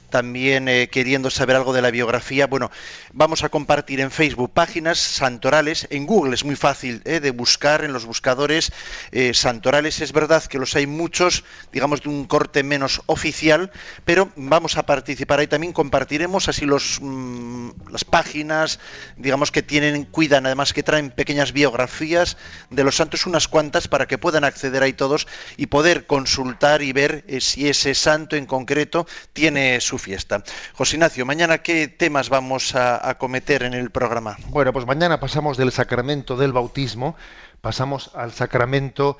También 0.09 0.67
eh, 0.67 0.89
queriendo 0.91 1.29
saber 1.29 1.55
algo 1.55 1.73
de 1.73 1.81
la 1.81 1.91
biografía, 1.91 2.47
bueno, 2.47 2.71
vamos 3.13 3.43
a 3.43 3.49
compartir 3.49 3.99
en 3.99 4.11
Facebook 4.11 4.51
páginas 4.53 4.97
santorales, 4.97 5.87
en 5.91 6.05
Google 6.07 6.33
es 6.33 6.43
muy 6.43 6.55
fácil 6.55 7.01
eh, 7.05 7.19
de 7.19 7.31
buscar 7.31 7.83
en 7.83 7.93
los 7.93 8.05
buscadores 8.05 8.73
eh, 9.11 9.33
santorales, 9.33 10.01
es 10.01 10.11
verdad 10.11 10.43
que 10.43 10.57
los 10.57 10.75
hay 10.75 10.87
muchos, 10.87 11.43
digamos 11.71 12.01
de 12.01 12.09
un 12.09 12.25
corte 12.25 12.63
menos 12.63 13.01
oficial, 13.05 13.71
pero 14.03 14.31
vamos 14.35 14.77
a 14.77 14.85
participar 14.85 15.39
ahí. 15.39 15.47
También, 15.47 15.73
compartiremos 15.73 16.49
así 16.49 16.65
mmm, 16.65 17.69
las 17.91 18.03
páginas, 18.03 18.79
digamos 19.15 19.51
que 19.51 19.61
tienen, 19.61 20.05
cuidan, 20.05 20.47
además 20.47 20.73
que 20.73 20.81
traen 20.81 21.11
pequeñas 21.11 21.53
biografías 21.53 22.37
de 22.71 22.83
los 22.83 22.95
santos, 22.95 23.27
unas 23.27 23.47
cuantas, 23.47 23.87
para 23.87 24.07
que 24.07 24.17
puedan 24.17 24.43
acceder 24.43 24.81
ahí 24.81 24.93
todos 24.93 25.27
y 25.55 25.67
poder 25.67 26.07
consultar 26.07 26.81
y 26.81 26.93
ver 26.93 27.23
eh, 27.27 27.41
si 27.41 27.69
ese 27.69 27.93
santo 27.93 28.35
en 28.35 28.47
concreto 28.47 29.05
tiene 29.33 29.79
su 29.81 29.99
fiesta. 29.99 30.43
José 30.73 30.95
Ignacio, 30.95 31.25
mañana 31.25 31.59
qué 31.59 31.87
temas 31.87 32.29
vamos 32.29 32.73
a 32.73 33.02
acometer 33.09 33.63
en 33.63 33.73
el 33.73 33.91
programa. 33.91 34.37
Bueno, 34.47 34.73
pues 34.73 34.85
mañana 34.85 35.19
pasamos 35.19 35.57
del 35.57 35.71
sacramento 35.71 36.35
del 36.37 36.53
bautismo, 36.53 37.15
pasamos 37.61 38.11
al 38.15 38.31
sacramento 38.31 39.17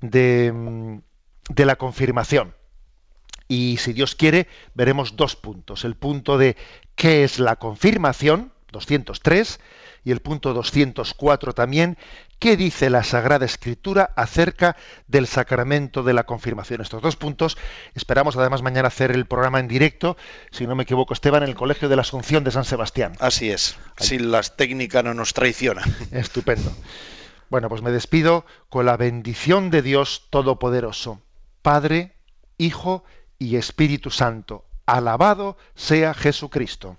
de, 0.00 1.00
de 1.48 1.66
la 1.66 1.76
confirmación. 1.76 2.54
Y 3.48 3.76
si 3.78 3.92
Dios 3.92 4.14
quiere, 4.14 4.48
veremos 4.74 5.16
dos 5.16 5.36
puntos. 5.36 5.84
El 5.84 5.94
punto 5.94 6.38
de 6.38 6.56
qué 6.96 7.24
es 7.24 7.38
la 7.38 7.56
confirmación, 7.56 8.52
203, 8.72 9.60
y 10.04 10.12
el 10.12 10.20
punto 10.20 10.54
204 10.54 11.52
también, 11.52 11.98
¿Qué 12.38 12.56
dice 12.56 12.90
la 12.90 13.02
Sagrada 13.02 13.46
Escritura 13.46 14.10
acerca 14.14 14.76
del 15.06 15.26
sacramento 15.26 16.02
de 16.02 16.12
la 16.12 16.24
confirmación? 16.24 16.82
Estos 16.82 17.00
dos 17.00 17.16
puntos. 17.16 17.56
Esperamos 17.94 18.36
además 18.36 18.60
mañana 18.60 18.88
hacer 18.88 19.10
el 19.10 19.24
programa 19.26 19.58
en 19.58 19.68
directo, 19.68 20.18
si 20.50 20.66
no 20.66 20.74
me 20.74 20.82
equivoco, 20.82 21.14
Esteban, 21.14 21.42
en 21.44 21.48
el 21.48 21.54
Colegio 21.54 21.88
de 21.88 21.96
la 21.96 22.02
Asunción 22.02 22.44
de 22.44 22.50
San 22.50 22.66
Sebastián. 22.66 23.12
Así 23.20 23.50
es, 23.50 23.76
Ahí. 23.96 24.06
si 24.06 24.18
las 24.18 24.56
técnicas 24.56 25.02
no 25.02 25.14
nos 25.14 25.32
traicionan. 25.32 25.84
Estupendo. 26.12 26.70
Bueno, 27.48 27.70
pues 27.70 27.80
me 27.80 27.90
despido 27.90 28.44
con 28.68 28.84
la 28.84 28.96
bendición 28.98 29.70
de 29.70 29.80
Dios 29.80 30.26
Todopoderoso, 30.28 31.22
Padre, 31.62 32.12
Hijo 32.58 33.04
y 33.38 33.56
Espíritu 33.56 34.10
Santo. 34.10 34.64
Alabado 34.84 35.56
sea 35.74 36.12
Jesucristo. 36.12 36.98